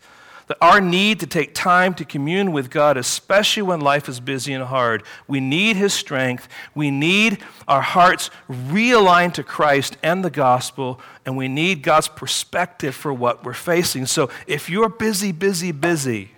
that 0.48 0.58
our 0.62 0.80
need 0.80 1.20
to 1.20 1.28
take 1.28 1.54
time 1.54 1.94
to 1.94 2.06
commune 2.06 2.54
with 2.54 2.70
God, 2.70 2.96
especially 2.96 3.64
when 3.64 3.82
life 3.82 4.08
is 4.08 4.20
busy 4.20 4.54
and 4.54 4.64
hard, 4.64 5.04
we 5.28 5.40
need 5.40 5.76
His 5.76 5.94
strength. 5.94 6.48
We 6.74 6.90
need 6.90 7.40
our 7.68 7.82
hearts 7.82 8.30
realigned 8.50 9.34
to 9.34 9.44
Christ 9.44 9.98
and 10.02 10.24
the 10.24 10.30
gospel, 10.30 11.02
and 11.26 11.36
we 11.36 11.50
need 11.50 11.84
God's 11.84 12.08
perspective 12.08 12.96
for 12.96 13.14
what 13.14 13.44
we're 13.44 13.54
facing. 13.54 14.06
So 14.06 14.30
if 14.48 14.70
you're 14.70 14.90
busy, 14.90 15.34
busy, 15.34 15.74
busy, 15.74 16.32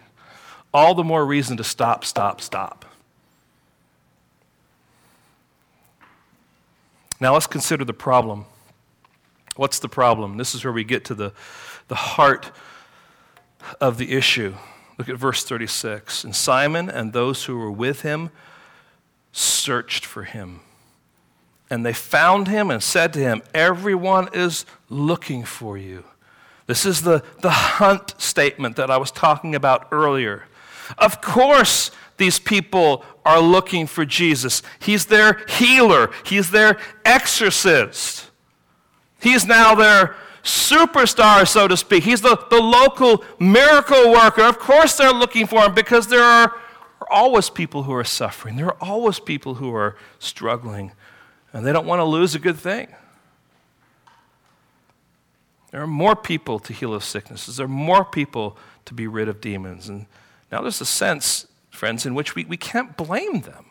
all 0.74 0.96
the 0.96 1.04
more 1.04 1.26
reason 1.26 1.58
to 1.58 1.64
stop, 1.64 2.04
stop, 2.04 2.42
stop. 2.42 2.86
Now 7.20 7.34
let's 7.34 7.48
consider 7.48 7.84
the 7.84 7.94
problem. 7.94 8.46
What's 9.56 9.80
the 9.80 9.90
problem? 9.90 10.38
This 10.38 10.56
is 10.56 10.64
where 10.64 10.72
we 10.72 10.84
get 10.84 11.04
to 11.06 11.16
the, 11.16 11.34
the 11.90 11.96
heart 11.96 12.52
of 13.82 13.98
the 13.98 14.14
issue. 14.14 14.56
Look 14.98 15.10
at 15.10 15.18
verse 15.18 15.44
36. 15.44 16.24
And 16.24 16.36
Simon 16.36 16.90
and 16.90 17.12
those 17.12 17.46
who 17.46 17.58
were 17.58 17.72
with 17.72 18.02
him 18.02 18.30
searched 19.32 20.06
for 20.06 20.24
him. 20.24 20.62
And 21.70 21.86
they 21.86 21.94
found 21.94 22.48
him 22.48 22.72
and 22.72 22.82
said 22.82 23.14
to 23.14 23.20
him, 23.20 23.42
Everyone 23.54 24.30
is 24.34 24.66
looking 24.90 25.44
for 25.44 25.78
you. 25.78 26.04
This 26.68 26.86
is 26.86 27.02
the, 27.02 27.24
the 27.42 27.50
hunt 27.50 28.16
statement 28.18 28.76
that 28.76 28.90
I 28.90 28.98
was 28.98 29.12
talking 29.12 29.56
about 29.56 29.88
earlier. 29.92 30.46
Of 30.98 31.22
course, 31.22 31.92
these 32.20 32.38
people 32.38 33.04
are 33.26 33.40
looking 33.40 33.88
for 33.88 34.06
Jesus. 34.06 34.62
He's 34.80 35.08
their 35.08 35.44
healer, 35.48 36.12
He's 36.24 36.52
their 36.52 36.78
exorcist. 37.04 38.30
He's 39.20 39.46
now 39.46 39.76
their 39.76 40.16
superstar, 40.44 41.48
so 41.48 41.68
to 41.68 41.76
speak. 41.76 42.04
He's 42.04 42.22
the, 42.22 42.38
the 42.50 42.62
local 42.62 43.24
miracle 43.40 44.12
worker. 44.12 44.44
Of 44.44 44.60
course, 44.60 44.96
they're 44.96 45.12
looking 45.12 45.46
for 45.46 45.64
him 45.66 45.74
because 45.74 46.08
there 46.08 46.24
are, 46.24 46.54
are 47.02 47.12
always 47.12 47.50
people 47.50 47.84
who 47.84 47.94
are 47.94 48.04
suffering, 48.04 48.56
there 48.56 48.68
are 48.68 48.78
always 48.80 49.20
people 49.20 49.56
who 49.56 49.74
are 49.76 49.98
struggling, 50.20 50.92
and 51.52 51.66
they 51.66 51.74
don't 51.74 51.86
want 51.86 52.00
to 52.00 52.06
lose 52.06 52.36
a 52.36 52.40
good 52.40 52.58
thing. 52.58 52.96
There 55.72 55.82
are 55.82 55.88
more 55.88 56.16
people 56.16 56.60
to 56.60 56.74
heal 56.74 56.94
of 56.94 57.04
sicknesses. 57.04 57.58
There 57.58 57.66
are 57.66 57.70
more 57.70 58.04
people 58.04 58.58
to 58.86 58.94
be 58.94 59.06
rid 59.06 59.30
of 59.30 59.40
demons. 59.40 59.88
And 59.88 60.08
now 60.52 60.62
there's 60.62 60.82
a 60.82 60.86
sense, 60.86 61.46
friends, 61.80 62.06
in 62.06 62.14
which 62.14 62.36
we, 62.36 62.46
we 62.46 62.58
can't 62.58 62.96
blame 62.98 63.42
them. 63.42 63.66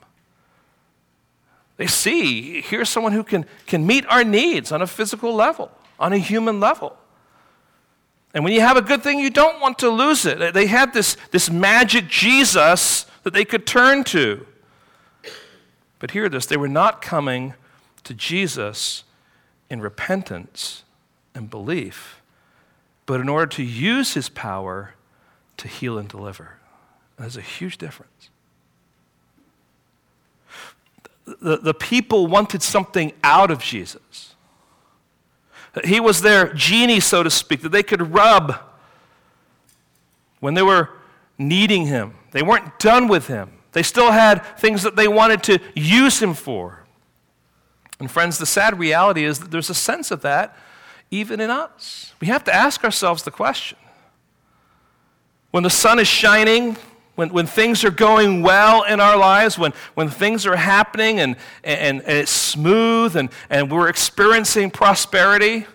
They 1.77 1.87
see, 1.87 2.61
here's 2.61 2.89
someone 2.89 3.13
who 3.13 3.23
can, 3.23 3.47
can 3.67 3.87
meet 3.87 4.05
our 4.07 4.25
needs 4.25 4.73
on 4.73 4.83
a 4.83 4.87
physical 4.87 5.33
level 5.35 5.71
on 5.99 6.13
a 6.13 6.19
human 6.19 6.61
level. 6.61 6.97
And 8.35 8.45
when 8.45 8.53
you 8.53 8.61
have 8.61 8.77
a 8.77 8.83
good 8.83 9.03
thing, 9.03 9.19
you 9.19 9.31
don't 9.31 9.61
want 9.61 9.79
to 9.81 9.89
lose 9.89 10.25
it. 10.27 10.55
They 10.55 10.67
had 10.67 10.93
this, 10.93 11.17
this 11.31 11.51
magic 11.51 12.09
Jesus 12.09 13.07
that 13.23 13.33
they 13.33 13.45
could 13.45 13.67
turn 13.67 14.05
to. 14.05 14.47
But 15.99 16.13
hear 16.13 16.29
this 16.29 16.47
they 16.47 16.57
were 16.57 16.69
not 16.69 17.03
coming 17.03 17.55
to 18.05 18.15
Jesus 18.15 19.05
in 19.69 19.81
repentance 19.81 20.85
and 21.35 21.51
belief, 21.51 22.23
but 23.07 23.21
in 23.21 23.29
order 23.29 23.47
to 23.47 23.63
use 23.63 24.15
his 24.15 24.29
power 24.29 24.95
to 25.57 25.69
heal 25.69 25.99
and 25.99 26.09
deliver. 26.09 26.58
There's 27.19 27.37
a 27.37 27.43
huge 27.43 27.79
difference. 27.79 28.31
The, 31.27 31.59
the 31.59 31.75
people 31.75 32.27
wanted 32.27 32.63
something 32.63 33.13
out 33.23 33.51
of 33.51 33.61
Jesus. 33.61 34.35
He 35.85 36.01
was 36.01 36.23
their 36.23 36.53
genie, 36.55 37.01
so 37.01 37.23
to 37.23 37.31
speak, 37.31 37.61
that 37.63 37.71
they 37.71 37.83
could 37.83 38.15
rub 38.15 38.59
when 40.41 40.55
they 40.55 40.63
were 40.63 40.91
needing 41.37 41.87
him. 41.87 42.15
They 42.31 42.43
weren't 42.43 42.79
done 42.79 43.09
with 43.09 43.27
him. 43.27 43.53
They 43.73 43.83
still 43.83 44.11
had 44.11 44.39
things 44.59 44.83
that 44.83 44.97
they 44.97 45.09
wanted 45.09 45.43
to 45.45 45.59
use 45.75 46.23
him 46.23 46.35
for. 46.35 46.85
And, 48.01 48.11
friends, 48.11 48.39
the 48.39 48.47
sad 48.47 48.79
reality 48.79 49.25
is 49.25 49.41
that 49.41 49.51
there's 49.51 49.71
a 49.71 49.75
sense 49.75 50.11
of 50.11 50.23
that 50.23 50.57
even 51.11 51.41
in 51.41 51.51
us. 51.51 52.13
We 52.21 52.27
have 52.29 52.45
to 52.45 52.55
ask 52.55 52.85
ourselves 52.85 53.23
the 53.23 53.31
question 53.31 53.79
when 55.51 55.63
the 55.63 55.71
sun 55.71 55.99
is 55.99 56.07
shining, 56.07 56.77
when, 57.19 57.31
when 57.31 57.47
things 57.47 57.83
are 57.83 57.91
going 57.91 58.43
well 58.43 58.85
in 58.85 59.01
our 59.01 59.17
lives, 59.17 59.59
when, 59.59 59.73
when 59.95 60.09
things 60.09 60.47
are 60.47 60.55
happening 60.55 61.19
and, 61.19 61.35
and, 61.65 62.01
and 62.01 62.17
it's 62.17 62.31
smooth 62.31 63.17
and, 63.17 63.29
and 63.51 63.73
we're 63.73 63.89
experiencing 63.89 64.71
prosperity, 64.71 65.67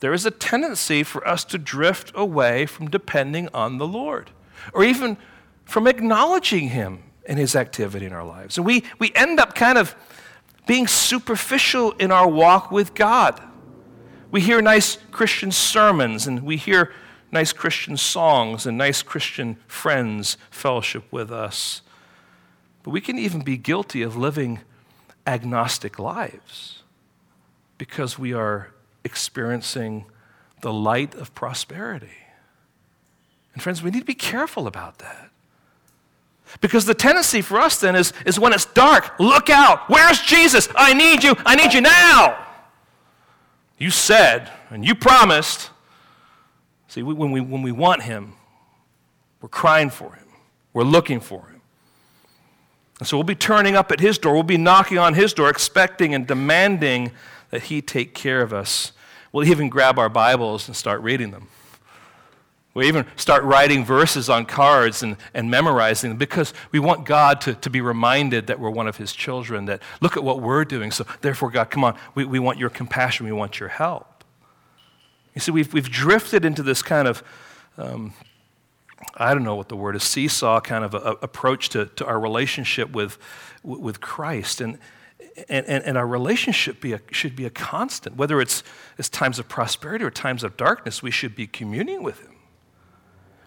there 0.00 0.12
is 0.12 0.26
a 0.26 0.30
tendency 0.32 1.04
for 1.04 1.24
us 1.24 1.44
to 1.44 1.56
drift 1.56 2.10
away 2.16 2.66
from 2.66 2.90
depending 2.90 3.48
on 3.54 3.78
the 3.78 3.86
Lord 3.86 4.32
or 4.72 4.82
even 4.82 5.18
from 5.64 5.86
acknowledging 5.86 6.70
Him 6.70 7.04
in 7.26 7.36
His 7.36 7.54
activity 7.54 8.04
in 8.04 8.12
our 8.12 8.24
lives. 8.24 8.56
And 8.56 8.66
we, 8.66 8.82
we 8.98 9.12
end 9.14 9.38
up 9.38 9.54
kind 9.54 9.78
of 9.78 9.94
being 10.66 10.88
superficial 10.88 11.92
in 11.92 12.10
our 12.10 12.26
walk 12.26 12.72
with 12.72 12.92
God. 12.92 13.40
We 14.32 14.40
hear 14.40 14.60
nice 14.60 14.98
Christian 15.12 15.52
sermons 15.52 16.26
and 16.26 16.42
we 16.42 16.56
hear 16.56 16.92
nice 17.30 17.52
Christian 17.52 17.96
songs 17.96 18.66
and 18.66 18.78
nice 18.78 19.02
Christian 19.02 19.56
friends 19.66 20.36
fellowship 20.50 21.04
with 21.10 21.30
us. 21.30 21.82
But 22.82 22.90
we 22.90 23.00
can 23.00 23.18
even 23.18 23.42
be 23.42 23.56
guilty 23.56 24.02
of 24.02 24.16
living 24.16 24.60
agnostic 25.26 25.98
lives 25.98 26.82
because 27.78 28.18
we 28.18 28.32
are 28.32 28.72
experiencing 29.04 30.06
the 30.62 30.72
light 30.72 31.14
of 31.14 31.34
prosperity. 31.34 32.18
And 33.54 33.62
friends, 33.62 33.82
we 33.82 33.90
need 33.90 34.00
to 34.00 34.04
be 34.04 34.14
careful 34.14 34.66
about 34.66 34.98
that. 34.98 35.30
Because 36.60 36.84
the 36.84 36.94
tendency 36.94 37.42
for 37.42 37.58
us 37.58 37.80
then 37.80 37.96
is, 37.96 38.12
is 38.24 38.38
when 38.38 38.52
it's 38.52 38.66
dark, 38.66 39.18
look 39.18 39.50
out. 39.50 39.88
Where's 39.88 40.20
Jesus? 40.20 40.68
I 40.76 40.94
need 40.94 41.24
you. 41.24 41.34
I 41.44 41.56
need 41.56 41.74
you 41.74 41.80
now. 41.80 42.46
You 43.78 43.90
said 43.90 44.50
and 44.70 44.84
you 44.84 44.94
promised 44.94 45.70
See, 46.88 47.02
when 47.02 47.30
we, 47.30 47.40
when 47.40 47.62
we 47.62 47.72
want 47.72 48.02
Him, 48.02 48.34
we're 49.40 49.48
crying 49.48 49.90
for 49.90 50.12
Him, 50.14 50.26
we're 50.72 50.84
looking 50.84 51.20
for 51.20 51.46
Him. 51.46 51.60
And 52.98 53.06
so 53.06 53.16
we'll 53.16 53.24
be 53.24 53.34
turning 53.34 53.76
up 53.76 53.92
at 53.92 54.00
His 54.00 54.18
door, 54.18 54.34
we'll 54.34 54.42
be 54.42 54.56
knocking 54.56 54.98
on 54.98 55.14
His 55.14 55.32
door, 55.32 55.48
expecting 55.48 56.14
and 56.14 56.26
demanding 56.26 57.12
that 57.50 57.64
He 57.64 57.82
take 57.82 58.14
care 58.14 58.40
of 58.40 58.52
us. 58.52 58.92
We'll 59.32 59.46
even 59.46 59.68
grab 59.68 59.98
our 59.98 60.08
Bibles 60.08 60.68
and 60.68 60.76
start 60.76 61.02
reading 61.02 61.30
them. 61.30 61.48
We'll 62.72 62.86
even 62.86 63.06
start 63.16 63.42
writing 63.42 63.86
verses 63.86 64.28
on 64.28 64.44
cards 64.44 65.02
and, 65.02 65.16
and 65.32 65.50
memorizing 65.50 66.10
them 66.10 66.18
because 66.18 66.52
we 66.72 66.78
want 66.78 67.06
God 67.06 67.40
to, 67.42 67.54
to 67.54 67.70
be 67.70 67.80
reminded 67.80 68.48
that 68.48 68.60
we're 68.60 68.70
one 68.70 68.86
of 68.86 68.98
His 68.98 69.14
children, 69.14 69.64
that 69.64 69.82
look 70.02 70.16
at 70.16 70.22
what 70.22 70.42
we're 70.42 70.64
doing. 70.66 70.90
So, 70.90 71.06
therefore, 71.22 71.50
God, 71.50 71.70
come 71.70 71.84
on, 71.84 71.98
we, 72.14 72.26
we 72.26 72.38
want 72.38 72.58
your 72.58 72.68
compassion, 72.68 73.24
we 73.24 73.32
want 73.32 73.58
your 73.60 73.70
help. 73.70 74.15
You 75.36 75.40
see, 75.40 75.52
we've, 75.52 75.72
we've 75.74 75.90
drifted 75.90 76.46
into 76.46 76.62
this 76.62 76.82
kind 76.82 77.06
of, 77.06 77.22
um, 77.76 78.14
I 79.14 79.34
don't 79.34 79.44
know 79.44 79.54
what 79.54 79.68
the 79.68 79.76
word 79.76 79.94
is, 79.94 80.02
seesaw 80.02 80.60
kind 80.60 80.82
of 80.82 80.94
a, 80.94 80.96
a 80.96 81.10
approach 81.20 81.68
to, 81.70 81.84
to 81.84 82.06
our 82.06 82.18
relationship 82.18 82.90
with, 82.92 83.18
with 83.62 84.00
Christ. 84.00 84.62
And, 84.62 84.78
and, 85.50 85.66
and, 85.66 85.98
our 85.98 86.06
relationship 86.06 86.80
be 86.80 86.94
a, 86.94 87.00
should 87.10 87.36
be 87.36 87.44
a 87.44 87.50
constant. 87.50 88.16
Whether 88.16 88.40
it's, 88.40 88.62
it's 88.96 89.10
times 89.10 89.38
of 89.38 89.46
prosperity 89.46 90.06
or 90.06 90.10
times 90.10 90.42
of 90.42 90.56
darkness, 90.56 91.02
we 91.02 91.10
should 91.10 91.36
be 91.36 91.46
communing 91.46 92.02
with 92.02 92.20
Him. 92.20 92.34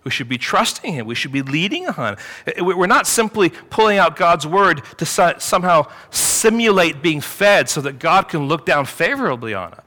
We 0.03 0.11
should 0.11 0.29
be 0.29 0.37
trusting 0.37 0.93
Him. 0.93 1.07
We 1.07 1.15
should 1.15 1.31
be 1.31 1.41
leading 1.41 1.87
on. 1.87 2.17
We're 2.59 2.85
not 2.85 3.07
simply 3.07 3.49
pulling 3.49 3.97
out 3.97 4.15
God's 4.15 4.45
word 4.45 4.83
to 4.99 5.05
somehow 5.07 5.87
simulate 6.11 7.01
being 7.01 7.19
fed 7.19 7.67
so 7.67 7.81
that 7.81 7.97
God 7.97 8.29
can 8.29 8.47
look 8.47 8.63
down 8.63 8.85
favorably 8.85 9.55
on 9.55 9.73
us. 9.73 9.83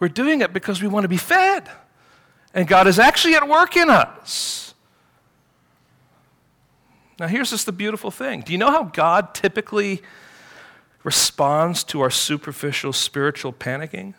We're 0.00 0.08
doing 0.08 0.40
it 0.40 0.52
because 0.52 0.82
we 0.82 0.88
want 0.88 1.04
to 1.04 1.08
be 1.08 1.16
fed. 1.16 1.68
And 2.52 2.68
God 2.68 2.86
is 2.86 2.98
actually 2.98 3.34
at 3.34 3.48
work 3.48 3.76
in 3.76 3.90
us. 3.90 4.74
Now, 7.18 7.28
here's 7.28 7.50
just 7.50 7.66
the 7.66 7.72
beautiful 7.72 8.10
thing. 8.10 8.40
Do 8.40 8.52
you 8.52 8.58
know 8.58 8.70
how 8.70 8.84
God 8.84 9.34
typically 9.34 10.02
responds 11.04 11.84
to 11.84 12.00
our 12.00 12.10
superficial 12.10 12.92
spiritual 12.92 13.52
panicking? 13.52 14.14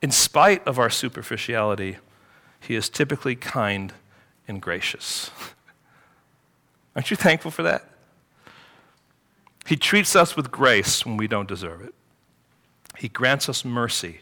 In 0.00 0.12
spite 0.12 0.66
of 0.66 0.78
our 0.78 0.90
superficiality, 0.90 1.96
He 2.60 2.76
is 2.76 2.88
typically 2.88 3.34
kind 3.34 3.92
and 4.46 4.62
gracious. 4.62 5.30
Aren't 6.96 7.10
you 7.10 7.16
thankful 7.16 7.50
for 7.50 7.62
that? 7.64 7.84
He 9.66 9.76
treats 9.76 10.16
us 10.16 10.36
with 10.36 10.50
grace 10.50 11.04
when 11.04 11.16
we 11.16 11.28
don't 11.28 11.48
deserve 11.48 11.82
it. 11.82 11.94
He 12.98 13.08
grants 13.08 13.48
us 13.48 13.64
mercy 13.64 14.20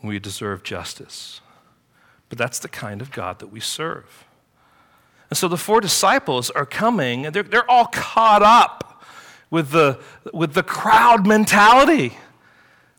when 0.00 0.10
we 0.10 0.18
deserve 0.18 0.62
justice. 0.62 1.40
But 2.28 2.38
that's 2.38 2.58
the 2.58 2.68
kind 2.68 3.02
of 3.02 3.10
God 3.10 3.40
that 3.40 3.48
we 3.48 3.60
serve. 3.60 4.24
And 5.30 5.36
so 5.36 5.48
the 5.48 5.56
four 5.56 5.80
disciples 5.80 6.48
are 6.50 6.64
coming, 6.64 7.26
and 7.26 7.34
they're, 7.34 7.42
they're 7.42 7.68
all 7.70 7.86
caught 7.86 8.42
up 8.42 9.04
with 9.50 9.70
the, 9.70 9.98
with 10.32 10.54
the 10.54 10.62
crowd 10.62 11.26
mentality. 11.26 12.16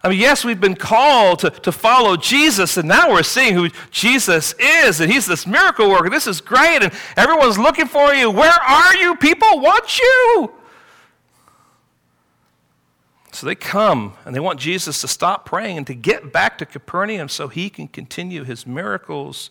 I 0.04 0.10
mean, 0.10 0.20
yes, 0.20 0.46
we've 0.46 0.62
been 0.62 0.76
called 0.76 1.40
to, 1.40 1.50
to 1.50 1.72
follow 1.72 2.18
Jesus, 2.18 2.78
and 2.78 2.88
now 2.88 3.12
we're 3.12 3.24
seeing 3.24 3.54
who 3.54 3.70
Jesus 3.92 4.54
is, 4.60 5.00
and 5.00 5.12
he's 5.12 5.26
this 5.26 5.48
miracle 5.48 5.90
worker. 5.90 6.10
This 6.10 6.28
is 6.28 6.42
great, 6.42 6.84
and 6.84 6.94
everyone's 7.16 7.58
looking 7.58 7.88
for 7.88 8.14
you. 8.14 8.30
Where 8.30 8.52
are 8.52 8.96
you? 8.96 9.16
People 9.16 9.60
want 9.60 10.00
you. 10.00 10.54
So 13.40 13.46
they 13.48 13.56
come 13.56 14.16
and 14.26 14.36
they 14.36 14.42
want 14.42 14.60
Jesus 14.60 15.00
to 15.00 15.08
stop 15.08 15.46
praying 15.46 15.78
and 15.78 15.88
to 15.88 15.94
get 15.94 16.34
back 16.34 16.58
to 16.58 16.66
Capernaum 16.66 17.30
so 17.30 17.48
he 17.48 17.70
can 17.70 17.88
continue 17.88 18.44
his 18.44 18.68
miracles. 18.68 19.50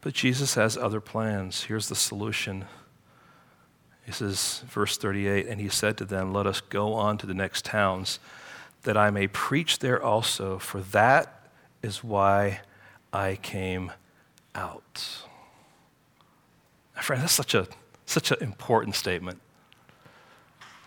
But 0.00 0.14
Jesus 0.14 0.54
has 0.54 0.76
other 0.76 1.00
plans. 1.00 1.62
Here's 1.62 1.88
the 1.88 1.94
solution. 1.94 2.64
He 4.04 4.10
says, 4.10 4.64
verse 4.66 4.98
38, 4.98 5.46
and 5.46 5.60
he 5.60 5.68
said 5.68 5.96
to 5.98 6.04
them, 6.04 6.32
Let 6.32 6.48
us 6.48 6.60
go 6.60 6.94
on 6.94 7.18
to 7.18 7.26
the 7.26 7.34
next 7.34 7.64
towns, 7.64 8.18
that 8.82 8.96
I 8.96 9.10
may 9.10 9.28
preach 9.28 9.78
there 9.78 10.02
also, 10.02 10.58
for 10.58 10.80
that 10.80 11.48
is 11.84 12.02
why 12.02 12.62
I 13.12 13.36
came 13.36 13.92
out. 14.56 15.20
Friend, 16.94 17.22
that's 17.22 17.32
such 17.32 17.54
a 17.54 17.68
such 18.06 18.32
an 18.32 18.38
important 18.40 18.96
statement. 18.96 19.40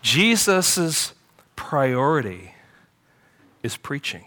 Jesus' 0.02 1.14
priority 1.60 2.54
is 3.62 3.76
preaching. 3.76 4.24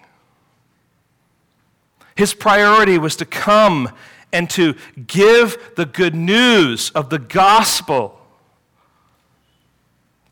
His 2.15 2.35
priority 2.35 2.99
was 2.99 3.15
to 3.15 3.25
come 3.25 3.89
and 4.31 4.47
to 4.51 4.75
give 5.07 5.57
the 5.75 5.87
good 5.87 6.13
news 6.13 6.91
of 6.91 7.09
the 7.09 7.17
gospel. 7.17 8.21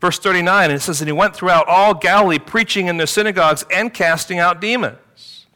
Verse 0.00 0.20
39, 0.20 0.70
it 0.70 0.78
says, 0.78 1.00
And 1.00 1.08
he 1.08 1.12
went 1.12 1.34
throughout 1.34 1.66
all 1.66 1.92
Galilee, 1.92 2.38
preaching 2.38 2.86
in 2.86 2.98
their 2.98 3.08
synagogues 3.08 3.64
and 3.68 3.92
casting 3.92 4.38
out 4.38 4.60
demons. 4.60 5.46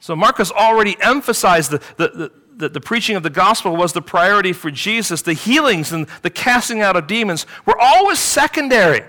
So 0.00 0.16
Mark 0.16 0.38
has 0.38 0.50
already 0.50 0.96
emphasized 1.00 1.70
the, 1.70 1.78
the, 1.96 2.08
the 2.08 2.32
the, 2.58 2.68
the, 2.68 2.80
preaching 2.80 3.14
of 3.14 3.22
the 3.22 3.30
gospel 3.30 3.76
was 3.76 3.92
the 3.92 4.02
priority 4.02 4.52
for 4.52 4.68
Jesus. 4.68 5.22
The 5.22 5.32
healings 5.32 5.92
and 5.92 6.08
the 6.22 6.30
casting 6.30 6.80
out 6.80 6.96
of 6.96 7.06
demons 7.06 7.46
were 7.64 7.78
always 7.78 8.18
secondary. 8.18 9.04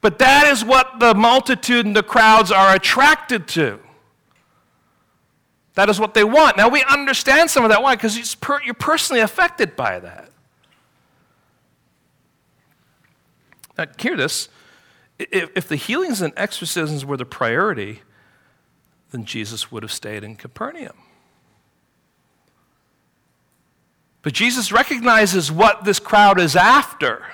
But 0.00 0.18
that 0.18 0.46
is 0.46 0.64
what 0.64 0.98
the 0.98 1.14
multitude 1.14 1.84
and 1.84 1.94
the 1.94 2.02
crowds 2.02 2.50
are 2.50 2.74
attracted 2.74 3.46
to. 3.48 3.78
That 5.74 5.88
is 5.88 6.00
what 6.00 6.14
they 6.14 6.24
want. 6.24 6.56
Now, 6.56 6.68
we 6.68 6.82
understand 6.84 7.50
some 7.50 7.64
of 7.64 7.70
that. 7.70 7.82
Why? 7.82 7.96
Because 7.96 8.36
you're 8.64 8.74
personally 8.74 9.20
affected 9.20 9.76
by 9.76 10.00
that. 10.00 10.30
Now, 13.78 13.86
hear 13.98 14.16
this. 14.16 14.48
If, 15.18 15.68
the 15.68 15.76
healings 15.76 16.22
and 16.22 16.32
exorcisms 16.36 17.04
were 17.04 17.16
the 17.16 17.26
priority, 17.26 18.00
then 19.10 19.24
Jesus 19.24 19.70
would 19.70 19.82
have 19.82 19.92
stayed 19.92 20.24
in 20.24 20.34
Capernaum. 20.36 20.96
But 24.22 24.32
Jesus 24.32 24.72
recognizes 24.72 25.52
what 25.52 25.84
this 25.84 25.98
crowd 25.98 26.40
is 26.40 26.56
after 26.56 27.26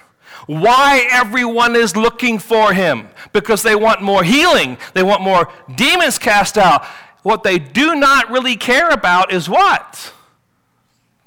why 0.47 1.07
everyone 1.11 1.76
is 1.76 1.97
looking 1.97 2.38
for 2.38 2.72
him. 2.72 3.09
Because 3.32 3.62
they 3.62 3.74
want 3.74 4.03
more 4.03 4.22
healing, 4.22 4.78
they 4.94 5.03
want 5.03 5.22
more 5.22 5.53
demons 5.74 6.18
cast 6.18 6.57
out. 6.57 6.84
What 7.22 7.42
they 7.42 7.59
do 7.59 7.97
not 7.97 8.30
really 8.30 8.57
care 8.57 8.90
about 8.90 9.32
is 9.32 9.49
what? 9.49 10.12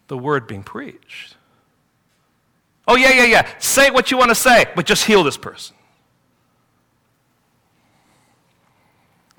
The 0.08 0.18
word 0.18 0.48
being 0.48 0.64
preached. 0.64 1.36
Oh, 2.88 2.96
yeah, 2.96 3.12
yeah, 3.12 3.26
yeah. 3.26 3.50
Say 3.60 3.92
what 3.92 4.10
you 4.10 4.18
want 4.18 4.30
to 4.30 4.36
say, 4.36 4.66
but 4.76 4.86
just 4.86 5.06
heal 5.06 5.24
this 5.24 5.38
person. 5.38 5.76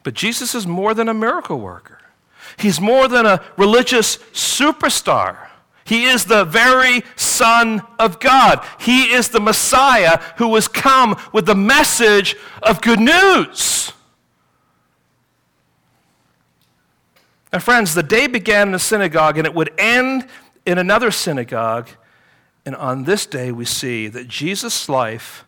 But 0.03 0.14
Jesus 0.14 0.55
is 0.55 0.66
more 0.66 0.95
than 0.95 1.09
a 1.09 1.14
miracle 1.14 1.59
worker, 1.59 1.99
He's 2.57 2.81
more 2.81 3.09
than 3.09 3.26
a 3.26 3.43
religious 3.57 4.18
superstar. 4.33 5.49
He 5.91 6.05
is 6.05 6.26
the 6.26 6.45
very 6.45 7.03
Son 7.16 7.82
of 7.99 8.20
God. 8.20 8.64
He 8.78 9.12
is 9.12 9.30
the 9.30 9.41
Messiah 9.41 10.20
who 10.36 10.55
has 10.55 10.68
come 10.68 11.20
with 11.32 11.47
the 11.47 11.57
message 11.57 12.36
of 12.62 12.80
good 12.80 13.01
news. 13.01 13.93
And 17.53 17.61
friends, 17.61 17.95
the 17.95 18.05
day 18.05 18.28
began 18.28 18.68
in 18.68 18.74
a 18.74 18.78
synagogue 18.78 19.36
and 19.36 19.49
it 19.49 19.53
would 19.53 19.72
end 19.78 20.28
in 20.64 20.78
another 20.78 21.11
synagogue. 21.11 21.88
And 22.64 22.76
on 22.76 23.03
this 23.03 23.26
day, 23.26 23.51
we 23.51 23.64
see 23.64 24.07
that 24.07 24.28
Jesus' 24.28 24.88
life 24.88 25.45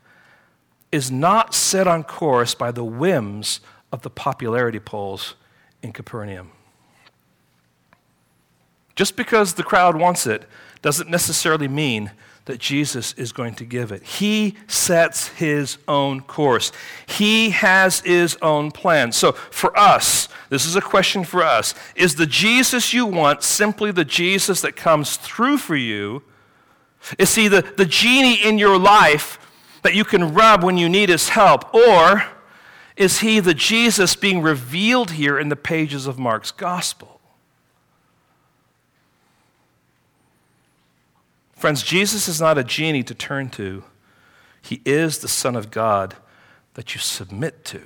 is 0.91 1.09
not 1.09 1.55
set 1.55 1.87
on 1.87 2.03
course 2.03 2.53
by 2.53 2.73
the 2.73 2.83
whims 2.83 3.61
of 3.93 4.03
the 4.03 4.11
popularity 4.11 4.81
polls 4.81 5.37
in 5.85 5.93
Capernaum. 5.93 6.51
Just 8.95 9.17
because 9.17 9.55
the 9.55 9.63
crowd 9.63 9.97
wants 9.97 10.27
it 10.27 10.45
doesn't 10.83 11.09
necessarily 11.09 11.69
mean 11.69 12.11
that 12.45 12.59
Jesus 12.59 13.13
is 13.15 13.33
going 13.33 13.55
to 13.55 13.65
give 13.65 13.93
it. 13.93 14.03
He 14.03 14.57
sets 14.67 15.29
his 15.29 15.79
own 15.87 16.23
course, 16.23 16.73
he 17.07 17.51
has 17.51 18.01
his 18.01 18.37
own 18.43 18.71
plan. 18.71 19.13
So, 19.13 19.33
for 19.33 19.77
us, 19.79 20.29
this 20.49 20.67
is 20.67 20.77
a 20.77 20.81
question 20.81 21.25
for 21.25 21.43
us 21.43 21.75
Is 21.95 22.17
the 22.17 22.27
Jesus 22.27 22.93
you 22.93 23.07
want 23.07 23.43
simply 23.43 23.93
the 23.93 24.05
Jesus 24.05 24.61
that 24.63 24.77
comes 24.77 25.17
through 25.17 25.59
for 25.59 25.77
you? 25.77 26.23
Is 27.19 27.35
he 27.35 27.49
the, 27.49 27.63
the 27.77 27.85
genie 27.85 28.35
in 28.35 28.59
your 28.59 28.79
life 28.79 29.39
that 29.83 29.95
you 29.95 30.05
can 30.05 30.35
rub 30.35 30.63
when 30.63 30.79
you 30.79 30.89
need 30.89 31.09
his 31.09 31.31
help? 31.31 31.75
Or 31.75 32.25
is 32.97 33.21
he 33.21 33.41
the 33.41 33.55
Jesus 33.55 34.15
being 34.15 34.41
revealed 34.41 35.13
here 35.13 35.39
in 35.39 35.49
the 35.49 35.57
pages 35.57 36.07
of 36.07 36.19
Mark's 36.19 36.53
gospel? 36.53 37.22
Friends, 41.63 41.85
Jesus 41.85 42.27
is 42.27 42.41
not 42.41 42.59
a 42.59 42.65
genie 42.65 43.05
to 43.05 43.15
turn 43.15 43.49
to, 43.51 43.85
He 44.63 44.83
is 44.85 45.19
the 45.19 45.29
Son 45.29 45.55
of 45.55 45.71
God 45.71 46.17
that 46.75 46.93
you 46.93 47.01
submit 47.01 47.65
to. 47.67 47.83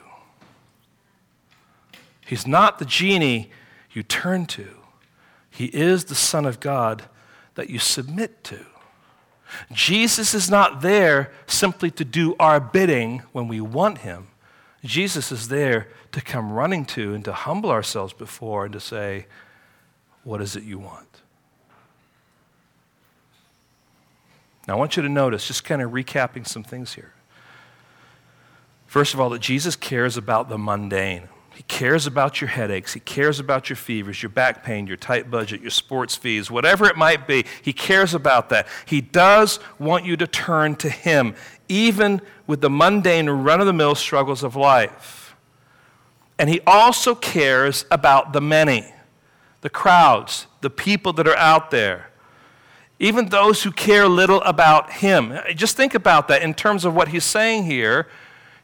He's 2.24 2.46
not 2.46 2.78
the 2.78 2.86
genie 2.86 3.50
you 3.92 4.02
turn 4.02 4.46
to, 4.46 4.66
He 5.50 5.66
is 5.66 6.06
the 6.06 6.14
Son 6.14 6.46
of 6.46 6.58
God 6.58 7.02
that 7.54 7.68
you 7.68 7.78
submit 7.78 8.42
to. 8.44 8.64
Jesus 9.70 10.32
is 10.32 10.48
not 10.48 10.80
there 10.80 11.30
simply 11.46 11.90
to 11.90 12.04
do 12.06 12.34
our 12.40 12.60
bidding 12.60 13.24
when 13.32 13.46
we 13.46 13.60
want 13.60 13.98
Him. 13.98 14.28
Jesus 14.86 15.30
is 15.30 15.48
there 15.48 15.88
to 16.12 16.22
come 16.22 16.50
running 16.50 16.86
to 16.86 17.12
and 17.12 17.26
to 17.26 17.32
humble 17.34 17.70
ourselves 17.70 18.14
before 18.14 18.64
and 18.64 18.72
to 18.72 18.80
say, 18.80 19.26
What 20.24 20.40
is 20.40 20.56
it 20.56 20.62
you 20.62 20.78
want? 20.78 21.05
Now, 24.66 24.74
I 24.74 24.76
want 24.78 24.96
you 24.96 25.02
to 25.02 25.08
notice, 25.08 25.46
just 25.46 25.64
kind 25.64 25.80
of 25.80 25.92
recapping 25.92 26.46
some 26.46 26.64
things 26.64 26.94
here. 26.94 27.12
First 28.86 29.14
of 29.14 29.20
all, 29.20 29.30
that 29.30 29.40
Jesus 29.40 29.76
cares 29.76 30.16
about 30.16 30.48
the 30.48 30.58
mundane. 30.58 31.28
He 31.54 31.62
cares 31.62 32.06
about 32.06 32.40
your 32.40 32.48
headaches. 32.48 32.92
He 32.92 33.00
cares 33.00 33.40
about 33.40 33.70
your 33.70 33.76
fevers, 33.76 34.22
your 34.22 34.30
back 34.30 34.62
pain, 34.62 34.86
your 34.86 34.98
tight 34.98 35.30
budget, 35.30 35.62
your 35.62 35.70
sports 35.70 36.14
fees, 36.14 36.50
whatever 36.50 36.86
it 36.86 36.96
might 36.96 37.26
be. 37.26 37.46
He 37.62 37.72
cares 37.72 38.12
about 38.12 38.50
that. 38.50 38.66
He 38.84 39.00
does 39.00 39.58
want 39.78 40.04
you 40.04 40.16
to 40.18 40.26
turn 40.26 40.76
to 40.76 40.90
Him, 40.90 41.34
even 41.68 42.20
with 42.46 42.60
the 42.60 42.68
mundane, 42.68 43.30
run 43.30 43.60
of 43.60 43.66
the 43.66 43.72
mill 43.72 43.94
struggles 43.94 44.42
of 44.42 44.54
life. 44.54 45.34
And 46.38 46.50
He 46.50 46.60
also 46.66 47.14
cares 47.14 47.86
about 47.90 48.34
the 48.34 48.42
many, 48.42 48.92
the 49.62 49.70
crowds, 49.70 50.46
the 50.60 50.70
people 50.70 51.14
that 51.14 51.26
are 51.26 51.36
out 51.36 51.70
there 51.70 52.10
even 52.98 53.26
those 53.26 53.62
who 53.62 53.70
care 53.70 54.08
little 54.08 54.42
about 54.42 54.90
him. 54.90 55.38
Just 55.54 55.76
think 55.76 55.94
about 55.94 56.28
that 56.28 56.42
in 56.42 56.54
terms 56.54 56.84
of 56.84 56.94
what 56.94 57.08
he's 57.08 57.24
saying 57.24 57.64
here. 57.64 58.08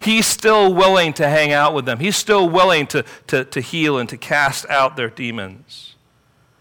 He's 0.00 0.26
still 0.26 0.74
willing 0.74 1.12
to 1.14 1.28
hang 1.28 1.52
out 1.52 1.74
with 1.74 1.84
them, 1.84 2.00
he's 2.00 2.16
still 2.16 2.48
willing 2.48 2.86
to, 2.88 3.04
to, 3.28 3.44
to 3.44 3.60
heal 3.60 3.98
and 3.98 4.08
to 4.08 4.16
cast 4.16 4.68
out 4.68 4.96
their 4.96 5.10
demons. 5.10 5.94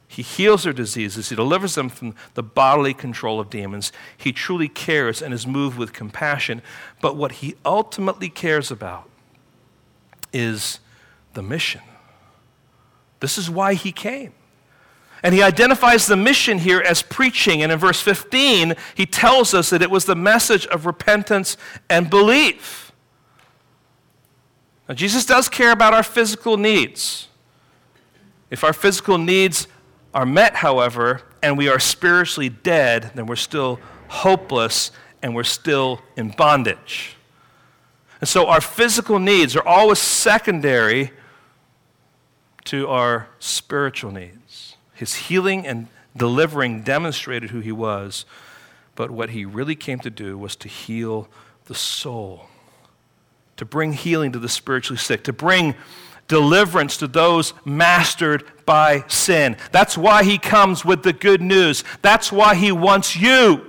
He 0.08 0.24
heals 0.24 0.64
their 0.64 0.74
diseases. 0.74 1.30
He 1.30 1.38
delivers 1.38 1.76
them 1.76 1.88
from 1.88 2.16
the 2.34 2.44
bodily 2.44 2.94
control 2.94 3.40
of 3.40 3.50
demons. 3.50 3.94
He 4.18 4.34
truly 4.34 4.68
cares 4.68 5.22
and 5.22 5.34
is 5.34 5.48
moved 5.48 5.78
with 5.78 5.94
compassion. 5.94 6.62
But 7.00 7.16
what 7.16 7.32
he 7.32 7.56
ultimately 7.64 8.28
cares 8.28 8.72
about 8.72 9.10
is 10.34 10.80
the 11.34 11.42
mission. 11.42 11.80
This 13.22 13.38
is 13.38 13.50
why 13.50 13.76
he 13.76 13.94
came. 13.94 14.34
And 15.24 15.36
he 15.36 15.44
identifies 15.44 16.08
the 16.08 16.16
mission 16.16 16.58
here 16.58 16.80
as 16.80 17.02
preaching. 17.02 17.62
And 17.62 17.72
in 17.72 17.78
verse 17.78 18.02
15, 18.02 18.76
he 18.96 19.06
tells 19.06 19.54
us 19.54 19.70
that 19.70 19.82
it 19.82 19.92
was 19.92 20.06
the 20.06 20.16
message 20.16 20.66
of 20.68 20.86
repentance 20.86 21.58
and 21.90 22.10
belief. 22.10 22.92
Now, 24.90 24.96
Jesus 24.96 25.26
does 25.26 25.48
care 25.48 25.72
about 25.72 25.94
our 25.94 26.04
physical 26.04 26.58
needs. 26.58 27.28
If 28.50 28.64
our 28.64 28.74
physical 28.74 29.18
needs 29.18 29.68
are 30.14 30.26
met, 30.26 30.56
however, 30.56 31.22
and 31.42 31.58
we 31.58 31.70
are 31.70 31.80
spiritually 31.80 32.50
dead, 32.50 33.12
then 33.16 33.26
we're 33.26 33.36
still 33.36 33.80
hopeless 34.08 34.92
and 35.22 35.36
we're 35.36 35.44
still 35.44 36.02
in 36.18 36.30
bondage. 36.30 37.16
And 38.20 38.28
so 38.28 38.48
our 38.48 38.62
physical 38.62 39.20
needs 39.20 39.56
are 39.56 39.66
always 39.68 40.00
secondary 40.00 41.12
to 42.66 42.88
our 42.88 43.30
spiritual 43.40 44.12
needs. 44.12 44.71
His 45.02 45.16
healing 45.16 45.66
and 45.66 45.88
delivering 46.16 46.84
demonstrated 46.84 47.50
who 47.50 47.60
he 47.60 47.72
was, 47.72 48.24
but 48.94 49.10
what 49.10 49.32
he 49.32 49.46
really 49.46 49.74
came 49.74 49.98
to 50.02 50.12
do 50.12 50.38
was 50.38 50.56
to 50.58 50.68
heal 50.68 51.28
the 51.66 51.74
soul, 51.74 52.46
to 53.58 53.66
bring 53.66 53.94
healing 53.94 54.32
to 54.34 54.38
the 54.38 54.48
spiritually 54.48 55.00
sick, 55.00 55.24
to 55.24 55.34
bring 55.34 55.74
deliverance 56.28 56.98
to 56.98 57.08
those 57.08 57.56
mastered 57.66 58.44
by 58.68 59.04
sin. 59.08 59.58
That's 59.72 59.98
why 59.98 60.24
he 60.24 60.38
comes 60.38 60.86
with 60.86 61.02
the 61.02 61.14
good 61.14 61.42
news. 61.42 61.84
That's 62.04 62.32
why 62.32 62.54
he 62.54 62.72
wants 62.72 63.16
you. 63.16 63.66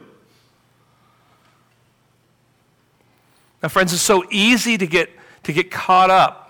Now, 3.62 3.70
friends, 3.70 3.95
it's 3.95 4.03
so 4.03 4.22
easy 4.30 4.76
to 4.76 4.87
get, 4.87 5.09
to 5.45 5.55
get 5.55 5.70
caught 5.70 6.11
up 6.11 6.41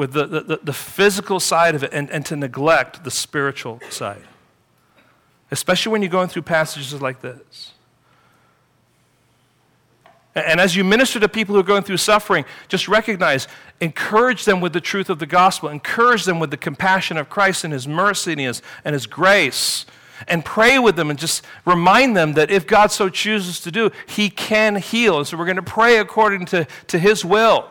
with 0.00 0.14
the, 0.14 0.26
the, 0.26 0.60
the 0.62 0.72
physical 0.72 1.38
side 1.38 1.74
of 1.74 1.84
it 1.84 1.92
and, 1.92 2.08
and 2.08 2.24
to 2.24 2.34
neglect 2.34 3.04
the 3.04 3.10
spiritual 3.10 3.78
side, 3.90 4.22
especially 5.50 5.92
when 5.92 6.00
you're 6.00 6.10
going 6.10 6.28
through 6.28 6.40
passages 6.40 7.02
like 7.02 7.20
this. 7.20 7.72
And 10.34 10.58
as 10.58 10.74
you 10.74 10.84
minister 10.84 11.20
to 11.20 11.28
people 11.28 11.54
who 11.54 11.60
are 11.60 11.64
going 11.64 11.82
through 11.82 11.98
suffering, 11.98 12.46
just 12.66 12.88
recognize, 12.88 13.46
encourage 13.82 14.46
them 14.46 14.62
with 14.62 14.72
the 14.72 14.80
truth 14.80 15.10
of 15.10 15.18
the 15.18 15.26
gospel, 15.26 15.68
encourage 15.68 16.24
them 16.24 16.40
with 16.40 16.50
the 16.50 16.56
compassion 16.56 17.18
of 17.18 17.28
Christ 17.28 17.64
and 17.64 17.72
His 17.74 17.86
mercy 17.86 18.32
and 18.32 18.40
His, 18.40 18.62
and 18.86 18.94
his 18.94 19.06
grace 19.06 19.84
and 20.28 20.42
pray 20.46 20.78
with 20.78 20.96
them 20.96 21.10
and 21.10 21.18
just 21.18 21.44
remind 21.66 22.16
them 22.16 22.32
that 22.34 22.50
if 22.50 22.66
God 22.66 22.90
so 22.90 23.10
chooses 23.10 23.60
to 23.60 23.70
do, 23.70 23.90
He 24.06 24.30
can 24.30 24.76
heal. 24.76 25.18
And 25.18 25.26
so 25.26 25.36
we're 25.36 25.44
going 25.44 25.56
to 25.56 25.62
pray 25.62 25.98
according 25.98 26.46
to, 26.46 26.66
to 26.86 26.98
His 26.98 27.22
will, 27.22 27.70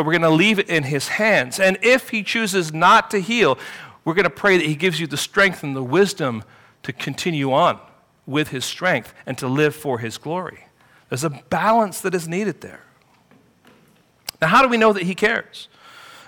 but 0.00 0.06
we're 0.06 0.12
going 0.12 0.22
to 0.22 0.30
leave 0.30 0.58
it 0.58 0.70
in 0.70 0.84
His 0.84 1.08
hands. 1.08 1.60
And 1.60 1.76
if 1.82 2.08
He 2.08 2.22
chooses 2.22 2.72
not 2.72 3.10
to 3.10 3.20
heal, 3.20 3.58
we're 4.02 4.14
going 4.14 4.24
to 4.24 4.30
pray 4.30 4.56
that 4.56 4.64
He 4.64 4.74
gives 4.74 4.98
you 4.98 5.06
the 5.06 5.18
strength 5.18 5.62
and 5.62 5.76
the 5.76 5.82
wisdom 5.82 6.42
to 6.84 6.92
continue 6.94 7.52
on 7.52 7.78
with 8.24 8.48
His 8.48 8.64
strength 8.64 9.12
and 9.26 9.36
to 9.36 9.46
live 9.46 9.76
for 9.76 9.98
His 9.98 10.16
glory. 10.16 10.64
There's 11.10 11.22
a 11.22 11.28
balance 11.28 12.00
that 12.00 12.14
is 12.14 12.26
needed 12.26 12.62
there. 12.62 12.80
Now, 14.40 14.48
how 14.48 14.62
do 14.62 14.68
we 14.68 14.78
know 14.78 14.94
that 14.94 15.02
He 15.02 15.14
cares? 15.14 15.68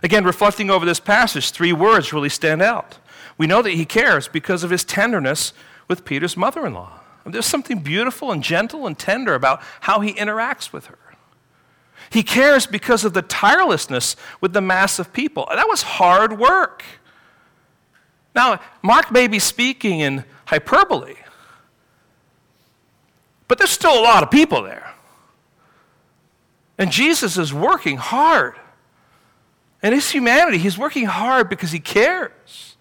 Again, 0.03 0.25
reflecting 0.25 0.69
over 0.69 0.85
this 0.85 1.01
passage, 1.01 1.51
three 1.51 1.73
words 1.73 2.13
really 2.13 2.29
stand 2.29 2.61
out 2.61 2.99
we 3.39 3.47
know 3.47 3.63
that 3.63 3.71
he 3.71 3.87
cares 3.87 4.29
because 4.29 4.63
of 4.63 4.69
his 4.69 4.85
tenderness 4.85 5.55
with 5.89 6.05
Peter's 6.05 6.37
mother 6.37 6.67
in 6.67 6.75
law. 6.75 7.01
There's 7.25 7.47
something 7.47 7.79
beautiful 7.79 8.31
and 8.31 8.43
gentle 8.43 8.87
and 8.87 8.99
tender 8.99 9.35
about 9.35 9.63
how 9.81 10.01
he 10.01 10.13
interacts 10.13 10.75
with 10.75 10.89
her. 10.89 10.99
He 12.13 12.23
cares 12.23 12.67
because 12.67 13.05
of 13.05 13.15
the 13.15 13.23
tirelessness 13.23 14.17
with 14.41 14.53
the 14.53 14.61
mass 14.61 14.99
of 14.99 15.13
people. 15.13 15.49
That 15.51 15.67
was 15.67 15.83
hard 15.83 16.39
work. 16.39 16.85
Now, 18.35 18.61
Mark 18.83 19.11
may 19.11 19.29
be 19.29 19.39
speaking 19.39 20.01
in 20.01 20.25
hyperbole, 20.47 21.17
but 23.49 23.59
there's 23.59 23.71
still 23.71 23.99
a 23.99 24.03
lot 24.03 24.23
of 24.23 24.31
people 24.31 24.63
there. 24.63 24.93
And 26.79 26.91
Jesus 26.91 27.39
is 27.39 27.53
working 27.53 27.97
hard. 27.97 28.57
And 29.83 29.95
his 29.95 30.11
humanity, 30.11 30.59
he's 30.59 30.79
working 30.79 31.07
hard 31.07 31.49
because 31.49 31.73
he 31.73 31.81
cares. 31.81 32.77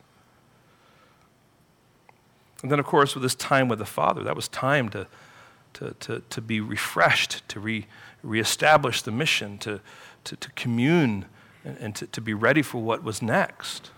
And 2.61 2.71
then, 2.71 2.79
of 2.79 2.86
course, 2.86 3.15
with 3.15 3.23
this 3.23 3.36
time 3.36 3.67
with 3.67 3.79
the 3.79 3.86
Father, 3.86 4.23
that 4.23 4.36
was 4.36 4.47
time 4.47 4.89
to, 4.89 5.07
to, 5.73 5.95
to, 5.99 6.21
to 6.29 6.41
be 6.41 6.59
refreshed, 6.59 7.47
to 7.49 7.59
re, 7.59 7.88
reestablish 8.24 9.01
the 9.01 9.11
mission, 9.11 9.57
to, 9.59 9.82
to, 10.24 10.36
to 10.36 10.51
commune, 10.51 11.26
and, 11.63 11.78
and 11.78 11.95
to, 11.95 12.07
to 12.07 12.22
be 12.22 12.34
ready 12.34 12.61
for 12.61 12.82
what 12.82 13.03
was 13.03 13.22
next. 13.22 13.91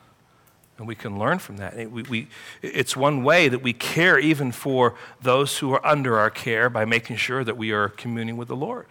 And 0.78 0.88
we 0.88 0.96
can 0.96 1.20
learn 1.20 1.40
from 1.40 1.58
that. 1.58 1.76
We, 1.92 2.04
we, 2.04 2.28
it's 2.62 2.98
one 2.98 3.24
way 3.24 3.48
that 3.48 3.62
we 3.62 3.74
care 3.74 4.18
even 4.18 4.52
for 4.52 4.96
those 5.22 5.60
who 5.60 5.72
are 5.74 5.86
under 5.86 6.18
our 6.18 6.30
care 6.30 6.70
by 6.70 6.84
making 6.84 7.18
sure 7.18 7.44
that 7.44 7.58
we 7.58 7.72
are 7.72 7.90
communing 7.90 8.38
with 8.38 8.48
the 8.48 8.56
Lord. 8.56 8.88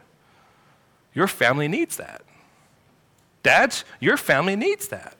Your 1.12 1.26
family 1.26 1.68
needs 1.68 1.97
that. 1.97 2.22
Dads, 3.43 3.85
your 4.01 4.16
family 4.16 4.55
needs 4.55 4.89
that. 4.89 5.16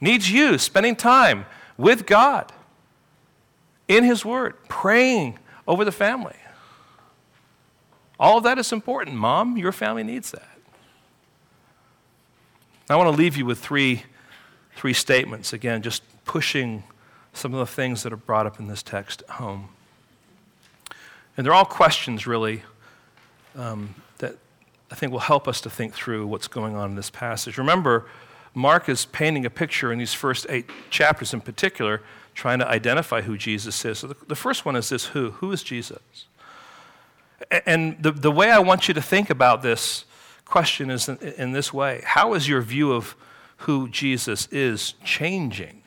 Needs 0.00 0.30
you 0.30 0.58
spending 0.58 0.94
time 0.96 1.46
with 1.76 2.06
God 2.06 2.52
in 3.88 4.04
His 4.04 4.24
Word, 4.24 4.54
praying 4.68 5.38
over 5.66 5.84
the 5.84 5.92
family. 5.92 6.36
All 8.18 8.38
of 8.38 8.44
that 8.44 8.58
is 8.58 8.72
important. 8.72 9.16
Mom, 9.16 9.56
your 9.56 9.72
family 9.72 10.02
needs 10.02 10.30
that. 10.30 10.48
I 12.88 12.96
want 12.96 13.10
to 13.10 13.16
leave 13.16 13.36
you 13.36 13.46
with 13.46 13.58
three, 13.58 14.04
three 14.76 14.92
statements, 14.92 15.52
again, 15.52 15.82
just 15.82 16.02
pushing 16.24 16.84
some 17.32 17.52
of 17.54 17.58
the 17.58 17.66
things 17.66 18.02
that 18.02 18.12
are 18.12 18.18
brought 18.18 18.46
up 18.46 18.60
in 18.60 18.68
this 18.68 18.82
text 18.82 19.22
home. 19.28 19.68
And 21.36 21.44
they're 21.44 21.54
all 21.54 21.64
questions, 21.64 22.26
really, 22.26 22.62
um, 23.56 23.94
that 24.18 24.36
I 24.90 24.94
think 24.94 25.12
will 25.12 25.18
help 25.20 25.48
us 25.48 25.60
to 25.62 25.70
think 25.70 25.94
through 25.94 26.26
what's 26.26 26.46
going 26.46 26.76
on 26.76 26.90
in 26.90 26.96
this 26.96 27.10
passage. 27.10 27.58
Remember, 27.58 28.06
Mark 28.54 28.88
is 28.88 29.06
painting 29.06 29.44
a 29.44 29.50
picture 29.50 29.92
in 29.92 29.98
these 29.98 30.14
first 30.14 30.46
eight 30.48 30.70
chapters 30.90 31.34
in 31.34 31.40
particular 31.40 32.02
trying 32.34 32.58
to 32.58 32.68
identify 32.68 33.22
who 33.22 33.36
Jesus 33.36 33.84
is. 33.84 33.98
So 33.98 34.08
the, 34.08 34.16
the 34.28 34.36
first 34.36 34.64
one 34.64 34.76
is 34.76 34.88
this 34.88 35.06
who? 35.06 35.30
Who 35.32 35.50
is 35.52 35.62
Jesus? 35.62 36.26
And 37.66 38.02
the, 38.02 38.12
the 38.12 38.30
way 38.30 38.50
I 38.50 38.58
want 38.58 38.88
you 38.88 38.94
to 38.94 39.02
think 39.02 39.30
about 39.30 39.62
this 39.62 40.04
question 40.44 40.90
is 40.90 41.08
in, 41.08 41.18
in 41.18 41.52
this 41.52 41.72
way 41.72 42.02
How 42.04 42.34
is 42.34 42.48
your 42.48 42.60
view 42.60 42.92
of 42.92 43.14
who 43.58 43.88
Jesus 43.88 44.46
is 44.50 44.94
changing? 45.04 45.83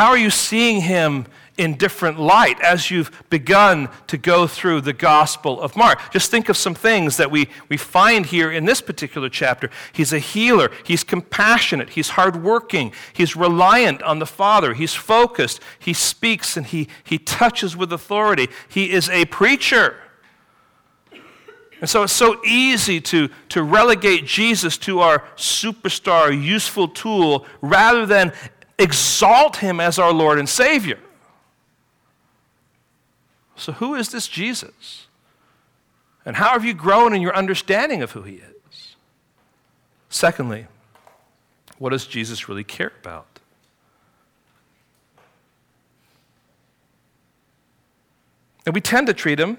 How 0.00 0.08
are 0.08 0.16
you 0.16 0.30
seeing 0.30 0.80
him 0.80 1.26
in 1.58 1.76
different 1.76 2.18
light 2.18 2.58
as 2.62 2.90
you've 2.90 3.10
begun 3.28 3.90
to 4.06 4.16
go 4.16 4.46
through 4.46 4.80
the 4.80 4.94
Gospel 4.94 5.60
of 5.60 5.76
Mark. 5.76 6.00
Just 6.10 6.30
think 6.30 6.48
of 6.48 6.56
some 6.56 6.74
things 6.74 7.18
that 7.18 7.30
we, 7.30 7.50
we 7.68 7.76
find 7.76 8.24
here 8.24 8.50
in 8.50 8.64
this 8.64 8.80
particular 8.80 9.28
chapter. 9.28 9.68
He's 9.92 10.14
a 10.14 10.18
healer, 10.18 10.70
he's 10.86 11.04
compassionate, 11.04 11.90
he's 11.90 12.08
hardworking, 12.08 12.94
he's 13.12 13.36
reliant 13.36 14.02
on 14.02 14.20
the 14.20 14.26
Father, 14.26 14.72
he's 14.72 14.94
focused, 14.94 15.60
he 15.78 15.92
speaks 15.92 16.56
and 16.56 16.64
he, 16.64 16.88
he 17.04 17.18
touches 17.18 17.76
with 17.76 17.92
authority, 17.92 18.48
he 18.70 18.92
is 18.92 19.10
a 19.10 19.26
preacher. 19.26 19.96
And 21.82 21.90
so 21.90 22.04
it's 22.04 22.12
so 22.14 22.42
easy 22.46 23.02
to, 23.02 23.28
to 23.50 23.62
relegate 23.62 24.24
Jesus 24.24 24.78
to 24.78 25.00
our 25.00 25.18
superstar, 25.36 26.32
useful 26.32 26.88
tool, 26.88 27.44
rather 27.60 28.06
than 28.06 28.32
exalt 28.80 29.56
him 29.56 29.80
as 29.80 29.98
our 29.98 30.12
Lord 30.12 30.38
and 30.38 30.48
Savior. 30.48 30.98
So, 33.56 33.72
who 33.72 33.94
is 33.94 34.08
this 34.08 34.26
Jesus? 34.26 35.06
And 36.24 36.36
how 36.36 36.50
have 36.50 36.64
you 36.64 36.74
grown 36.74 37.14
in 37.14 37.22
your 37.22 37.34
understanding 37.34 38.02
of 38.02 38.12
who 38.12 38.22
he 38.22 38.36
is? 38.36 38.96
Secondly, 40.08 40.66
what 41.78 41.90
does 41.90 42.06
Jesus 42.06 42.48
really 42.48 42.64
care 42.64 42.92
about? 43.00 43.26
And 48.66 48.74
we 48.74 48.80
tend 48.80 49.06
to 49.06 49.14
treat 49.14 49.40
him, 49.40 49.56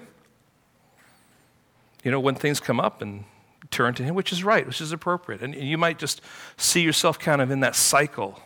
you 2.04 2.10
know, 2.10 2.20
when 2.20 2.34
things 2.34 2.60
come 2.60 2.78
up 2.78 3.02
and 3.02 3.24
turn 3.70 3.94
to 3.94 4.02
him, 4.02 4.14
which 4.14 4.32
is 4.32 4.44
right, 4.44 4.66
which 4.66 4.80
is 4.80 4.92
appropriate. 4.92 5.42
And 5.42 5.54
you 5.54 5.76
might 5.76 5.98
just 5.98 6.20
see 6.56 6.82
yourself 6.82 7.18
kind 7.18 7.40
of 7.40 7.50
in 7.50 7.60
that 7.60 7.74
cycle 7.74 8.40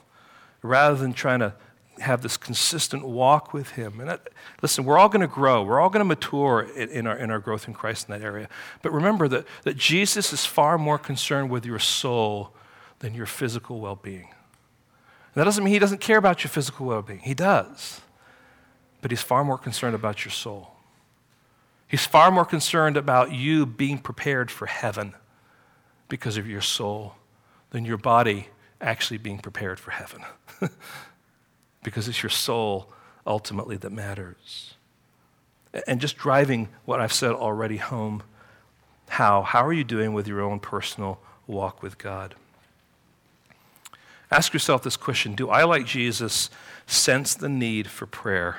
rather 0.63 0.97
than 0.97 1.13
trying 1.13 1.41
to 1.41 1.55
have 2.01 2.23
this 2.23 2.37
consistent 2.37 3.07
walk 3.07 3.53
with 3.53 3.71
Him. 3.71 4.01
And 4.01 4.19
listen, 4.63 4.85
we're 4.85 4.99
all 4.99 5.09
going 5.09 5.23
to 5.23 5.27
grow. 5.27 5.63
We're 5.63 5.81
all 5.81 5.89
going 5.89 6.01
to 6.01 6.05
mature 6.05 6.69
in, 6.77 6.89
in, 6.91 7.07
our, 7.07 7.17
in 7.17 7.31
our 7.31 7.39
growth 7.39 7.69
in 7.69 7.75
Christ 7.75 8.09
in 8.09 8.13
that 8.13 8.25
area. 8.25 8.49
But 8.83 8.93
remember 8.93 9.29
that, 9.29 9.47
that 9.63 9.77
Jesus 9.77 10.33
is 10.33 10.45
far 10.45 10.79
more 10.79 10.99
concerned 10.99 11.51
with 11.51 11.65
your 11.65 11.79
soul 11.79 12.53
than 12.99 13.15
your 13.15 13.27
physical 13.27 13.81
well 13.81 13.97
being. 13.97 14.29
That 15.35 15.45
doesn't 15.45 15.63
mean 15.65 15.73
He 15.73 15.79
doesn't 15.79 16.01
care 16.01 16.19
about 16.19 16.45
your 16.45 16.51
physical 16.51 16.87
well 16.87 17.03
being, 17.03 17.21
He 17.21 17.35
does. 17.35 18.01
But 19.03 19.11
He's 19.11 19.23
far 19.23 19.45
more 19.45 19.59
concerned 19.59 19.95
about 19.95 20.25
your 20.25 20.33
soul. 20.33 20.73
He's 21.89 22.05
far 22.05 22.31
more 22.31 22.45
concerned 22.45 22.97
about 22.97 23.33
you 23.33 23.65
being 23.65 23.99
prepared 23.99 24.51
for 24.51 24.67
heaven 24.67 25.15
because 26.09 26.37
of 26.37 26.49
your 26.49 26.61
soul 26.61 27.15
than 27.71 27.85
your 27.85 27.97
body 27.97 28.49
actually 28.81 29.19
being 29.19 29.39
prepared 29.39 29.79
for 29.79 29.91
heaven. 29.91 30.23
because 31.83 32.09
it's 32.09 32.23
your 32.23 32.31
soul 32.31 32.93
ultimately 33.27 33.77
that 33.77 33.93
matters. 33.93 34.75
And 35.87 36.01
just 36.01 36.17
driving 36.17 36.69
what 36.85 37.01
I've 37.01 37.13
said 37.13 37.33
already 37.33 37.77
home 37.77 38.23
how? 39.09 39.43
How 39.43 39.65
are 39.65 39.73
you 39.73 39.85
doing 39.85 40.13
with 40.13 40.27
your 40.27 40.41
own 40.41 40.59
personal 40.59 41.21
walk 41.47 41.83
with 41.83 41.99
God? 41.99 42.35
Ask 44.31 44.53
yourself 44.53 44.83
this 44.83 44.97
question 44.97 45.35
Do 45.35 45.49
I, 45.49 45.65
like 45.65 45.87
Jesus, 45.87 46.51
sense 46.87 47.35
the 47.35 47.49
need 47.49 47.89
for 47.89 48.07
prayer 48.07 48.59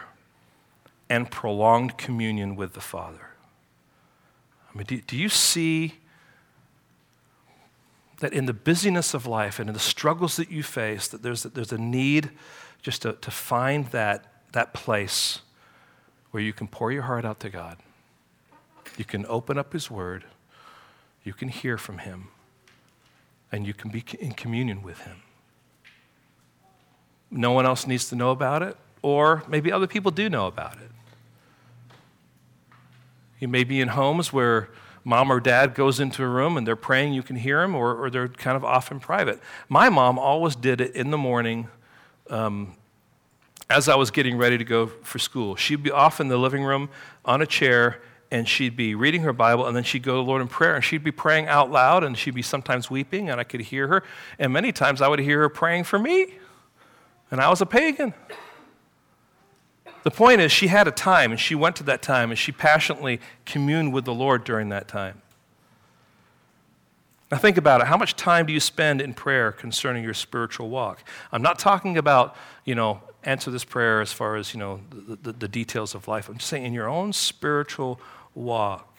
and 1.09 1.29
prolonged 1.29 1.97
communion 1.97 2.55
with 2.55 2.73
the 2.73 2.81
Father? 2.81 3.31
I 4.73 4.77
mean, 4.77 4.85
do, 4.85 5.01
do 5.01 5.17
you 5.17 5.29
see 5.29 5.95
that 8.19 8.33
in 8.33 8.45
the 8.45 8.53
busyness 8.53 9.13
of 9.13 9.25
life 9.25 9.59
and 9.59 9.69
in 9.69 9.73
the 9.73 9.79
struggles 9.79 10.37
that 10.37 10.49
you 10.49 10.63
face, 10.63 11.07
that 11.07 11.21
there's, 11.21 11.43
there's 11.43 11.71
a 11.71 11.77
need 11.77 12.31
just 12.81 13.03
to, 13.03 13.13
to 13.13 13.31
find 13.31 13.87
that, 13.87 14.25
that 14.53 14.73
place 14.73 15.41
where 16.31 16.41
you 16.41 16.53
can 16.53 16.67
pour 16.67 16.91
your 16.91 17.03
heart 17.03 17.25
out 17.25 17.39
to 17.41 17.49
God. 17.49 17.77
You 18.97 19.05
can 19.05 19.25
open 19.27 19.57
up 19.57 19.73
His 19.73 19.91
Word, 19.91 20.25
you 21.23 21.33
can 21.33 21.49
hear 21.49 21.77
from 21.77 21.99
Him, 21.99 22.29
and 23.51 23.67
you 23.67 23.73
can 23.73 23.91
be 23.91 24.03
in 24.19 24.31
communion 24.31 24.81
with 24.81 25.01
Him. 25.01 25.17
No 27.29 27.51
one 27.51 27.65
else 27.65 27.85
needs 27.85 28.09
to 28.09 28.15
know 28.15 28.31
about 28.31 28.63
it, 28.63 28.77
or 29.01 29.43
maybe 29.47 29.71
other 29.71 29.87
people 29.87 30.11
do 30.11 30.29
know 30.29 30.47
about 30.47 30.77
it. 30.77 30.89
You 33.39 33.47
may 33.47 33.63
be 33.63 33.81
in 33.81 33.89
homes 33.89 34.33
where 34.33 34.69
mom 35.03 35.31
or 35.31 35.39
dad 35.39 35.73
goes 35.73 35.99
into 35.99 36.23
a 36.23 36.27
room 36.27 36.57
and 36.57 36.67
they're 36.67 36.75
praying, 36.75 37.13
you 37.13 37.23
can 37.23 37.35
hear 37.35 37.61
them, 37.61 37.75
or, 37.75 37.95
or 37.95 38.09
they're 38.09 38.27
kind 38.27 38.57
of 38.57 38.63
off 38.63 38.91
in 38.91 38.99
private. 38.99 39.39
My 39.69 39.89
mom 39.89 40.19
always 40.19 40.55
did 40.55 40.81
it 40.81 40.95
in 40.95 41.11
the 41.11 41.17
morning 41.17 41.67
um, 42.29 42.75
as 43.69 43.89
I 43.89 43.95
was 43.95 44.11
getting 44.11 44.37
ready 44.37 44.57
to 44.57 44.63
go 44.63 44.87
for 44.87 45.19
school. 45.19 45.55
She'd 45.55 45.83
be 45.83 45.91
off 45.91 46.19
in 46.19 46.27
the 46.27 46.37
living 46.37 46.63
room 46.63 46.89
on 47.25 47.41
a 47.41 47.45
chair 47.45 48.01
and 48.31 48.47
she'd 48.47 48.75
be 48.75 48.93
reading 48.93 49.21
her 49.21 49.31
Bible, 49.31 49.67
and 49.67 49.75
then 49.75 49.83
she'd 49.83 50.03
go 50.03 50.13
to 50.13 50.17
the 50.17 50.23
Lord 50.23 50.41
in 50.41 50.49
prayer, 50.49 50.75
and 50.75 50.83
she'd 50.83 51.03
be 51.03 51.11
praying 51.11 51.47
out 51.47 51.71
loud, 51.71 52.03
and 52.03 52.17
she'd 52.17 52.35
be 52.35 52.41
sometimes 52.41 52.89
weeping, 52.89 53.29
and 53.29 53.39
I 53.39 53.45
could 53.45 53.61
hear 53.61 53.87
her. 53.87 54.03
And 54.37 54.51
many 54.51 54.73
times 54.73 55.01
I 55.01 55.07
would 55.07 55.19
hear 55.19 55.39
her 55.39 55.49
praying 55.49 55.85
for 55.85 55.97
me, 55.97 56.33
and 57.31 57.39
I 57.39 57.49
was 57.49 57.61
a 57.61 57.65
pagan. 57.65 58.13
The 60.07 60.11
point 60.11 60.39
is, 60.39 60.53
she 60.53 60.67
had 60.67 60.87
a 60.87 60.91
time, 60.91 61.31
and 61.31 61.39
she 61.39 61.53
went 61.53 61.75
to 61.75 61.83
that 61.83 62.01
time, 62.01 62.29
and 62.29 62.39
she 62.39 62.53
passionately 62.53 63.19
communed 63.45 63.91
with 63.91 64.05
the 64.05 64.13
Lord 64.13 64.45
during 64.45 64.69
that 64.69 64.87
time. 64.87 65.21
Now, 67.29 67.39
think 67.39 67.57
about 67.57 67.81
it. 67.81 67.87
How 67.87 67.97
much 67.97 68.15
time 68.15 68.45
do 68.45 68.53
you 68.53 68.61
spend 68.61 69.01
in 69.01 69.13
prayer 69.13 69.51
concerning 69.51 70.05
your 70.05 70.13
spiritual 70.13 70.69
walk? 70.69 71.03
I'm 71.29 71.41
not 71.41 71.59
talking 71.59 71.97
about, 71.97 72.37
you 72.63 72.73
know, 72.73 73.01
answer 73.25 73.51
this 73.51 73.65
prayer 73.65 73.99
as 73.99 74.13
far 74.13 74.37
as, 74.37 74.53
you 74.53 74.61
know, 74.61 74.79
the, 74.91 75.17
the, 75.17 75.31
the 75.33 75.47
details 75.49 75.93
of 75.93 76.07
life. 76.07 76.29
I'm 76.29 76.37
just 76.37 76.49
saying 76.49 76.63
in 76.63 76.71
your 76.71 76.87
own 76.87 77.11
spiritual 77.11 77.99
walk, 78.33 78.95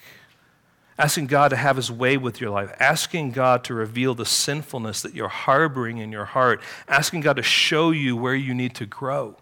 asking 0.98 1.28
God 1.28 1.48
to 1.48 1.56
have 1.56 1.76
his 1.76 1.90
way 1.90 2.18
with 2.18 2.38
your 2.38 2.50
life, 2.50 2.70
asking 2.78 3.30
God 3.30 3.64
to 3.64 3.72
reveal 3.72 4.14
the 4.14 4.26
sinfulness 4.26 5.00
that 5.00 5.14
you're 5.14 5.28
harboring 5.28 5.96
in 5.96 6.12
your 6.12 6.26
heart, 6.26 6.60
asking 6.86 7.22
God 7.22 7.36
to 7.36 7.42
show 7.42 7.92
you 7.92 8.14
where 8.14 8.34
you 8.34 8.52
need 8.52 8.74
to 8.74 8.84
grow. 8.84 9.36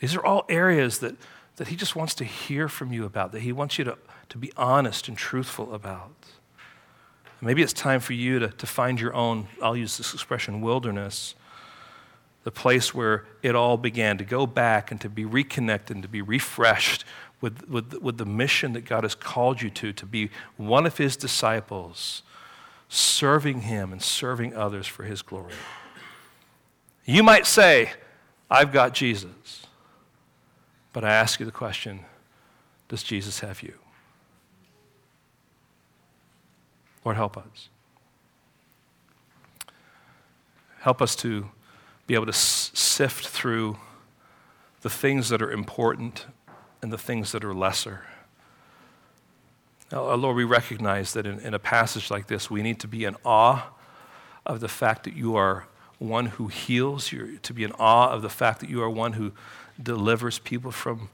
These 0.00 0.16
are 0.16 0.24
all 0.24 0.44
areas 0.48 0.98
that, 0.98 1.14
that 1.56 1.68
He 1.68 1.76
just 1.76 1.94
wants 1.94 2.14
to 2.16 2.24
hear 2.24 2.68
from 2.68 2.92
you 2.92 3.04
about, 3.04 3.32
that 3.32 3.42
He 3.42 3.52
wants 3.52 3.78
you 3.78 3.84
to, 3.84 3.98
to 4.30 4.38
be 4.38 4.52
honest 4.56 5.08
and 5.08 5.16
truthful 5.16 5.72
about. 5.72 6.10
maybe 7.40 7.62
it's 7.62 7.72
time 7.72 8.00
for 8.00 8.14
you 8.14 8.38
to, 8.40 8.48
to 8.48 8.66
find 8.66 9.00
your 9.00 9.14
own, 9.14 9.46
I'll 9.62 9.76
use 9.76 9.96
this 9.96 10.12
expression, 10.12 10.60
wilderness, 10.60 11.34
the 12.44 12.50
place 12.50 12.94
where 12.94 13.26
it 13.42 13.54
all 13.54 13.76
began, 13.76 14.18
to 14.18 14.24
go 14.24 14.46
back 14.46 14.90
and 14.90 15.00
to 15.02 15.10
be 15.10 15.24
reconnected 15.24 15.96
and 15.96 16.02
to 16.02 16.08
be 16.08 16.22
refreshed 16.22 17.04
with, 17.40 17.68
with, 17.68 17.94
with 18.00 18.18
the 18.18 18.26
mission 18.26 18.72
that 18.72 18.84
God 18.84 19.04
has 19.04 19.14
called 19.14 19.60
you 19.62 19.70
to, 19.70 19.92
to 19.92 20.06
be 20.06 20.30
one 20.56 20.86
of 20.86 20.96
His 20.96 21.16
disciples, 21.16 22.22
serving 22.88 23.62
Him 23.62 23.92
and 23.92 24.02
serving 24.02 24.54
others 24.54 24.86
for 24.86 25.04
His 25.04 25.20
glory. 25.20 25.52
You 27.04 27.22
might 27.22 27.46
say, 27.46 27.92
I've 28.50 28.72
got 28.72 28.94
Jesus. 28.94 29.59
But 30.92 31.04
I 31.04 31.12
ask 31.12 31.40
you 31.40 31.46
the 31.46 31.52
question 31.52 32.00
Does 32.88 33.02
Jesus 33.02 33.40
have 33.40 33.62
you? 33.62 33.74
Lord, 37.04 37.16
help 37.16 37.36
us. 37.36 37.68
Help 40.80 41.00
us 41.00 41.14
to 41.16 41.50
be 42.06 42.14
able 42.14 42.26
to 42.26 42.32
sift 42.32 43.28
through 43.28 43.78
the 44.80 44.90
things 44.90 45.28
that 45.28 45.42
are 45.42 45.52
important 45.52 46.26
and 46.82 46.92
the 46.92 46.98
things 46.98 47.32
that 47.32 47.44
are 47.44 47.54
lesser. 47.54 48.02
Now, 49.92 50.10
uh, 50.10 50.16
Lord, 50.16 50.36
we 50.36 50.44
recognize 50.44 51.12
that 51.12 51.26
in, 51.26 51.40
in 51.40 51.52
a 51.52 51.58
passage 51.58 52.10
like 52.10 52.28
this, 52.28 52.50
we 52.50 52.62
need 52.62 52.80
to 52.80 52.88
be 52.88 53.04
in 53.04 53.16
awe 53.24 53.70
of 54.46 54.60
the 54.60 54.68
fact 54.68 55.04
that 55.04 55.14
you 55.14 55.36
are 55.36 55.66
one 56.00 56.26
who 56.26 56.48
heals, 56.48 57.12
You're, 57.12 57.36
to 57.42 57.52
be 57.52 57.62
in 57.62 57.72
awe 57.72 58.10
of 58.10 58.22
the 58.22 58.30
fact 58.30 58.60
that 58.60 58.70
you 58.70 58.82
are 58.82 58.90
one 58.90 59.12
who 59.12 59.32
delivers 59.80 60.38
people 60.40 60.72
from 60.72 61.10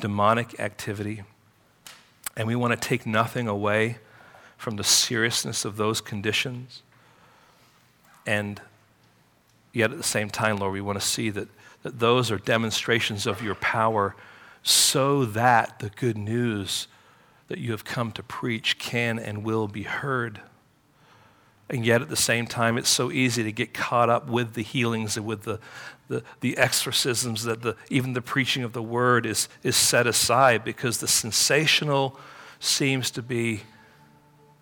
demonic 0.00 0.58
activity. 0.60 1.24
And 2.36 2.46
we 2.46 2.54
want 2.54 2.80
to 2.80 2.88
take 2.88 3.04
nothing 3.04 3.48
away 3.48 3.98
from 4.56 4.76
the 4.76 4.84
seriousness 4.84 5.64
of 5.64 5.76
those 5.76 6.00
conditions. 6.00 6.82
And 8.26 8.60
yet 9.72 9.90
at 9.90 9.96
the 9.96 10.04
same 10.04 10.30
time, 10.30 10.58
Lord, 10.58 10.72
we 10.72 10.80
want 10.80 11.00
to 11.00 11.06
see 11.06 11.30
that, 11.30 11.48
that 11.82 11.98
those 11.98 12.30
are 12.30 12.38
demonstrations 12.38 13.26
of 13.26 13.42
your 13.42 13.56
power 13.56 14.14
so 14.62 15.24
that 15.24 15.80
the 15.80 15.90
good 15.90 16.16
news 16.16 16.86
that 17.48 17.58
you 17.58 17.72
have 17.72 17.84
come 17.84 18.12
to 18.12 18.22
preach 18.22 18.78
can 18.78 19.18
and 19.18 19.42
will 19.42 19.66
be 19.66 19.82
heard. 19.82 20.40
And 21.70 21.84
yet, 21.84 22.00
at 22.00 22.08
the 22.08 22.16
same 22.16 22.46
time, 22.46 22.78
it's 22.78 22.88
so 22.88 23.10
easy 23.10 23.42
to 23.42 23.52
get 23.52 23.74
caught 23.74 24.08
up 24.08 24.28
with 24.28 24.54
the 24.54 24.62
healings 24.62 25.16
and 25.18 25.26
with 25.26 25.42
the, 25.42 25.60
the, 26.08 26.22
the 26.40 26.56
exorcisms 26.56 27.44
that 27.44 27.60
the, 27.60 27.76
even 27.90 28.14
the 28.14 28.22
preaching 28.22 28.62
of 28.62 28.72
the 28.72 28.82
word 28.82 29.26
is, 29.26 29.48
is 29.62 29.76
set 29.76 30.06
aside 30.06 30.64
because 30.64 30.98
the 30.98 31.08
sensational 31.08 32.18
seems 32.58 33.10
to 33.10 33.22
be 33.22 33.62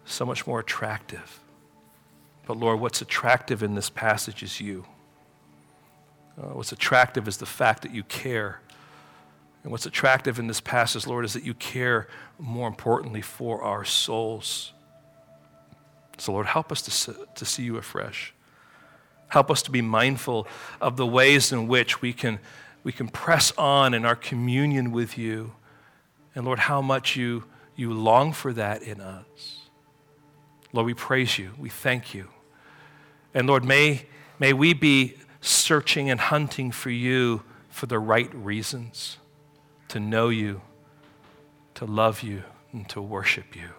so 0.04 0.26
much 0.26 0.46
more 0.46 0.60
attractive. 0.60 1.40
But 2.46 2.56
Lord, 2.56 2.80
what's 2.80 3.00
attractive 3.00 3.62
in 3.62 3.74
this 3.74 3.90
passage 3.90 4.42
is 4.42 4.60
you. 4.60 4.84
Uh, 6.38 6.48
what's 6.54 6.72
attractive 6.72 7.26
is 7.28 7.38
the 7.38 7.46
fact 7.46 7.82
that 7.82 7.94
you 7.94 8.02
care. 8.04 8.60
And 9.62 9.72
what's 9.72 9.86
attractive 9.86 10.38
in 10.38 10.46
this 10.46 10.60
passage, 10.60 11.06
Lord, 11.06 11.24
is 11.24 11.32
that 11.32 11.42
you 11.42 11.54
care 11.54 12.08
more 12.38 12.68
importantly 12.68 13.22
for 13.22 13.62
our 13.62 13.84
souls. 13.84 14.72
So, 16.18 16.32
Lord, 16.32 16.46
help 16.46 16.72
us 16.72 16.82
to, 16.82 17.26
to 17.34 17.44
see 17.44 17.62
you 17.62 17.76
afresh. 17.76 18.32
Help 19.28 19.50
us 19.50 19.62
to 19.62 19.70
be 19.70 19.82
mindful 19.82 20.46
of 20.80 20.96
the 20.96 21.06
ways 21.06 21.52
in 21.52 21.66
which 21.68 22.00
we 22.00 22.12
can, 22.12 22.38
we 22.84 22.92
can 22.92 23.08
press 23.08 23.52
on 23.58 23.92
in 23.92 24.04
our 24.04 24.16
communion 24.16 24.92
with 24.92 25.18
you. 25.18 25.52
And 26.34 26.44
Lord, 26.44 26.60
how 26.60 26.80
much 26.80 27.16
you, 27.16 27.44
you 27.74 27.92
long 27.92 28.32
for 28.32 28.52
that 28.52 28.82
in 28.82 29.00
us. 29.00 29.68
Lord, 30.72 30.86
we 30.86 30.94
praise 30.94 31.38
you. 31.38 31.52
We 31.58 31.68
thank 31.68 32.14
you. 32.14 32.28
And 33.34 33.46
Lord, 33.46 33.64
may, 33.64 34.06
may 34.38 34.52
we 34.52 34.72
be 34.74 35.16
searching 35.40 36.10
and 36.10 36.20
hunting 36.20 36.70
for 36.70 36.90
you 36.90 37.42
for 37.68 37.86
the 37.86 37.98
right 37.98 38.32
reasons 38.34 39.18
to 39.88 40.00
know 40.00 40.28
you, 40.28 40.62
to 41.74 41.84
love 41.84 42.22
you, 42.22 42.42
and 42.72 42.88
to 42.88 43.00
worship 43.00 43.54
you. 43.54 43.70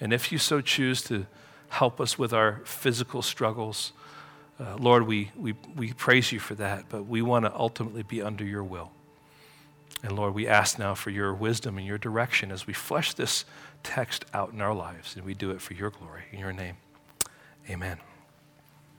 And 0.00 0.12
if 0.12 0.30
you 0.30 0.38
so 0.38 0.60
choose 0.60 1.02
to 1.02 1.26
help 1.68 2.00
us 2.00 2.18
with 2.18 2.32
our 2.32 2.60
physical 2.64 3.22
struggles, 3.22 3.92
uh, 4.58 4.76
Lord, 4.76 5.06
we, 5.06 5.30
we, 5.36 5.54
we 5.74 5.92
praise 5.92 6.32
you 6.32 6.40
for 6.40 6.54
that, 6.54 6.86
but 6.88 7.06
we 7.06 7.20
want 7.20 7.44
to 7.44 7.54
ultimately 7.54 8.02
be 8.02 8.22
under 8.22 8.44
your 8.44 8.64
will. 8.64 8.90
And 10.02 10.12
Lord, 10.16 10.34
we 10.34 10.46
ask 10.46 10.78
now 10.78 10.94
for 10.94 11.10
your 11.10 11.34
wisdom 11.34 11.78
and 11.78 11.86
your 11.86 11.98
direction 11.98 12.50
as 12.50 12.66
we 12.66 12.72
flesh 12.72 13.12
this 13.14 13.44
text 13.82 14.24
out 14.32 14.52
in 14.52 14.60
our 14.60 14.74
lives, 14.74 15.16
and 15.16 15.24
we 15.24 15.34
do 15.34 15.50
it 15.50 15.60
for 15.60 15.74
your 15.74 15.90
glory. 15.90 16.22
In 16.32 16.38
your 16.38 16.52
name, 16.52 16.76
amen. 17.68 17.98